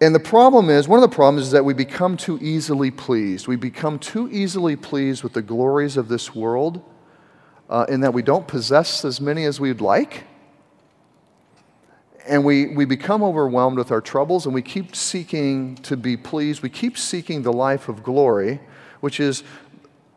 And 0.00 0.14
the 0.14 0.20
problem 0.20 0.70
is, 0.70 0.88
one 0.88 1.02
of 1.02 1.08
the 1.08 1.14
problems 1.14 1.46
is 1.46 1.52
that 1.52 1.64
we 1.64 1.74
become 1.74 2.16
too 2.16 2.38
easily 2.40 2.90
pleased. 2.90 3.46
We 3.46 3.56
become 3.56 3.98
too 3.98 4.28
easily 4.32 4.74
pleased 4.74 5.22
with 5.22 5.34
the 5.34 5.42
glories 5.42 5.96
of 5.96 6.08
this 6.08 6.34
world 6.34 6.82
uh, 7.68 7.86
in 7.88 8.00
that 8.00 8.14
we 8.14 8.22
don't 8.22 8.48
possess 8.48 9.04
as 9.04 9.20
many 9.20 9.44
as 9.44 9.60
we'd 9.60 9.80
like 9.80 10.24
and 12.26 12.44
we, 12.44 12.66
we 12.68 12.84
become 12.84 13.22
overwhelmed 13.22 13.78
with 13.78 13.90
our 13.90 14.00
troubles 14.00 14.46
and 14.46 14.54
we 14.54 14.62
keep 14.62 14.94
seeking 14.94 15.76
to 15.76 15.96
be 15.96 16.16
pleased. 16.16 16.62
We 16.62 16.68
keep 16.68 16.98
seeking 16.98 17.42
the 17.42 17.52
life 17.52 17.88
of 17.88 18.02
glory, 18.02 18.60
which 19.00 19.20
is, 19.20 19.42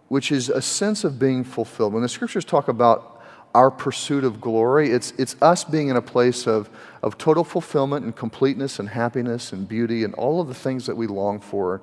which 0.10 0.32
is 0.32 0.50
a 0.50 0.62
sense 0.62 1.04
of 1.04 1.18
being 1.18 1.44
fulfilled. 1.44 1.94
When 1.94 2.04
the 2.04 2.10
scriptures 2.10 2.46
talk 2.46 2.68
about 2.68 3.22
our 3.56 3.70
pursuit 3.70 4.24
of 4.24 4.42
glory, 4.42 4.90
it's, 4.90 5.12
it's 5.18 5.36
us 5.42 5.64
being 5.64 5.90
in 5.90 5.96
a 5.96 6.02
place 6.02 6.48
of, 6.48 6.70
of 7.02 7.18
total 7.18 7.44
fulfillment 7.44 8.04
and 8.04 8.16
completeness 8.16 8.80
and 8.80 8.90
happiness 8.90 9.54
and 9.54 9.68
beauty 9.68 10.04
and 10.04 10.14
all 10.16 10.42
of 10.42 10.48
the 10.48 10.56
things 10.56 10.86
that 10.88 10.96
we 10.96 11.08
long 11.08 11.40
for 11.40 11.82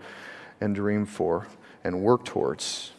and 0.61 0.74
dream 0.74 1.06
for 1.06 1.46
and 1.85 2.02
work 2.02 2.24
towards. 2.24 2.92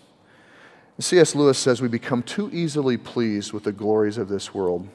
C.S. 0.99 1.33
Lewis 1.33 1.57
says 1.57 1.81
we 1.81 1.87
become 1.87 2.21
too 2.21 2.49
easily 2.53 2.95
pleased 2.95 3.53
with 3.53 3.63
the 3.63 3.71
glories 3.71 4.17
of 4.17 4.29
this 4.29 4.53
world. 4.53 4.87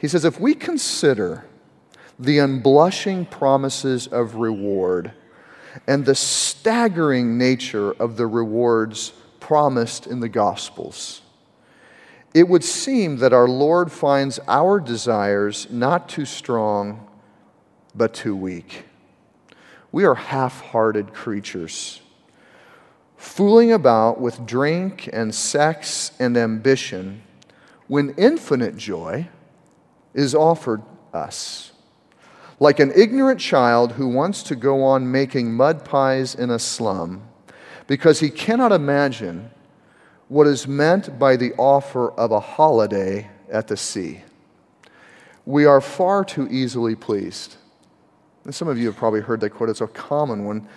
He 0.00 0.08
says, 0.08 0.24
if 0.24 0.40
we 0.40 0.54
consider 0.54 1.44
the 2.18 2.38
unblushing 2.38 3.26
promises 3.30 4.06
of 4.06 4.36
reward 4.36 5.12
and 5.86 6.06
the 6.06 6.14
staggering 6.14 7.36
nature 7.36 7.92
of 7.92 8.16
the 8.16 8.26
rewards 8.26 9.12
promised 9.40 10.06
in 10.06 10.20
the 10.20 10.28
Gospels, 10.28 11.20
it 12.32 12.48
would 12.48 12.64
seem 12.64 13.18
that 13.18 13.34
our 13.34 13.46
Lord 13.46 13.92
finds 13.92 14.40
our 14.48 14.80
desires 14.80 15.66
not 15.70 16.08
too 16.08 16.24
strong, 16.24 17.06
but 17.94 18.14
too 18.14 18.34
weak. 18.34 18.84
We 19.92 20.04
are 20.04 20.14
half 20.14 20.62
hearted 20.62 21.12
creatures, 21.12 22.00
fooling 23.18 23.70
about 23.70 24.18
with 24.18 24.46
drink 24.46 25.10
and 25.12 25.34
sex 25.34 26.12
and 26.18 26.38
ambition 26.38 27.20
when 27.86 28.14
infinite 28.16 28.78
joy 28.78 29.28
is 30.14 30.34
offered 30.34 30.82
us. 31.12 31.72
Like 32.58 32.78
an 32.78 32.92
ignorant 32.94 33.40
child 33.40 33.92
who 33.92 34.08
wants 34.08 34.42
to 34.44 34.56
go 34.56 34.82
on 34.82 35.10
making 35.10 35.52
mud 35.52 35.84
pies 35.84 36.34
in 36.34 36.50
a 36.50 36.58
slum 36.58 37.22
because 37.86 38.20
he 38.20 38.30
cannot 38.30 38.72
imagine 38.72 39.50
what 40.28 40.46
is 40.46 40.68
meant 40.68 41.18
by 41.18 41.36
the 41.36 41.52
offer 41.54 42.12
of 42.12 42.30
a 42.30 42.40
holiday 42.40 43.28
at 43.50 43.66
the 43.66 43.76
sea. 43.76 44.22
We 45.44 45.64
are 45.64 45.80
far 45.80 46.24
too 46.24 46.46
easily 46.50 46.94
pleased. 46.94 47.56
And 48.44 48.54
some 48.54 48.68
of 48.68 48.78
you 48.78 48.86
have 48.86 48.96
probably 48.96 49.20
heard 49.20 49.40
that 49.40 49.50
quote, 49.50 49.70
it's 49.70 49.80
a 49.80 49.88
common 49.88 50.44
one. 50.44 50.68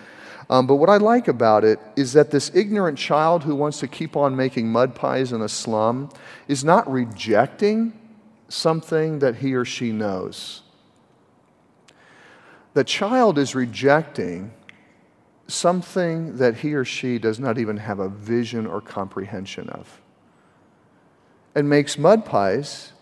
Um, 0.50 0.66
but 0.66 0.76
what 0.76 0.90
I 0.90 0.96
like 0.96 1.28
about 1.28 1.64
it 1.64 1.78
is 1.96 2.12
that 2.14 2.30
this 2.30 2.50
ignorant 2.54 2.98
child 2.98 3.44
who 3.44 3.54
wants 3.54 3.78
to 3.80 3.88
keep 3.88 4.16
on 4.16 4.36
making 4.36 4.68
mud 4.68 4.94
pies 4.94 5.32
in 5.32 5.40
a 5.40 5.48
slum 5.48 6.10
is 6.48 6.64
not 6.64 6.90
rejecting 6.90 7.98
something 8.54 9.18
that 9.18 9.36
he 9.36 9.54
or 9.54 9.64
she 9.64 9.92
knows. 9.92 10.62
The 12.74 12.84
child 12.84 13.38
is 13.38 13.54
rejecting 13.54 14.52
something 15.46 16.36
that 16.38 16.56
he 16.56 16.74
or 16.74 16.84
she 16.84 17.18
does 17.18 17.38
not 17.38 17.58
even 17.58 17.76
have 17.76 17.98
a 17.98 18.08
vision 18.08 18.66
or 18.66 18.80
comprehension 18.80 19.68
of 19.68 20.00
and 21.54 21.68
makes 21.68 21.98
mud 21.98 22.24
pies 22.24 22.92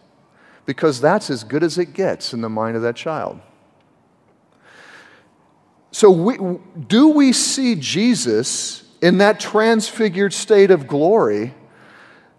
because 0.66 1.00
that's 1.00 1.30
as 1.30 1.44
good 1.44 1.62
as 1.62 1.78
it 1.78 1.92
gets 1.92 2.32
in 2.32 2.40
the 2.40 2.48
mind 2.48 2.76
of 2.76 2.82
that 2.82 2.96
child. 2.96 3.40
So, 5.90 6.10
we, 6.10 6.38
do 6.86 7.08
we 7.08 7.32
see 7.32 7.74
Jesus 7.74 8.84
in 9.00 9.18
that 9.18 9.38
transfigured 9.38 10.32
state 10.32 10.70
of 10.70 10.86
glory 10.86 11.54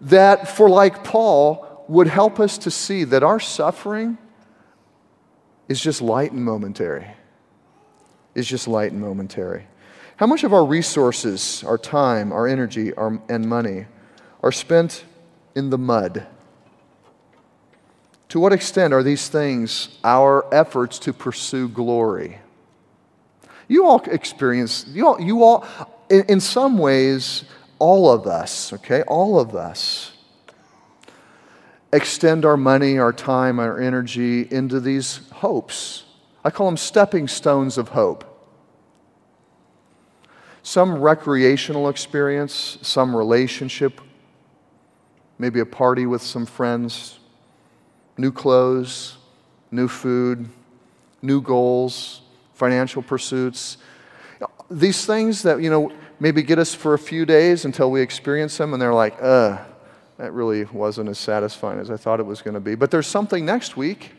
that, 0.00 0.48
for 0.48 0.68
like 0.68 1.04
Paul, 1.04 1.73
would 1.88 2.06
help 2.06 2.40
us 2.40 2.58
to 2.58 2.70
see 2.70 3.04
that 3.04 3.22
our 3.22 3.40
suffering 3.40 4.18
is 5.68 5.80
just 5.80 6.00
light 6.00 6.32
and 6.32 6.44
momentary? 6.44 7.08
Is 8.34 8.46
just 8.46 8.66
light 8.66 8.92
and 8.92 9.00
momentary. 9.00 9.66
How 10.16 10.26
much 10.26 10.44
of 10.44 10.52
our 10.52 10.64
resources, 10.64 11.64
our 11.64 11.78
time, 11.78 12.32
our 12.32 12.46
energy, 12.46 12.92
our, 12.94 13.20
and 13.28 13.48
money 13.48 13.86
are 14.42 14.52
spent 14.52 15.04
in 15.54 15.70
the 15.70 15.78
mud? 15.78 16.26
To 18.30 18.40
what 18.40 18.52
extent 18.52 18.92
are 18.92 19.02
these 19.02 19.28
things 19.28 19.98
our 20.02 20.44
efforts 20.52 20.98
to 21.00 21.12
pursue 21.12 21.68
glory? 21.68 22.38
You 23.68 23.86
all 23.86 24.02
experience, 24.04 24.84
you 24.88 25.06
all, 25.06 25.20
you 25.20 25.42
all 25.42 25.66
in, 26.10 26.24
in 26.24 26.40
some 26.40 26.78
ways, 26.78 27.44
all 27.78 28.10
of 28.10 28.26
us, 28.26 28.72
okay, 28.72 29.02
all 29.02 29.38
of 29.38 29.54
us 29.54 30.13
extend 31.94 32.44
our 32.44 32.56
money, 32.56 32.98
our 32.98 33.12
time, 33.12 33.60
our 33.60 33.80
energy 33.80 34.48
into 34.50 34.80
these 34.80 35.20
hopes. 35.30 36.04
I 36.44 36.50
call 36.50 36.66
them 36.66 36.76
stepping 36.76 37.28
stones 37.28 37.78
of 37.78 37.88
hope. 37.90 38.30
Some 40.64 41.00
recreational 41.00 41.88
experience, 41.88 42.78
some 42.82 43.14
relationship, 43.14 44.00
maybe 45.38 45.60
a 45.60 45.66
party 45.66 46.04
with 46.04 46.20
some 46.20 46.46
friends, 46.46 47.20
new 48.18 48.32
clothes, 48.32 49.16
new 49.70 49.86
food, 49.86 50.48
new 51.22 51.40
goals, 51.40 52.22
financial 52.54 53.02
pursuits. 53.02 53.76
These 54.70 55.06
things 55.06 55.42
that, 55.42 55.62
you 55.62 55.70
know, 55.70 55.92
maybe 56.18 56.42
get 56.42 56.58
us 56.58 56.74
for 56.74 56.94
a 56.94 56.98
few 56.98 57.24
days 57.24 57.64
until 57.64 57.90
we 57.90 58.00
experience 58.00 58.56
them 58.56 58.72
and 58.72 58.82
they're 58.82 58.94
like, 58.94 59.16
uh, 59.22 59.58
that 60.18 60.32
really 60.32 60.64
wasn't 60.66 61.08
as 61.08 61.18
satisfying 61.18 61.80
as 61.80 61.90
I 61.90 61.96
thought 61.96 62.20
it 62.20 62.26
was 62.26 62.40
going 62.42 62.54
to 62.54 62.60
be. 62.60 62.74
But 62.74 62.90
there's 62.90 63.06
something 63.06 63.44
next 63.44 63.76
week, 63.76 64.12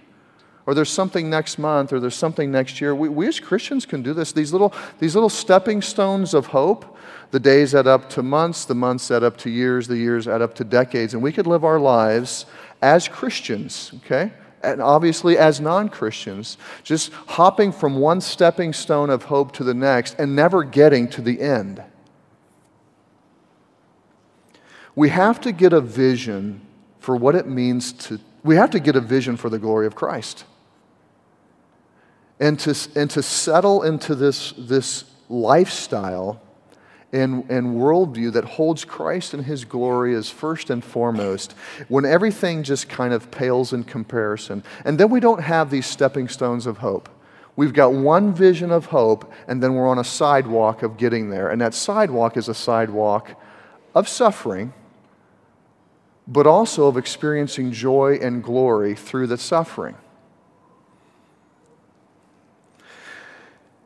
or 0.65 0.73
there's 0.73 0.89
something 0.89 1.29
next 1.29 1.57
month, 1.57 1.93
or 1.93 1.99
there's 1.99 2.15
something 2.15 2.51
next 2.51 2.81
year. 2.81 2.93
We, 2.93 3.07
we 3.07 3.27
as 3.27 3.39
Christians 3.39 3.85
can 3.85 4.01
do 4.01 4.13
this. 4.13 4.31
These 4.31 4.51
little, 4.51 4.73
these 4.99 5.15
little 5.15 5.29
stepping 5.29 5.81
stones 5.81 6.33
of 6.33 6.47
hope, 6.47 6.97
the 7.31 7.39
days 7.39 7.73
add 7.73 7.87
up 7.87 8.09
to 8.11 8.23
months, 8.23 8.65
the 8.65 8.75
months 8.75 9.09
add 9.09 9.23
up 9.23 9.37
to 9.37 9.49
years, 9.49 9.87
the 9.87 9.97
years 9.97 10.27
add 10.27 10.41
up 10.41 10.53
to 10.55 10.63
decades, 10.63 11.13
and 11.13 11.23
we 11.23 11.31
could 11.31 11.47
live 11.47 11.63
our 11.63 11.79
lives 11.79 12.45
as 12.81 13.07
Christians, 13.07 13.91
okay? 13.97 14.31
and 14.65 14.81
obviously 14.81 15.37
as 15.37 15.61
non 15.61 15.87
Christians, 15.89 16.57
just 16.83 17.13
hopping 17.13 17.71
from 17.71 17.99
one 17.99 18.19
stepping 18.19 18.73
stone 18.73 19.09
of 19.09 19.23
hope 19.23 19.51
to 19.53 19.63
the 19.63 19.73
next 19.73 20.15
and 20.17 20.35
never 20.35 20.63
getting 20.63 21.07
to 21.09 21.21
the 21.21 21.39
end. 21.39 21.83
We 24.95 25.09
have 25.09 25.41
to 25.41 25.51
get 25.51 25.73
a 25.73 25.81
vision 25.81 26.61
for 26.99 27.15
what 27.15 27.35
it 27.35 27.47
means 27.47 27.93
to, 27.93 28.19
we 28.43 28.55
have 28.55 28.71
to 28.71 28.79
get 28.79 28.95
a 28.95 29.01
vision 29.01 29.37
for 29.37 29.49
the 29.49 29.59
glory 29.59 29.85
of 29.85 29.95
Christ. 29.95 30.45
And 32.39 32.59
to, 32.61 32.75
and 32.95 33.09
to 33.11 33.21
settle 33.21 33.83
into 33.83 34.15
this, 34.15 34.53
this 34.57 35.05
lifestyle 35.29 36.41
and, 37.13 37.49
and 37.49 37.77
worldview 37.77 38.33
that 38.33 38.43
holds 38.43 38.83
Christ 38.83 39.33
and 39.33 39.45
his 39.45 39.63
glory 39.63 40.15
as 40.15 40.29
first 40.29 40.69
and 40.69 40.83
foremost 40.83 41.53
when 41.87 42.03
everything 42.03 42.63
just 42.63 42.89
kind 42.89 43.13
of 43.13 43.31
pales 43.31 43.71
in 43.71 43.83
comparison. 43.83 44.63
And 44.83 44.99
then 44.99 45.09
we 45.09 45.19
don't 45.19 45.41
have 45.41 45.69
these 45.69 45.85
stepping 45.85 46.27
stones 46.27 46.65
of 46.65 46.79
hope. 46.79 47.07
We've 47.55 47.71
got 47.71 47.93
one 47.93 48.33
vision 48.33 48.69
of 48.69 48.87
hope, 48.87 49.31
and 49.47 49.63
then 49.63 49.75
we're 49.75 49.87
on 49.87 49.99
a 49.99 50.03
sidewalk 50.03 50.83
of 50.83 50.97
getting 50.97 51.29
there. 51.29 51.49
And 51.49 51.61
that 51.61 51.73
sidewalk 51.73 52.35
is 52.35 52.49
a 52.49 52.53
sidewalk 52.53 53.39
of 53.93 54.09
suffering, 54.09 54.73
but 56.27 56.47
also 56.47 56.87
of 56.87 56.97
experiencing 56.97 57.71
joy 57.71 58.17
and 58.21 58.43
glory 58.43 58.95
through 58.95 59.27
the 59.27 59.37
suffering. 59.37 59.95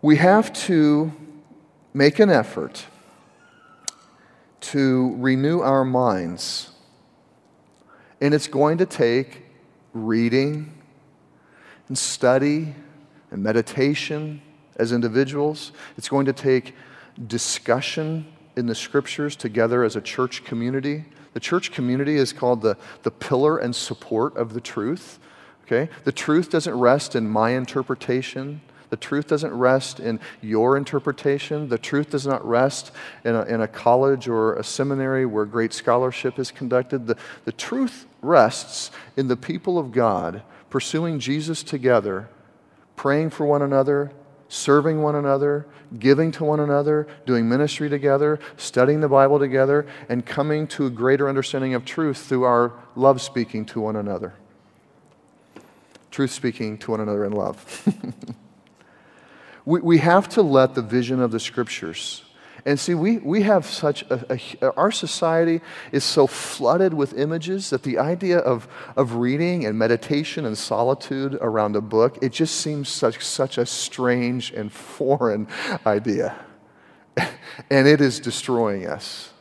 We 0.02 0.16
have 0.16 0.54
to 0.66 1.12
make 1.94 2.20
an 2.20 2.30
effort 2.30 2.86
to 4.62 5.16
renew 5.18 5.60
our 5.60 5.84
minds. 5.84 6.72
And 8.22 8.34
it's 8.34 8.48
going 8.48 8.78
to 8.78 8.86
take 8.86 9.44
reading 9.94 10.74
and 11.88 11.98
study 11.98 12.76
and 13.32 13.44
meditation 13.44 14.42
as 14.78 14.92
individuals. 14.92 15.72
It's 15.98 16.08
going 16.08 16.26
to 16.28 16.34
take 16.34 16.76
discussion 17.28 18.26
in 18.56 18.66
the 18.66 18.76
scriptures 18.76 19.36
together 19.36 19.84
as 19.84 19.96
a 19.96 20.02
church 20.02 20.44
community. 20.44 21.06
The 21.34 21.40
church 21.40 21.72
community 21.72 22.16
is 22.16 22.34
called 22.34 22.62
the, 22.62 22.78
the 23.04 23.12
pillar 23.12 23.58
and 23.58 23.76
support 23.76 24.36
of 24.36 24.54
the 24.54 24.62
truth. 24.62 25.20
Okay? 25.66 25.92
The 26.04 26.12
truth 26.12 26.50
doesn't 26.50 26.78
rest 26.78 27.16
in 27.16 27.30
my 27.30 27.52
interpretation. 27.52 28.62
The 28.90 28.98
truth 28.98 29.28
doesn't 29.28 29.54
rest 29.54 30.00
in 30.00 30.20
your 30.42 30.76
interpretation. 30.76 31.70
The 31.70 31.78
truth 31.78 32.10
does 32.10 32.26
not 32.26 32.44
rest 32.48 32.92
in 33.24 33.36
a, 33.36 33.44
in 33.44 33.62
a 33.62 33.68
college 33.68 34.28
or 34.28 34.56
a 34.56 34.64
seminary 34.64 35.26
where 35.26 35.46
great 35.46 35.74
scholarship 35.74 36.40
is 36.40 36.50
conducted. 36.50 37.06
The, 37.06 37.18
the 37.46 37.52
truth 37.52 38.08
rests 38.22 38.90
in 39.16 39.28
the 39.28 39.38
people 39.38 39.78
of 39.78 39.92
God 39.92 40.42
pursuing 40.70 41.20
Jesus 41.20 41.64
together, 41.64 42.30
praying 42.96 43.30
for 43.30 43.46
one 43.46 43.62
another, 43.62 44.12
serving 44.50 45.02
one 45.02 45.16
another, 45.16 45.66
giving 45.98 46.32
to 46.34 46.44
one 46.44 46.60
another, 46.60 47.08
doing 47.26 47.48
ministry 47.48 47.90
together, 47.90 48.40
studying 48.58 49.00
the 49.00 49.08
Bible 49.08 49.40
together, 49.40 49.88
and 50.10 50.26
coming 50.26 50.68
to 50.68 50.86
a 50.86 50.90
greater 50.90 51.30
understanding 51.30 51.74
of 51.74 51.86
truth 51.86 52.18
through 52.18 52.44
our 52.44 52.74
love 52.96 53.22
speaking 53.22 53.64
to 53.66 53.80
one 53.80 53.96
another. 53.96 54.34
Truth 56.12 56.32
speaking 56.32 56.78
to 56.80 56.92
one 56.92 57.00
another 57.00 57.24
in 57.24 57.32
love. 57.32 57.88
We, 59.70 59.82
we 59.82 59.98
have 60.00 60.28
to 60.30 60.42
let 60.42 60.74
the 60.74 60.82
vision 60.82 61.22
of 61.22 61.30
the 61.30 61.40
scriptures. 61.40 62.24
And 62.70 62.80
see, 62.80 62.94
we, 62.94 63.18
we 63.18 63.42
have 63.42 63.66
such 63.66 64.04
a, 64.12 64.40
a, 64.62 64.70
our 64.78 64.92
society 64.92 65.60
is 65.92 66.04
so 66.04 66.28
flooded 66.28 66.94
with 66.94 67.18
images 67.18 67.72
that 67.72 67.82
the 67.82 67.98
idea 67.98 68.38
of, 68.38 68.68
of 68.96 69.16
reading 69.16 69.66
and 69.66 69.76
meditation 69.76 70.46
and 70.46 70.56
solitude 70.56 71.36
around 71.42 71.76
a 71.76 71.82
book, 71.82 72.20
it 72.22 72.32
just 72.32 72.58
seems 72.58 72.88
such, 72.88 73.26
such 73.26 73.58
a 73.58 73.66
strange 73.66 74.52
and 74.52 74.72
foreign 74.72 75.48
idea. 75.88 76.36
and 77.72 77.88
it 77.88 78.02
is 78.02 78.20
destroying 78.20 78.86
us. 78.86 79.32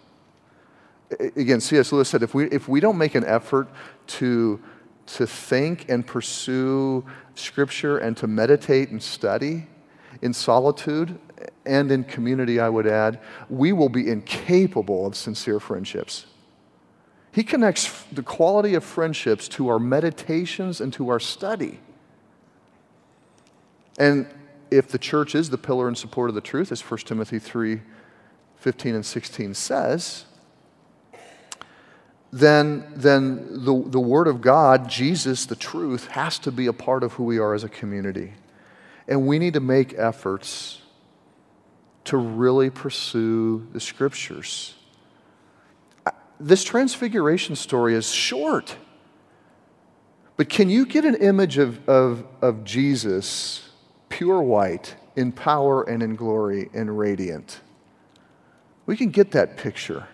Again, 1.21 1.61
C.S. 1.61 1.93
Lewis 1.93 2.09
said 2.09 2.23
if 2.23 2.33
we, 2.33 2.47
if 2.47 2.67
we 2.67 2.81
don't 2.81 2.97
make 2.97 3.15
an 3.15 3.27
effort 3.27 3.69
to, 4.07 4.59
to 5.05 5.27
think 5.27 5.91
and 5.91 6.07
pursue 6.07 7.05
Scripture 7.35 7.99
and 7.99 8.17
to 8.17 8.27
meditate 8.27 8.89
and 8.89 9.03
study, 9.03 9.67
in 10.23 10.33
solitude 10.33 11.19
and 11.69 11.93
in 11.93 12.05
community, 12.05 12.59
I 12.59 12.69
would 12.69 12.87
add, 12.87 13.21
we 13.49 13.73
will 13.73 13.89
be 13.89 14.09
incapable 14.09 15.07
of 15.07 15.15
sincere 15.15 15.61
friendships. 15.61 16.27
He 17.31 17.45
connects 17.45 18.03
the 18.11 18.23
quality 18.23 18.75
of 18.75 18.83
friendships 18.83 19.47
to 19.49 19.69
our 19.69 19.79
meditations 19.79 20.81
and 20.81 20.93
to 20.95 21.09
our 21.11 21.21
study. 21.21 21.79
And 23.99 24.27
if 24.71 24.89
the 24.89 24.99
church 24.99 25.35
is 25.35 25.51
the 25.51 25.59
pillar 25.59 25.87
and 25.87 25.97
support 25.97 26.31
of 26.31 26.35
the 26.35 26.41
truth, 26.41 26.73
as 26.73 26.81
1 26.81 27.01
Timothy 27.01 27.39
3 27.39 27.81
15 28.57 28.97
and 28.97 29.07
16 29.07 29.55
says, 29.55 30.25
then, 32.33 32.85
then 32.95 33.65
the, 33.65 33.85
the 33.87 34.01
Word 34.01 34.27
of 34.27 34.41
God, 34.41 34.89
Jesus, 34.89 35.47
the 35.47 35.55
truth, 35.55 36.09
has 36.09 36.41
to 36.41 36.51
be 36.51 36.67
a 36.67 36.73
part 36.73 37.05
of 37.05 37.13
who 37.13 37.25
we 37.25 37.39
are 37.39 37.55
as 37.55 37.63
a 37.63 37.69
community. 37.69 38.35
And 39.07 39.29
we 39.29 39.39
need 39.39 39.55
to 39.55 39.61
make 39.61 39.95
efforts 39.97 40.83
to 42.09 42.17
really 42.17 42.71
pursue 42.71 43.67
the 43.75 43.81
scriptures. 43.81 44.75
This 46.41 46.65
transfiguration 46.65 47.55
story 47.55 47.95
is 47.95 48.11
short. 48.11 48.77
But 50.39 50.49
can 50.49 50.71
you 50.71 50.87
get 50.87 51.05
an 51.05 51.17
image 51.17 51.59
of, 51.59 51.87
of, 51.87 52.25
of 52.41 52.65
Jesus, 52.65 53.69
pure 54.09 54.41
white, 54.41 54.97
in 55.17 55.33
power 55.33 55.83
and 55.83 56.03
in 56.03 56.17
glory 56.17 56.71
and 56.73 56.99
radiant? 56.99 57.61
We 58.87 58.97
can 58.97 59.11
get 59.11 59.33
that 59.33 59.59
picture. 59.59 60.09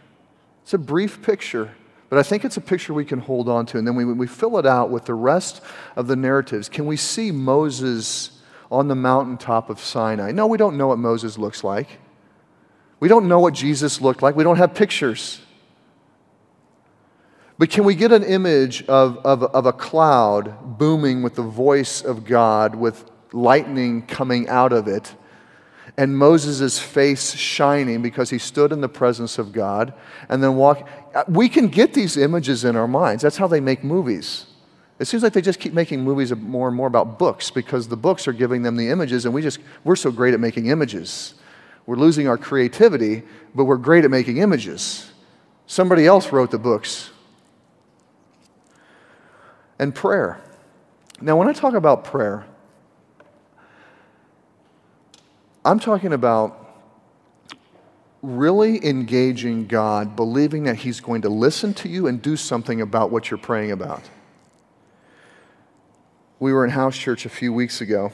It's 0.62 0.74
a 0.74 0.78
brief 0.78 1.22
picture, 1.22 1.76
but 2.08 2.18
I 2.18 2.24
think 2.24 2.44
it's 2.44 2.56
a 2.56 2.60
picture 2.60 2.92
we 2.92 3.04
can 3.04 3.20
hold 3.20 3.48
on 3.48 3.66
to. 3.66 3.78
And 3.78 3.86
then 3.86 3.94
we, 3.94 4.04
we 4.04 4.26
fill 4.26 4.58
it 4.58 4.66
out 4.66 4.90
with 4.90 5.04
the 5.04 5.14
rest 5.14 5.62
of 5.94 6.08
the 6.08 6.16
narratives. 6.16 6.68
Can 6.68 6.86
we 6.86 6.96
see 6.96 7.30
Moses' 7.30 8.33
on 8.74 8.88
the 8.88 8.94
mountaintop 8.94 9.70
of 9.70 9.80
Sinai. 9.80 10.32
No, 10.32 10.46
we 10.46 10.58
don't 10.58 10.76
know 10.76 10.88
what 10.88 10.98
Moses 10.98 11.38
looks 11.38 11.62
like. 11.62 11.98
We 13.00 13.08
don't 13.08 13.28
know 13.28 13.40
what 13.40 13.54
Jesus 13.54 14.00
looked 14.00 14.22
like. 14.22 14.36
We 14.36 14.44
don't 14.44 14.56
have 14.56 14.74
pictures. 14.74 15.40
But 17.56 17.70
can 17.70 17.84
we 17.84 17.94
get 17.94 18.10
an 18.10 18.24
image 18.24 18.82
of, 18.86 19.18
of, 19.18 19.42
of 19.42 19.66
a 19.66 19.72
cloud 19.72 20.78
booming 20.78 21.22
with 21.22 21.36
the 21.36 21.42
voice 21.42 22.02
of 22.02 22.24
God, 22.24 22.74
with 22.74 23.04
lightning 23.32 24.02
coming 24.06 24.48
out 24.48 24.72
of 24.72 24.88
it? 24.88 25.14
and 25.96 26.16
Moses' 26.16 26.78
face 26.78 27.34
shining 27.34 28.02
because 28.02 28.30
he 28.30 28.38
stood 28.38 28.72
in 28.72 28.80
the 28.80 28.88
presence 28.88 29.38
of 29.38 29.52
God 29.52 29.94
and 30.28 30.42
then 30.42 30.56
walk. 30.56 30.88
We 31.28 31.48
can 31.48 31.68
get 31.68 31.94
these 31.94 32.16
images 32.16 32.64
in 32.64 32.74
our 32.74 32.88
minds. 32.88 33.22
That's 33.22 33.36
how 33.36 33.46
they 33.46 33.60
make 33.60 33.84
movies. 33.84 34.46
It 34.98 35.06
seems 35.06 35.22
like 35.22 35.32
they 35.32 35.40
just 35.40 35.58
keep 35.58 35.72
making 35.72 36.02
movies 36.02 36.32
more 36.34 36.68
and 36.68 36.76
more 36.76 36.86
about 36.86 37.18
books 37.18 37.50
because 37.50 37.88
the 37.88 37.96
books 37.96 38.28
are 38.28 38.32
giving 38.32 38.62
them 38.62 38.76
the 38.76 38.90
images, 38.90 39.24
and 39.24 39.34
we 39.34 39.42
just, 39.42 39.58
we're 39.82 39.96
so 39.96 40.12
great 40.12 40.34
at 40.34 40.40
making 40.40 40.66
images. 40.66 41.34
We're 41.86 41.96
losing 41.96 42.28
our 42.28 42.38
creativity, 42.38 43.22
but 43.54 43.64
we're 43.64 43.76
great 43.76 44.04
at 44.04 44.10
making 44.10 44.38
images. 44.38 45.10
Somebody 45.66 46.06
else 46.06 46.32
wrote 46.32 46.50
the 46.50 46.58
books. 46.58 47.10
And 49.78 49.94
prayer. 49.94 50.40
Now, 51.20 51.36
when 51.36 51.48
I 51.48 51.52
talk 51.52 51.74
about 51.74 52.04
prayer, 52.04 52.46
I'm 55.64 55.80
talking 55.80 56.12
about 56.12 56.60
really 58.22 58.84
engaging 58.86 59.66
God, 59.66 60.14
believing 60.16 60.64
that 60.64 60.76
He's 60.76 61.00
going 61.00 61.22
to 61.22 61.28
listen 61.28 61.74
to 61.74 61.88
you 61.88 62.06
and 62.06 62.22
do 62.22 62.36
something 62.36 62.80
about 62.80 63.10
what 63.10 63.30
you're 63.30 63.38
praying 63.38 63.72
about. 63.72 64.02
We 66.44 66.52
were 66.52 66.62
in 66.62 66.70
house 66.70 66.94
church 66.94 67.24
a 67.24 67.30
few 67.30 67.54
weeks 67.54 67.80
ago, 67.80 68.12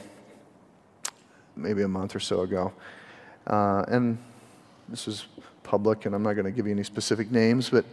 maybe 1.57 1.81
a 1.81 1.87
month 1.89 2.15
or 2.15 2.21
so 2.21 2.43
ago, 2.43 2.71
uh, 3.45 3.83
and 3.89 4.17
this 4.87 5.05
is 5.05 5.25
public, 5.63 6.05
and 6.05 6.15
I'm 6.15 6.23
not 6.23 6.35
going 6.35 6.45
to 6.45 6.51
give 6.51 6.65
you 6.65 6.71
any 6.71 6.83
specific 6.83 7.29
names, 7.29 7.69
but 7.69 7.83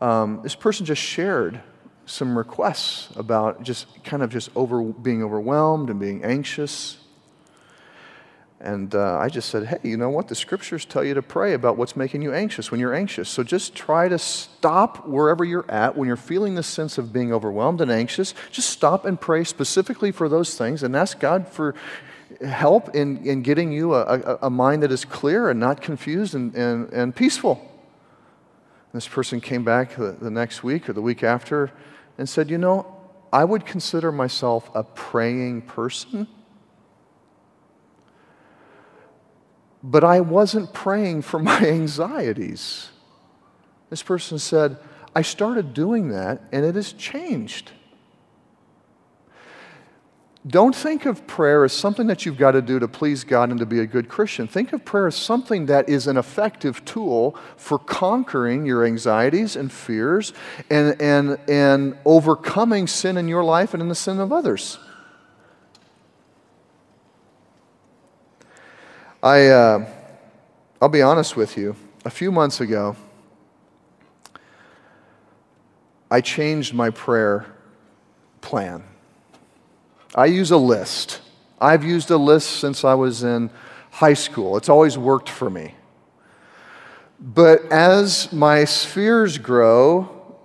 um, 0.00 0.40
this 0.42 0.54
person 0.54 0.86
just 0.86 1.02
shared 1.02 1.60
some 2.06 2.38
requests 2.38 3.14
about 3.16 3.64
just 3.64 4.02
kind 4.02 4.22
of 4.22 4.30
just 4.30 4.48
over 4.56 4.82
being 4.82 5.22
overwhelmed 5.22 5.90
and 5.90 6.00
being 6.00 6.24
anxious 6.24 6.96
and 8.58 8.94
uh, 8.94 9.18
I 9.18 9.28
just 9.28 9.50
said, 9.50 9.66
hey, 9.66 9.78
you 9.82 9.98
know 9.98 10.08
what? 10.08 10.28
The 10.28 10.34
scriptures 10.34 10.86
tell 10.86 11.04
you 11.04 11.12
to 11.14 11.22
pray 11.22 11.52
about 11.52 11.76
what's 11.76 11.94
making 11.94 12.22
you 12.22 12.32
anxious 12.32 12.70
when 12.70 12.80
you're 12.80 12.94
anxious. 12.94 13.28
So 13.28 13.42
just 13.42 13.74
try 13.74 14.08
to 14.08 14.18
stop 14.18 15.06
wherever 15.06 15.44
you're 15.44 15.70
at 15.70 15.96
when 15.96 16.08
you're 16.08 16.16
feeling 16.16 16.54
the 16.54 16.62
sense 16.62 16.96
of 16.96 17.12
being 17.12 17.34
overwhelmed 17.34 17.82
and 17.82 17.90
anxious. 17.90 18.34
Just 18.50 18.70
stop 18.70 19.04
and 19.04 19.20
pray 19.20 19.44
specifically 19.44 20.10
for 20.10 20.28
those 20.28 20.56
things 20.56 20.82
and 20.82 20.96
ask 20.96 21.20
God 21.20 21.46
for 21.46 21.74
help 22.44 22.94
in, 22.94 23.18
in 23.26 23.42
getting 23.42 23.72
you 23.72 23.94
a, 23.94 24.02
a, 24.02 24.38
a 24.42 24.50
mind 24.50 24.82
that 24.82 24.90
is 24.90 25.04
clear 25.04 25.50
and 25.50 25.60
not 25.60 25.82
confused 25.82 26.34
and, 26.34 26.54
and, 26.54 26.90
and 26.94 27.14
peaceful. 27.14 27.60
And 27.60 28.98
this 29.02 29.06
person 29.06 29.38
came 29.38 29.64
back 29.64 29.96
the, 29.96 30.12
the 30.12 30.30
next 30.30 30.64
week 30.64 30.88
or 30.88 30.94
the 30.94 31.02
week 31.02 31.22
after 31.22 31.72
and 32.16 32.26
said, 32.26 32.48
you 32.48 32.56
know, 32.56 32.86
I 33.30 33.44
would 33.44 33.66
consider 33.66 34.10
myself 34.10 34.70
a 34.74 34.82
praying 34.82 35.62
person 35.62 36.26
but 39.90 40.02
I 40.02 40.20
wasn't 40.20 40.72
praying 40.72 41.22
for 41.22 41.38
my 41.50 41.60
anxieties. 41.60 42.90
This 43.88 44.02
person 44.02 44.38
said, 44.38 44.76
I 45.14 45.22
started 45.22 45.72
doing 45.72 46.08
that 46.08 46.42
and 46.52 46.64
it 46.64 46.74
has 46.74 46.92
changed. 46.92 47.72
Don't 50.46 50.76
think 50.76 51.06
of 51.06 51.26
prayer 51.26 51.64
as 51.64 51.72
something 51.72 52.06
that 52.06 52.24
you've 52.24 52.36
got 52.38 52.52
to 52.52 52.62
do 52.62 52.78
to 52.78 52.86
please 52.86 53.24
God 53.24 53.50
and 53.50 53.58
to 53.58 53.66
be 53.66 53.80
a 53.80 53.86
good 53.86 54.08
Christian. 54.08 54.46
Think 54.46 54.72
of 54.72 54.84
prayer 54.84 55.08
as 55.08 55.16
something 55.16 55.66
that 55.66 55.88
is 55.88 56.06
an 56.06 56.16
effective 56.16 56.84
tool 56.84 57.36
for 57.56 57.78
conquering 57.78 58.64
your 58.64 58.84
anxieties 58.84 59.56
and 59.56 59.72
fears 59.72 60.32
and, 60.70 61.00
and, 61.02 61.38
and 61.48 61.98
overcoming 62.04 62.86
sin 62.86 63.16
in 63.16 63.26
your 63.26 63.42
life 63.42 63.74
and 63.74 63.82
in 63.82 63.88
the 63.88 63.96
sin 63.96 64.20
of 64.20 64.32
others. 64.32 64.78
I, 69.26 69.48
uh, 69.48 69.90
I'll 70.80 70.88
be 70.88 71.02
honest 71.02 71.36
with 71.36 71.56
you. 71.56 71.74
A 72.04 72.10
few 72.10 72.30
months 72.30 72.60
ago, 72.60 72.94
I 76.08 76.20
changed 76.20 76.72
my 76.72 76.90
prayer 76.90 77.44
plan. 78.40 78.84
I 80.14 80.26
use 80.26 80.52
a 80.52 80.56
list. 80.56 81.22
I've 81.60 81.82
used 81.82 82.12
a 82.12 82.16
list 82.16 82.60
since 82.60 82.84
I 82.84 82.94
was 82.94 83.24
in 83.24 83.50
high 83.90 84.14
school. 84.14 84.56
It's 84.56 84.68
always 84.68 84.96
worked 84.96 85.28
for 85.28 85.50
me. 85.50 85.74
But 87.18 87.64
as 87.72 88.32
my 88.32 88.64
spheres 88.64 89.38
grow 89.38 90.36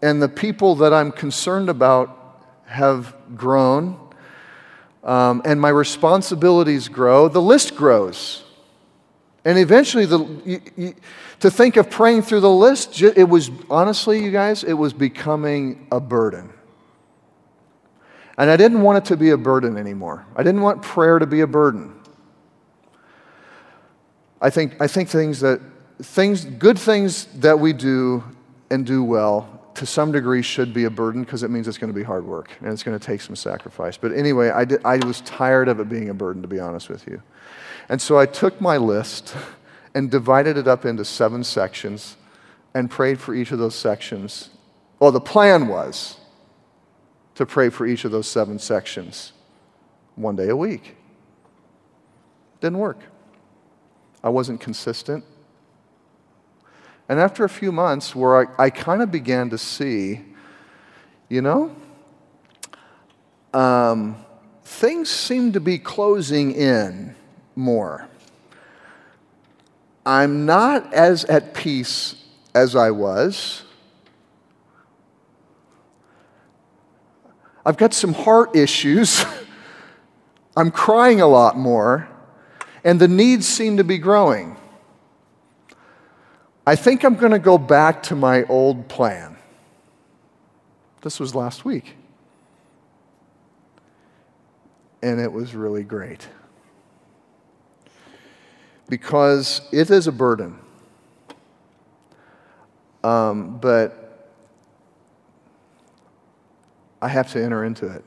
and 0.00 0.22
the 0.22 0.28
people 0.30 0.76
that 0.76 0.94
I'm 0.94 1.12
concerned 1.12 1.68
about 1.68 2.40
have 2.64 3.14
grown, 3.36 4.00
um, 5.02 5.42
and 5.44 5.60
my 5.60 5.68
responsibilities 5.68 6.88
grow, 6.88 7.28
the 7.28 7.42
list 7.42 7.74
grows. 7.74 8.44
And 9.44 9.58
eventually, 9.58 10.06
the, 10.06 10.24
you, 10.44 10.60
you, 10.76 10.94
to 11.40 11.50
think 11.50 11.76
of 11.76 11.90
praying 11.90 12.22
through 12.22 12.40
the 12.40 12.50
list, 12.50 13.02
it 13.02 13.28
was 13.28 13.50
honestly, 13.68 14.22
you 14.22 14.30
guys, 14.30 14.62
it 14.62 14.74
was 14.74 14.92
becoming 14.92 15.88
a 15.90 15.98
burden. 15.98 16.52
And 18.38 18.50
I 18.50 18.56
didn't 18.56 18.82
want 18.82 18.98
it 18.98 19.04
to 19.08 19.16
be 19.16 19.30
a 19.30 19.36
burden 19.36 19.76
anymore. 19.76 20.24
I 20.36 20.42
didn't 20.42 20.62
want 20.62 20.82
prayer 20.82 21.18
to 21.18 21.26
be 21.26 21.40
a 21.40 21.46
burden. 21.46 21.94
I 24.40 24.50
think, 24.50 24.80
I 24.80 24.86
think 24.86 25.08
things 25.08 25.40
that, 25.40 25.60
things, 26.00 26.44
good 26.44 26.78
things 26.78 27.26
that 27.40 27.58
we 27.58 27.72
do 27.72 28.24
and 28.70 28.86
do 28.86 29.04
well 29.04 29.61
to 29.74 29.86
some 29.86 30.12
degree 30.12 30.42
should 30.42 30.74
be 30.74 30.84
a 30.84 30.90
burden 30.90 31.22
because 31.22 31.42
it 31.42 31.50
means 31.50 31.66
it's 31.66 31.78
going 31.78 31.92
to 31.92 31.98
be 31.98 32.04
hard 32.04 32.26
work 32.26 32.50
and 32.60 32.70
it's 32.72 32.82
going 32.82 32.98
to 32.98 33.04
take 33.04 33.20
some 33.20 33.36
sacrifice. 33.36 33.96
But 33.96 34.12
anyway, 34.12 34.50
I, 34.50 34.64
did, 34.64 34.84
I 34.84 35.04
was 35.04 35.20
tired 35.22 35.68
of 35.68 35.80
it 35.80 35.88
being 35.88 36.10
a 36.10 36.14
burden, 36.14 36.42
to 36.42 36.48
be 36.48 36.60
honest 36.60 36.88
with 36.88 37.06
you. 37.06 37.22
And 37.88 38.00
so 38.00 38.18
I 38.18 38.26
took 38.26 38.60
my 38.60 38.76
list 38.76 39.34
and 39.94 40.10
divided 40.10 40.56
it 40.56 40.68
up 40.68 40.84
into 40.84 41.04
seven 41.04 41.44
sections 41.44 42.16
and 42.74 42.90
prayed 42.90 43.20
for 43.20 43.34
each 43.34 43.52
of 43.52 43.58
those 43.58 43.74
sections. 43.74 44.50
Well, 44.98 45.12
the 45.12 45.20
plan 45.20 45.68
was 45.68 46.18
to 47.34 47.46
pray 47.46 47.68
for 47.70 47.86
each 47.86 48.04
of 48.04 48.12
those 48.12 48.28
seven 48.28 48.58
sections 48.58 49.32
one 50.16 50.36
day 50.36 50.48
a 50.48 50.56
week. 50.56 50.96
Didn't 52.60 52.78
work. 52.78 53.00
I 54.22 54.28
wasn't 54.28 54.60
consistent. 54.60 55.24
And 57.12 57.20
after 57.20 57.44
a 57.44 57.48
few 57.50 57.72
months, 57.72 58.16
where 58.16 58.48
I, 58.58 58.64
I 58.64 58.70
kind 58.70 59.02
of 59.02 59.10
began 59.10 59.50
to 59.50 59.58
see, 59.58 60.22
you 61.28 61.42
know, 61.42 61.76
um, 63.52 64.16
things 64.64 65.10
seem 65.10 65.52
to 65.52 65.60
be 65.60 65.78
closing 65.78 66.52
in 66.52 67.14
more. 67.54 68.08
I'm 70.06 70.46
not 70.46 70.94
as 70.94 71.26
at 71.26 71.52
peace 71.52 72.14
as 72.54 72.74
I 72.74 72.90
was. 72.92 73.62
I've 77.66 77.76
got 77.76 77.92
some 77.92 78.14
heart 78.14 78.56
issues. 78.56 79.22
I'm 80.56 80.70
crying 80.70 81.20
a 81.20 81.28
lot 81.28 81.58
more, 81.58 82.08
and 82.82 82.98
the 82.98 83.06
needs 83.06 83.46
seem 83.46 83.76
to 83.76 83.84
be 83.84 83.98
growing. 83.98 84.56
I 86.66 86.76
think 86.76 87.02
I'm 87.02 87.16
going 87.16 87.32
to 87.32 87.40
go 87.40 87.58
back 87.58 88.04
to 88.04 88.14
my 88.14 88.44
old 88.44 88.88
plan. 88.88 89.36
This 91.00 91.18
was 91.18 91.34
last 91.34 91.64
week. 91.64 91.96
And 95.02 95.20
it 95.20 95.32
was 95.32 95.54
really 95.54 95.82
great. 95.82 96.28
Because 98.88 99.62
it 99.72 99.90
is 99.90 100.06
a 100.06 100.12
burden. 100.12 100.58
Um, 103.02 103.58
but 103.58 104.30
I 107.00 107.08
have 107.08 107.32
to 107.32 107.42
enter 107.42 107.64
into 107.64 107.86
it. 107.86 108.04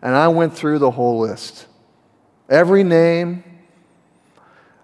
And 0.00 0.14
I 0.14 0.28
went 0.28 0.54
through 0.54 0.78
the 0.78 0.92
whole 0.92 1.18
list. 1.18 1.66
Every 2.48 2.84
name, 2.84 3.42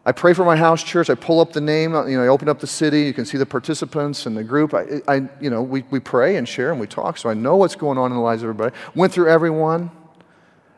I 0.09 0.13
pray 0.13 0.33
for 0.33 0.43
my 0.43 0.57
house 0.57 0.83
church. 0.83 1.11
I 1.11 1.15
pull 1.15 1.39
up 1.39 1.53
the 1.53 1.61
name, 1.61 1.95
uh, 1.95 2.07
you 2.07 2.17
know, 2.17 2.25
I 2.25 2.29
open 2.29 2.49
up 2.49 2.61
the 2.61 2.67
city. 2.67 3.03
You 3.03 3.13
can 3.13 3.27
see 3.27 3.37
the 3.37 3.45
participants 3.45 4.25
and 4.25 4.35
the 4.35 4.43
group. 4.43 4.73
I, 4.73 5.03
I, 5.07 5.29
you 5.39 5.51
know, 5.51 5.61
we, 5.61 5.85
we 5.91 6.01
pray 6.01 6.37
and 6.37 6.49
share 6.49 6.71
and 6.71 6.81
we 6.81 6.87
talk, 6.87 7.19
so 7.19 7.29
I 7.29 7.35
know 7.35 7.57
what's 7.57 7.77
going 7.77 7.99
on 7.99 8.11
in 8.11 8.17
the 8.17 8.23
lives 8.23 8.43
of 8.43 8.49
everybody. 8.49 8.75
Went 8.95 9.13
through 9.13 9.29
everyone. 9.29 9.91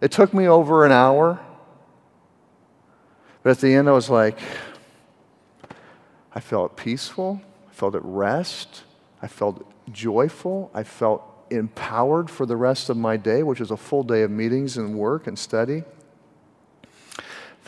It 0.01 0.11
took 0.11 0.35
me 0.35 0.49
over 0.49 0.85
an 0.85 0.91
hour. 0.91 1.39
But 3.45 3.51
at 3.51 3.61
the 3.61 3.73
end, 3.73 3.89
I 3.89 3.93
was 3.93 4.11
like, 4.11 4.37
I 6.35 6.41
felt 6.41 6.77
peaceful. 6.77 7.41
I 7.71 7.73
felt 7.73 7.95
at 7.95 8.05
rest. 8.05 8.83
I 9.23 9.29
felt 9.29 9.65
joyful. 9.93 10.73
I 10.75 10.83
felt 10.83 11.23
empowered 11.51 12.29
for 12.29 12.47
the 12.47 12.57
rest 12.57 12.91
of 12.91 12.97
my 12.97 13.17
day, 13.17 13.45
which 13.45 13.61
is 13.61 13.71
a 13.71 13.77
full 13.77 14.03
day 14.03 14.23
of 14.23 14.33
meetings 14.33 14.77
and 14.77 14.99
work 14.99 15.29
and 15.29 15.39
study. 15.39 15.85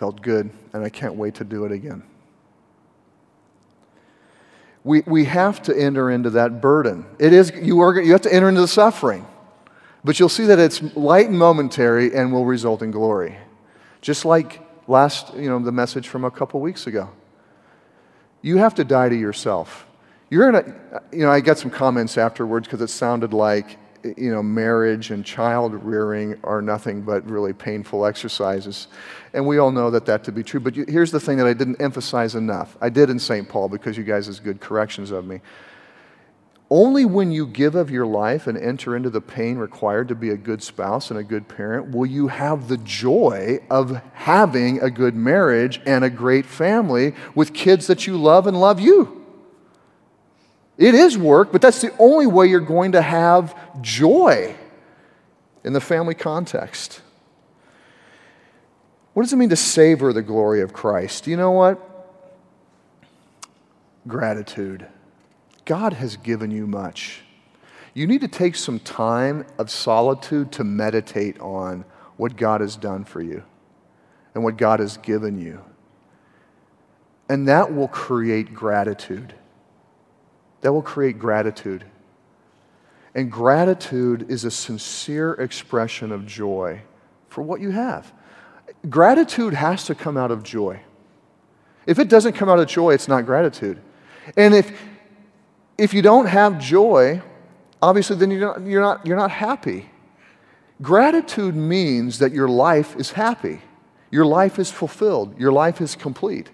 Felt 0.03 0.21
good, 0.21 0.51
and 0.73 0.83
I 0.83 0.89
can't 0.89 1.15
wait 1.15 1.37
to 1.37 1.45
do 1.45 1.65
it 1.65 1.71
again. 1.71 2.03
We, 4.83 5.03
we 5.07 5.27
have 5.27 5.63
to 5.63 5.81
enter 5.81 6.11
into 6.11 6.29
that 6.31 6.61
burden. 6.61 7.07
It 7.21 7.33
is, 7.33 7.53
you, 7.55 7.79
are, 7.79 8.01
you 8.01 8.11
have 8.11 8.23
to 8.23 8.35
enter 8.35 8.49
into 8.49 8.63
the 8.63 8.67
suffering. 8.67 9.25
But 10.03 10.19
you'll 10.19 10.29
see 10.29 10.47
that 10.47 10.59
it's 10.59 10.83
light 10.97 11.29
and 11.29 11.39
momentary 11.39 12.13
and 12.17 12.33
will 12.33 12.45
result 12.45 12.83
in 12.83 12.91
glory. 12.91 13.39
Just 14.01 14.25
like 14.25 14.61
last, 14.89 15.35
you 15.37 15.49
know, 15.49 15.61
the 15.61 15.71
message 15.71 16.09
from 16.09 16.25
a 16.25 16.33
couple 16.33 16.61
weeks 16.61 16.89
ago. 16.89 17.09
You 18.41 18.57
have 18.57 18.75
to 18.75 18.85
die 18.85 19.09
to 19.09 19.17
yourself. 19.17 19.87
You're 20.31 20.49
in 20.49 20.57
a, 20.57 21.03
you 21.13 21.21
know, 21.21 21.31
I 21.31 21.39
got 21.39 21.59
some 21.59 21.71
comments 21.71 22.19
afterwards 22.19 22.67
because 22.67 22.81
it 22.81 22.89
sounded 22.89 23.33
like, 23.33 23.79
you 24.17 24.33
know, 24.33 24.43
marriage 24.43 25.11
and 25.11 25.25
child 25.25 25.75
rearing 25.75 26.39
are 26.45 26.61
nothing 26.61 27.03
but 27.03 27.29
really 27.29 27.53
painful 27.53 28.05
exercises. 28.05 28.89
And 29.33 29.47
we 29.47 29.59
all 29.59 29.71
know 29.71 29.91
that 29.91 30.07
that 30.07 30.25
to 30.25 30.33
be 30.33 30.43
true. 30.43 30.61
But 30.61 30.77
you, 30.77 30.85
here's 30.89 31.11
the 31.11 31.21
thing 31.21 31.39
that 31.39 31.47
I 31.47 31.53
didn't 31.53 31.81
emphasize 31.81 32.35
enough. 32.35 32.77
I 32.81 32.89
did 32.89 33.11
in 33.11 33.19
St. 33.19 33.49
Paul 33.49 33.69
because 33.69 33.97
you 33.97 34.05
guys 34.05 34.29
is 34.29 34.41
good 34.41 34.61
corrections 34.61 35.11
of 35.11 35.25
me. 35.25 35.41
Only 36.71 37.05
when 37.05 37.31
you 37.31 37.47
give 37.47 37.75
of 37.75 37.91
your 37.91 38.07
life 38.07 38.47
and 38.47 38.57
enter 38.57 38.97
into 38.97 39.11
the 39.11 39.21
pain 39.21 39.59
required 39.59 40.09
to 40.09 40.15
be 40.15 40.31
a 40.31 40.39
good 40.39 40.63
spouse 40.63 41.11
and 41.11 41.21
a 41.21 41.23
good 41.23 41.47
parent 41.47 41.95
will 41.95 42.07
you 42.07 42.29
have 42.29 42.69
the 42.69 42.79
joy 42.79 43.59
of 43.69 44.01
having 44.15 44.81
a 44.81 44.91
good 44.91 45.15
marriage 45.15 45.83
and 45.85 46.03
a 46.03 46.09
great 46.09 46.47
family 46.47 47.15
with 47.35 47.53
kids 47.53 47.87
that 47.89 48.07
you 48.07 48.17
love 48.17 48.47
and 48.47 48.59
love 48.59 48.81
you. 48.81 49.22
It 50.79 50.95
is 50.95 51.19
work, 51.19 51.53
but 51.53 51.61
that's 51.61 51.81
the 51.81 51.95
only 51.99 52.27
way 52.27 52.47
you're 52.47 52.61
going 52.61 52.93
to 52.93 53.03
have 53.03 53.55
joy 53.83 54.55
in 55.65 55.73
the 55.73 55.81
family 55.81 56.15
context. 56.15 57.03
What 59.13 59.23
does 59.23 59.33
it 59.33 59.37
mean 59.37 59.51
to 59.51 59.57
savor 59.57 60.13
the 60.13 60.23
glory 60.23 60.63
of 60.63 60.73
Christ? 60.73 61.27
You 61.27 61.37
know 61.37 61.51
what? 61.51 61.89
Gratitude. 64.09 64.87
God 65.65 65.93
has 65.93 66.17
given 66.17 66.51
you 66.51 66.67
much. 66.67 67.21
You 67.95 68.07
need 68.07 68.23
to 68.23 68.29
take 68.29 68.57
some 68.57 68.81
time 68.81 69.45
of 69.59 69.71
solitude 69.71 70.51
to 70.53 70.65
meditate 70.65 71.39
on 71.41 71.85
what 72.17 72.37
God 72.37 72.63
has 72.63 72.75
done 72.75 73.05
for 73.05 73.21
you 73.21 73.45
and 74.35 74.43
what 74.43 74.57
God 74.57 74.81
has 74.81 74.97
given 74.97 75.39
you. 75.39 75.63
And 77.29 77.47
that 77.49 77.75
will 77.75 77.89
create 77.89 78.55
gratitude 78.55 79.35
that 80.63 80.73
will 80.73 80.83
create 80.83 81.19
gratitude. 81.19 81.85
And 83.15 83.31
gratitude 83.31 84.27
is 84.31 84.45
a 84.45 84.51
sincere 84.51 85.35
expression 85.35 86.11
of 86.13 86.27
joy 86.27 86.81
for 87.29 87.43
what 87.43 87.61
you 87.61 87.71
have. 87.71 88.13
Gratitude 88.89 89.55
has 89.55 89.85
to 89.85 89.95
come 89.95 90.17
out 90.17 90.31
of 90.31 90.43
joy. 90.43 90.81
If 91.87 91.99
it 91.99 92.09
doesn't 92.09 92.33
come 92.33 92.49
out 92.49 92.59
of 92.59 92.69
joy, 92.69 92.95
it's 92.95 93.09
not 93.09 93.27
gratitude. 93.27 93.79
And 94.37 94.55
if, 94.55 94.73
if 95.77 95.93
you 95.93 96.01
don't 96.01 96.27
have 96.27 96.59
joy, 96.59 97.21
obviously 97.83 98.17
then 98.17 98.31
you're 98.31 98.41
not, 98.41 98.67
you're, 98.67 98.81
not, 98.81 99.07
you're 99.07 99.17
not 99.17 99.31
happy. 99.31 99.91
Gratitude 100.81 101.55
means 101.55 102.19
that 102.19 102.33
your 102.33 102.49
life 102.49 102.97
is 102.97 103.13
happy, 103.13 103.61
your 104.11 104.25
life 104.25 104.59
is 104.59 104.71
fulfilled, 104.71 105.39
your 105.39 105.53
life 105.53 105.81
is 105.81 105.95
complete. 105.95 106.51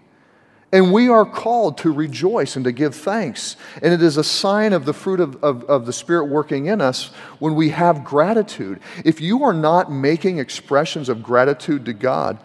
And 0.71 0.93
we 0.93 1.09
are 1.09 1.25
called 1.25 1.79
to 1.79 1.93
rejoice 1.93 2.55
and 2.55 2.65
to 2.67 2.73
give 2.73 2.95
thanks. 2.95 3.57
And 3.81 3.95
it 3.95 4.03
is 4.03 4.19
a 4.19 4.25
sign 4.25 4.75
of 4.75 4.85
the 4.85 4.93
fruit 4.93 5.19
of, 5.19 5.43
of, 5.43 5.65
of, 5.65 5.87
the 5.87 5.95
Spirit 5.95 6.27
working 6.27 6.67
in 6.67 6.83
us 6.83 7.07
when 7.39 7.55
we 7.55 7.71
have 7.71 8.05
gratitude. 8.05 8.81
If 9.03 9.21
you 9.21 9.45
are 9.45 9.55
not 9.55 9.91
making 9.91 10.39
expressions 10.39 11.09
of 11.09 11.23
gratitude 11.23 11.87
to 11.87 11.95
God, 11.95 12.39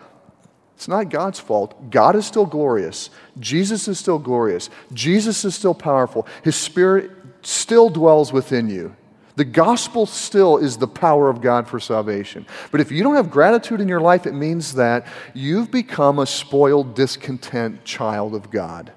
it's 0.76 0.88
not 0.88 1.10
God's 1.10 1.40
fault. 1.40 1.90
God 1.90 2.16
is 2.16 2.26
still 2.26 2.46
glorious. 2.46 3.10
Jesus 3.40 3.90
is 3.90 4.00
still 4.00 4.20
glorious. 4.20 4.70
Jesus 4.94 5.44
is 5.44 5.54
still 5.54 5.74
powerful. 5.74 6.26
His 6.44 6.56
Spirit 6.56 7.12
still 7.42 7.90
dwells 7.90 8.32
within 8.32 8.70
you. 8.70 8.96
The 9.36 9.46
gospel 9.46 10.06
still 10.06 10.58
is 10.58 10.78
the 10.78 10.88
power 10.88 11.30
of 11.30 11.42
God 11.42 11.68
for 11.68 11.80
salvation. 11.80 12.46
But 12.72 12.82
if 12.82 12.92
you 12.92 13.02
don't 13.02 13.16
have 13.16 13.32
gratitude 13.32 13.82
in 13.82 13.88
your 13.88 14.02
life, 14.02 14.28
it 14.28 14.34
means 14.34 14.76
that 14.76 15.08
you've 15.34 15.72
become 15.72 16.20
a 16.20 16.26
spoiled, 16.26 16.94
discontent 16.94 17.84
child 17.84 18.36
of 18.36 18.52
God. 18.52 18.92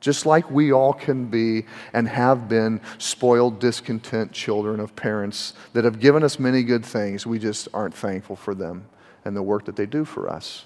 Just 0.00 0.24
like 0.24 0.50
we 0.50 0.72
all 0.72 0.92
can 0.94 1.26
be 1.26 1.66
and 1.92 2.08
have 2.08 2.48
been 2.48 2.80
spoiled, 2.96 3.58
discontent 3.58 4.32
children 4.32 4.80
of 4.80 4.96
parents 4.96 5.52
that 5.72 5.84
have 5.84 6.00
given 6.00 6.22
us 6.22 6.38
many 6.38 6.62
good 6.62 6.84
things, 6.84 7.26
we 7.26 7.38
just 7.38 7.68
aren't 7.74 7.94
thankful 7.94 8.36
for 8.36 8.54
them 8.54 8.86
and 9.24 9.36
the 9.36 9.42
work 9.42 9.64
that 9.66 9.76
they 9.76 9.86
do 9.86 10.04
for 10.04 10.30
us. 10.30 10.64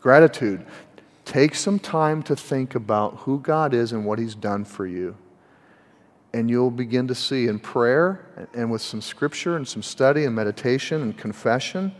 Gratitude. 0.00 0.64
Take 1.24 1.54
some 1.54 1.78
time 1.78 2.22
to 2.24 2.36
think 2.36 2.74
about 2.74 3.16
who 3.20 3.40
God 3.40 3.74
is 3.74 3.92
and 3.92 4.04
what 4.04 4.18
He's 4.18 4.34
done 4.34 4.64
for 4.64 4.86
you 4.86 5.16
and 6.32 6.50
you'll 6.50 6.70
begin 6.70 7.08
to 7.08 7.14
see 7.14 7.46
in 7.46 7.58
prayer 7.58 8.48
and 8.54 8.70
with 8.70 8.82
some 8.82 9.00
scripture 9.00 9.56
and 9.56 9.66
some 9.66 9.82
study 9.82 10.24
and 10.24 10.34
meditation 10.34 11.02
and 11.02 11.16
confession, 11.16 11.94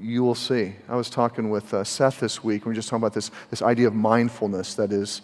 you 0.00 0.22
will 0.22 0.34
see. 0.34 0.74
I 0.88 0.96
was 0.96 1.10
talking 1.10 1.50
with 1.50 1.72
uh, 1.74 1.84
Seth 1.84 2.20
this 2.20 2.42
week. 2.42 2.64
We 2.64 2.70
were 2.70 2.74
just 2.74 2.88
talking 2.88 3.02
about 3.02 3.14
this, 3.14 3.30
this 3.50 3.62
idea 3.62 3.88
of 3.88 3.94
mindfulness 3.94 4.74
that 4.74 4.92
is 4.92 5.22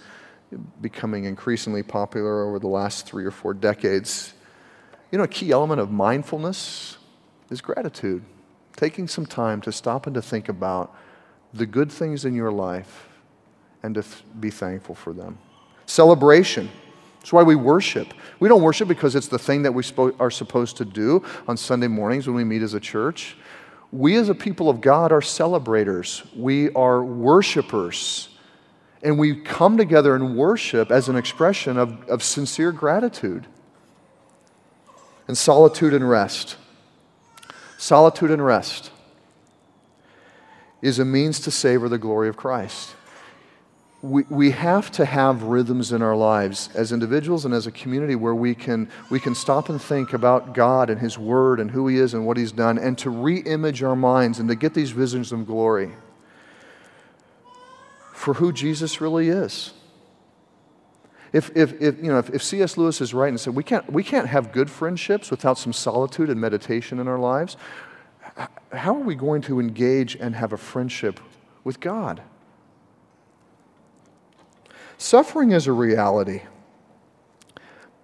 becoming 0.81 1.24
increasingly 1.24 1.83
popular 1.83 2.47
over 2.47 2.59
the 2.59 2.68
last 2.68 3.07
three 3.07 3.24
or 3.24 3.31
four 3.31 3.55
decades. 3.55 4.35
You 5.11 5.18
know, 5.18 5.24
a 5.24 5.28
key 5.28 5.51
element 5.51 5.81
of 5.81 5.91
mindfulness 5.91 6.99
is 7.51 7.61
gratitude. 7.61 8.22
Taking 8.76 9.09
some 9.09 9.26
time 9.26 9.61
to 9.62 9.72
stop 9.72 10.07
and 10.07 10.14
to 10.14 10.22
think 10.22 10.49
about 10.49 10.95
the 11.53 11.66
good 11.66 11.91
things 11.91 12.24
in 12.24 12.35
your 12.35 12.53
life 12.53 13.09
and 13.83 13.95
to 13.95 14.03
th- 14.03 14.22
be 14.39 14.51
thankful 14.51 14.95
for 14.95 15.12
them. 15.12 15.39
Celebration. 15.87 16.70
That's 17.21 17.35
why 17.35 17.43
we 17.43 17.55
worship. 17.55 18.14
We 18.39 18.49
don't 18.49 18.62
worship 18.62 18.89
because 18.89 19.14
it's 19.14 19.29
the 19.29 19.39
thing 19.39 19.62
that 19.62 19.73
we 19.73 19.85
are 20.18 20.31
supposed 20.31 20.79
to 20.79 20.87
do 20.87 21.23
on 21.47 21.59
Sunday 21.59 21.87
mornings 21.87 22.27
when 22.27 22.35
we 22.35 22.45
meet 22.45 22.62
as 22.62 22.73
a 22.73 22.81
church. 22.81 23.37
We, 23.93 24.16
as 24.16 24.31
a 24.31 24.35
people 24.35 24.71
of 24.71 24.81
God, 24.81 25.12
are 25.12 25.21
celebrators, 25.21 26.23
we 26.35 26.71
are 26.73 27.05
worshipers. 27.05 28.29
And 29.03 29.18
we 29.18 29.35
come 29.41 29.79
together 29.79 30.14
and 30.14 30.37
worship 30.37 30.91
as 30.91 31.09
an 31.09 31.16
expression 31.16 31.79
of, 31.79 32.07
of 32.09 32.23
sincere 32.23 32.71
gratitude. 32.71 33.47
And 35.27 35.37
solitude 35.39 35.95
and 35.95 36.09
rest. 36.09 36.57
Solitude 37.79 38.31
and 38.31 38.45
rest 38.45 38.91
is 40.83 40.99
a 40.99 41.05
means 41.05 41.41
to 41.41 41.51
savor 41.51 41.89
the 41.89 41.99
glory 41.99 42.29
of 42.29 42.37
Christ 42.37 42.95
we, 44.03 44.22
we 44.30 44.51
have 44.53 44.90
to 44.92 45.05
have 45.05 45.42
rhythms 45.42 45.92
in 45.92 46.01
our 46.01 46.16
lives 46.16 46.70
as 46.74 46.90
individuals 46.90 47.44
and 47.44 47.53
as 47.53 47.66
a 47.66 47.72
community 47.72 48.14
where 48.14 48.34
we 48.34 48.55
can, 48.55 48.88
we 49.11 49.20
can 49.20 49.34
stop 49.34 49.68
and 49.68 49.80
think 49.80 50.14
about 50.14 50.55
God 50.55 50.88
and 50.88 50.98
His 50.98 51.18
Word 51.18 51.61
and 51.61 51.70
who 51.70 51.86
He 51.86 51.98
is 51.98 52.14
and 52.14 52.26
what 52.26 52.38
He's 52.38 52.53
done 52.53 52.78
and 52.78 52.96
to 52.98 53.11
re 53.11 53.38
image 53.40 53.82
our 53.82 53.96
minds 53.96 54.38
and 54.38 54.48
to 54.48 54.55
get 54.55 54.72
these 54.72 54.90
visions 54.90 55.32
of 55.32 55.46
glory 55.46 55.90
for 58.14 58.34
who 58.34 58.53
Jesus 58.53 59.01
really 59.01 59.28
is. 59.28 59.74
If, 61.32 61.55
if, 61.55 61.80
if, 61.80 61.98
you 61.98 62.11
know, 62.11 62.18
if, 62.18 62.30
if 62.30 62.42
C.S. 62.42 62.76
Lewis 62.76 63.01
is 63.01 63.14
right 63.14 63.28
and 63.28 63.38
said 63.38 63.55
we 63.55 63.62
can't, 63.62 63.90
we 63.92 64.03
can't 64.03 64.26
have 64.26 64.51
good 64.51 64.70
friendships 64.70 65.30
without 65.30 65.59
some 65.59 65.72
solitude 65.72 66.30
and 66.30 66.40
meditation 66.40 66.98
in 66.98 67.07
our 67.07 67.18
lives, 67.18 67.57
how 68.72 68.96
are 68.96 69.05
we 69.05 69.14
going 69.14 69.42
to 69.42 69.61
engage 69.61 70.16
and 70.16 70.34
have 70.34 70.53
a 70.53 70.57
friendship 70.57 71.20
with 71.64 71.80
God? 71.80 72.22
Suffering 75.01 75.53
is 75.53 75.66
a 75.66 75.72
reality, 75.72 76.42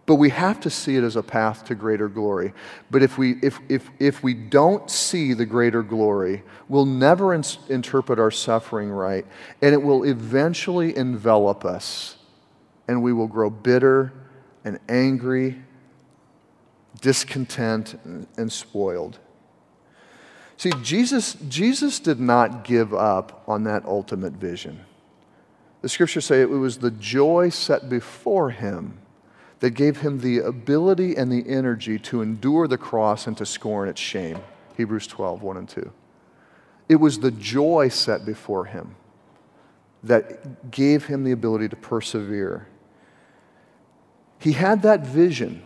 but 0.07 0.15
we 0.15 0.31
have 0.31 0.59
to 0.61 0.71
see 0.71 0.97
it 0.97 1.05
as 1.05 1.15
a 1.15 1.23
path 1.23 1.63
to 1.67 1.75
greater 1.75 2.09
glory. 2.09 2.55
But 2.91 3.03
if 3.03 3.19
we, 3.19 3.35
if, 3.43 3.59
if, 3.69 3.91
if 3.99 4.23
we 4.23 4.33
don't 4.33 4.91
see 4.91 5.35
the 5.35 5.45
greater 5.45 5.83
glory, 5.83 6.43
we'll 6.71 6.87
never 6.87 7.35
in, 7.35 7.45
interpret 7.69 8.19
our 8.19 8.31
suffering 8.31 8.89
right, 8.89 9.27
and 9.61 9.75
it 9.75 9.83
will 9.83 10.05
eventually 10.05 10.97
envelop 10.97 11.67
us, 11.67 12.17
and 12.89 13.03
we 13.03 13.13
will 13.13 13.29
grow 13.29 13.51
bitter 13.51 14.15
and 14.65 14.79
angry, 14.89 15.63
discontent, 17.03 17.93
and, 18.05 18.27
and 18.39 18.51
spoiled. 18.51 19.19
See, 20.57 20.73
Jesus, 20.83 21.35
Jesus 21.47 22.01
did 22.01 22.21
not 22.21 22.65
give 22.65 22.95
up 22.95 23.45
on 23.47 23.65
that 23.65 23.85
ultimate 23.85 24.33
vision. 24.33 24.87
The 25.87 25.91
scriptures 25.91 26.25
say 26.25 26.41
it 26.41 26.51
was 26.51 26.79
the 26.79 26.91
joy 26.91 27.49
set 27.49 27.89
before 27.89 28.51
him 28.51 28.99
that 29.61 29.71
gave 29.71 29.99
him 29.99 30.19
the 30.19 30.39
ability 30.39 31.15
and 31.15 31.31
the 31.31 31.49
energy 31.49 31.97
to 32.01 32.23
endure 32.23 32.67
the 32.67 32.77
cross 32.77 33.29
and 33.29 33.39
to 33.39 33.47
scorn 33.47 33.89
its 33.89 34.01
shame. 34.01 34.41
Hebrews 34.77 35.07
12, 35.07 35.43
1 35.43 35.57
and 35.57 35.69
2. 35.69 35.93
It 36.89 36.97
was 36.97 37.21
the 37.21 37.31
joy 37.31 37.87
set 37.87 38.27
before 38.27 38.65
him 38.65 38.97
that 40.03 40.73
gave 40.73 41.07
him 41.07 41.23
the 41.23 41.31
ability 41.31 41.69
to 41.69 41.77
persevere. 41.77 42.67
He 44.41 44.55
had 44.55 44.83
that 44.83 45.07
vision. 45.07 45.63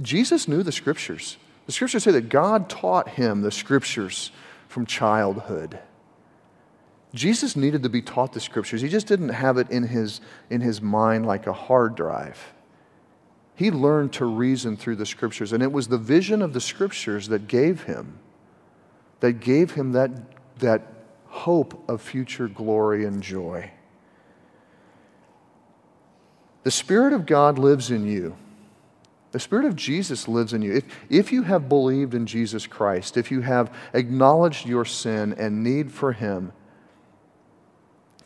Jesus 0.00 0.46
knew 0.46 0.62
the 0.62 0.70
scriptures. 0.70 1.38
The 1.66 1.72
scriptures 1.72 2.04
say 2.04 2.12
that 2.12 2.28
God 2.28 2.70
taught 2.70 3.08
him 3.08 3.42
the 3.42 3.50
scriptures 3.50 4.30
from 4.68 4.86
childhood. 4.86 5.80
Jesus 7.16 7.56
needed 7.56 7.82
to 7.82 7.88
be 7.88 8.02
taught 8.02 8.32
the 8.32 8.40
scriptures. 8.40 8.82
He 8.82 8.88
just 8.88 9.06
didn't 9.06 9.30
have 9.30 9.58
it 9.58 9.70
in 9.70 9.84
his, 9.84 10.20
in 10.50 10.60
his 10.60 10.80
mind 10.80 11.26
like 11.26 11.46
a 11.46 11.52
hard 11.52 11.96
drive. 11.96 12.52
He 13.54 13.70
learned 13.70 14.12
to 14.14 14.26
reason 14.26 14.76
through 14.76 14.96
the 14.96 15.06
scriptures, 15.06 15.52
and 15.52 15.62
it 15.62 15.72
was 15.72 15.88
the 15.88 15.98
vision 15.98 16.42
of 16.42 16.52
the 16.52 16.60
scriptures 16.60 17.28
that 17.28 17.48
gave 17.48 17.84
him, 17.84 18.18
that 19.20 19.40
gave 19.40 19.72
him 19.72 19.92
that 19.92 20.10
that 20.58 20.82
hope 21.26 21.88
of 21.88 22.00
future 22.00 22.48
glory 22.48 23.04
and 23.04 23.22
joy. 23.22 23.70
The 26.62 26.70
Spirit 26.70 27.12
of 27.12 27.26
God 27.26 27.58
lives 27.58 27.90
in 27.90 28.06
you. 28.06 28.36
The 29.32 29.40
Spirit 29.40 29.66
of 29.66 29.76
Jesus 29.76 30.28
lives 30.28 30.52
in 30.52 30.62
you. 30.62 30.76
If, 30.76 30.84
if 31.10 31.32
you 31.32 31.42
have 31.42 31.68
believed 31.68 32.14
in 32.14 32.26
Jesus 32.26 32.66
Christ, 32.66 33.16
if 33.16 33.30
you 33.30 33.42
have 33.42 33.72
acknowledged 33.92 34.66
your 34.66 34.84
sin 34.84 35.34
and 35.34 35.62
need 35.62 35.92
for 35.92 36.12
Him, 36.12 36.52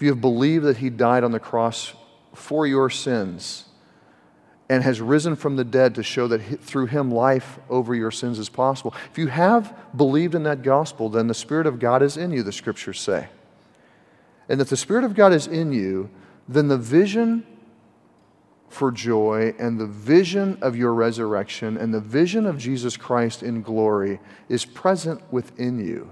if 0.01 0.05
you 0.05 0.09
have 0.09 0.22
believed 0.22 0.64
that 0.64 0.78
He 0.78 0.88
died 0.88 1.24
on 1.24 1.30
the 1.30 1.38
cross 1.38 1.92
for 2.32 2.66
your 2.66 2.88
sins 2.88 3.66
and 4.70 4.82
has 4.82 4.98
risen 4.98 5.36
from 5.36 5.57
the 5.57 5.64
dead 5.64 5.94
to 5.96 6.03
show 6.03 6.26
that 6.26 6.38
through 6.62 6.86
Him 6.86 7.11
life 7.11 7.59
over 7.68 7.94
your 7.94 8.11
sins 8.11 8.38
is 8.38 8.48
possible, 8.48 8.94
if 9.11 9.18
you 9.18 9.26
have 9.26 9.76
believed 9.94 10.34
in 10.34 10.44
that 10.44 10.62
gospel, 10.62 11.11
then 11.11 11.26
the 11.26 11.34
Spirit 11.34 11.66
of 11.66 11.78
God 11.78 12.03
is 12.03 12.16
in 12.16 12.30
you, 12.30 12.42
the 12.42 12.51
scriptures 12.51 12.98
say. 12.98 13.28
And 14.48 14.62
if 14.62 14.70
the 14.70 14.76
Spirit 14.78 15.05
of 15.05 15.14
God 15.14 15.34
is 15.34 15.46
in 15.46 15.70
you, 15.70 16.09
then 16.48 16.68
the 16.68 16.78
vision 16.78 17.46
for 18.70 18.90
joy 18.90 19.55
and 19.59 19.78
the 19.78 19.86
vision 19.86 20.57
of 20.62 20.76
your 20.76 20.94
resurrection 20.94 21.76
and 21.76 21.92
the 21.92 22.01
vision 22.01 22.46
of 22.46 22.57
Jesus 22.57 22.96
Christ 22.96 23.42
in 23.42 23.61
glory 23.61 24.18
is 24.48 24.64
present 24.64 25.20
within 25.30 25.78
you. 25.78 26.11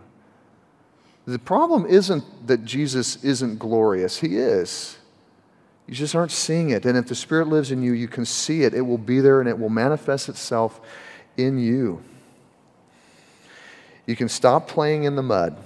The 1.29 1.39
problem 1.39 1.85
isn't 1.85 2.25
that 2.47 2.65
Jesus 2.65 3.23
isn't 3.23 3.59
glorious, 3.59 4.19
He 4.19 4.39
is. 4.39 4.97
You 5.87 5.95
just 5.95 6.15
aren't 6.15 6.31
seeing 6.31 6.71
it. 6.71 6.87
And 6.87 6.97
if 6.97 7.07
the 7.07 7.15
Spirit 7.15 7.49
lives 7.49 7.71
in 7.71 7.83
you, 7.83 7.93
you 7.93 8.09
can 8.09 8.25
see 8.25 8.63
it. 8.63 8.73
It 8.73 8.81
will 8.81 8.97
be 8.97 9.21
there 9.21 9.39
and 9.39 9.47
it 9.47 9.59
will 9.59 9.69
manifest 9.69 10.31
itself 10.31 10.81
in 11.37 11.59
you. 11.59 12.03
You 14.07 14.17
can 14.17 14.31
stop 14.31 14.69
playing 14.69 15.05
in 15.05 15.17
the 15.17 15.23
mud 15.23 15.63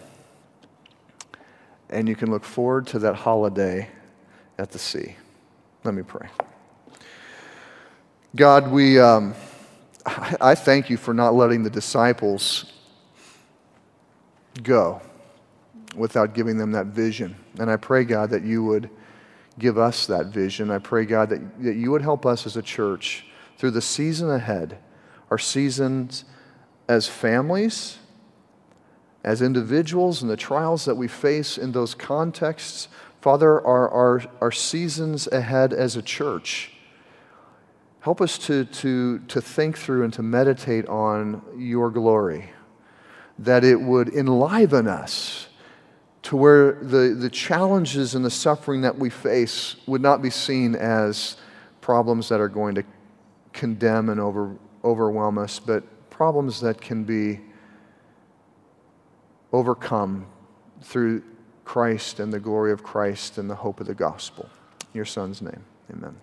and 1.91 2.09
you 2.09 2.17
can 2.17 2.29
look 2.29 2.43
forward 2.43 2.89
to 2.89 2.99
that 2.99 3.15
holiday 3.15 3.89
at 4.59 4.73
the 4.73 4.81
sea. 4.81 5.15
Let 5.85 5.95
me 5.95 6.03
pray. 6.03 6.29
God, 8.35 8.69
we, 8.69 8.99
um, 8.99 9.37
I 10.41 10.57
thank 10.57 10.91
you 10.91 10.97
for 10.97 11.15
not 11.15 11.35
letting 11.35 11.63
the 11.63 11.71
disciples 11.71 12.65
go 14.65 15.01
without 15.97 16.35
giving 16.35 16.57
them 16.59 16.73
that 16.73 16.87
vision. 16.87 17.37
And 17.59 17.71
I 17.71 17.77
pray, 17.77 18.05
God, 18.05 18.31
that 18.31 18.43
you 18.43 18.65
would 18.65 18.91
give 19.59 19.79
us 19.79 20.07
that 20.07 20.27
vision. 20.27 20.71
I 20.71 20.79
pray, 20.79 21.05
God, 21.05 21.29
that, 21.31 21.63
that 21.63 21.77
you 21.77 21.91
would 21.91 22.03
help 22.03 22.25
us 22.25 22.47
as 22.47 22.57
a 22.57 22.63
church 22.63 23.27
through 23.59 23.73
the 23.73 23.83
season 23.83 24.31
ahead, 24.31 24.79
our 25.31 25.39
seasons 25.39 26.25
as 26.89 27.07
families, 27.07 27.99
as 29.23 29.43
individuals, 29.43 30.23
and 30.23 30.31
the 30.31 30.37
trials 30.37 30.85
that 30.85 30.97
we 30.97 31.09
face 31.09 31.59
in 31.59 31.73
those 31.73 31.95
contexts. 31.95 32.89
Father, 33.21 33.65
our, 33.65 33.89
our, 33.89 34.23
our 34.41 34.53
seasons 34.53 35.29
ahead 35.29 35.73
as 35.73 35.97
a 35.97 36.03
church 36.03 36.73
Help 38.03 38.21
us 38.21 38.37
to, 38.37 38.65
to, 38.65 39.21
to 39.21 39.41
think 39.41 39.79
through 39.79 40.03
and 40.03 40.13
to 40.13 40.25
meditate 40.25 40.89
on 40.89 41.41
your 41.57 41.89
glory, 41.89 42.51
that 43.39 43.63
it 43.63 43.81
would 43.81 44.09
enliven 44.09 44.89
us 44.89 45.47
to 46.23 46.37
where 46.37 46.73
the, 46.75 47.17
the 47.19 47.31
challenges 47.31 48.15
and 48.15 48.25
the 48.25 48.31
suffering 48.31 48.83
that 48.83 48.99
we 48.99 49.11
face 49.11 49.77
would 49.87 50.01
not 50.01 50.23
be 50.23 50.31
seen 50.31 50.75
as 50.75 51.37
problems 51.81 52.29
that 52.29 52.41
are 52.41 52.49
going 52.49 52.75
to 52.77 52.85
condemn 53.53 54.09
and 54.09 54.21
over, 54.21 54.57
overwhelm 54.85 55.37
us, 55.37 55.59
but 55.59 55.83
problems 56.11 56.61
that 56.61 56.81
can 56.81 57.05
be 57.05 57.41
overcome 59.53 60.27
through 60.81 61.23
Christ 61.65 62.21
and 62.21 62.33
the 62.33 62.41
glory 62.41 62.73
of 62.73 62.83
Christ 62.83 63.39
and 63.39 63.51
the 63.51 63.55
hope 63.55 63.81
of 63.81 63.87
the 63.87 63.95
gospel. 63.95 64.49
In 64.81 64.99
your 64.99 65.05
Son's 65.05 65.43
name, 65.43 65.65
amen. 65.91 66.17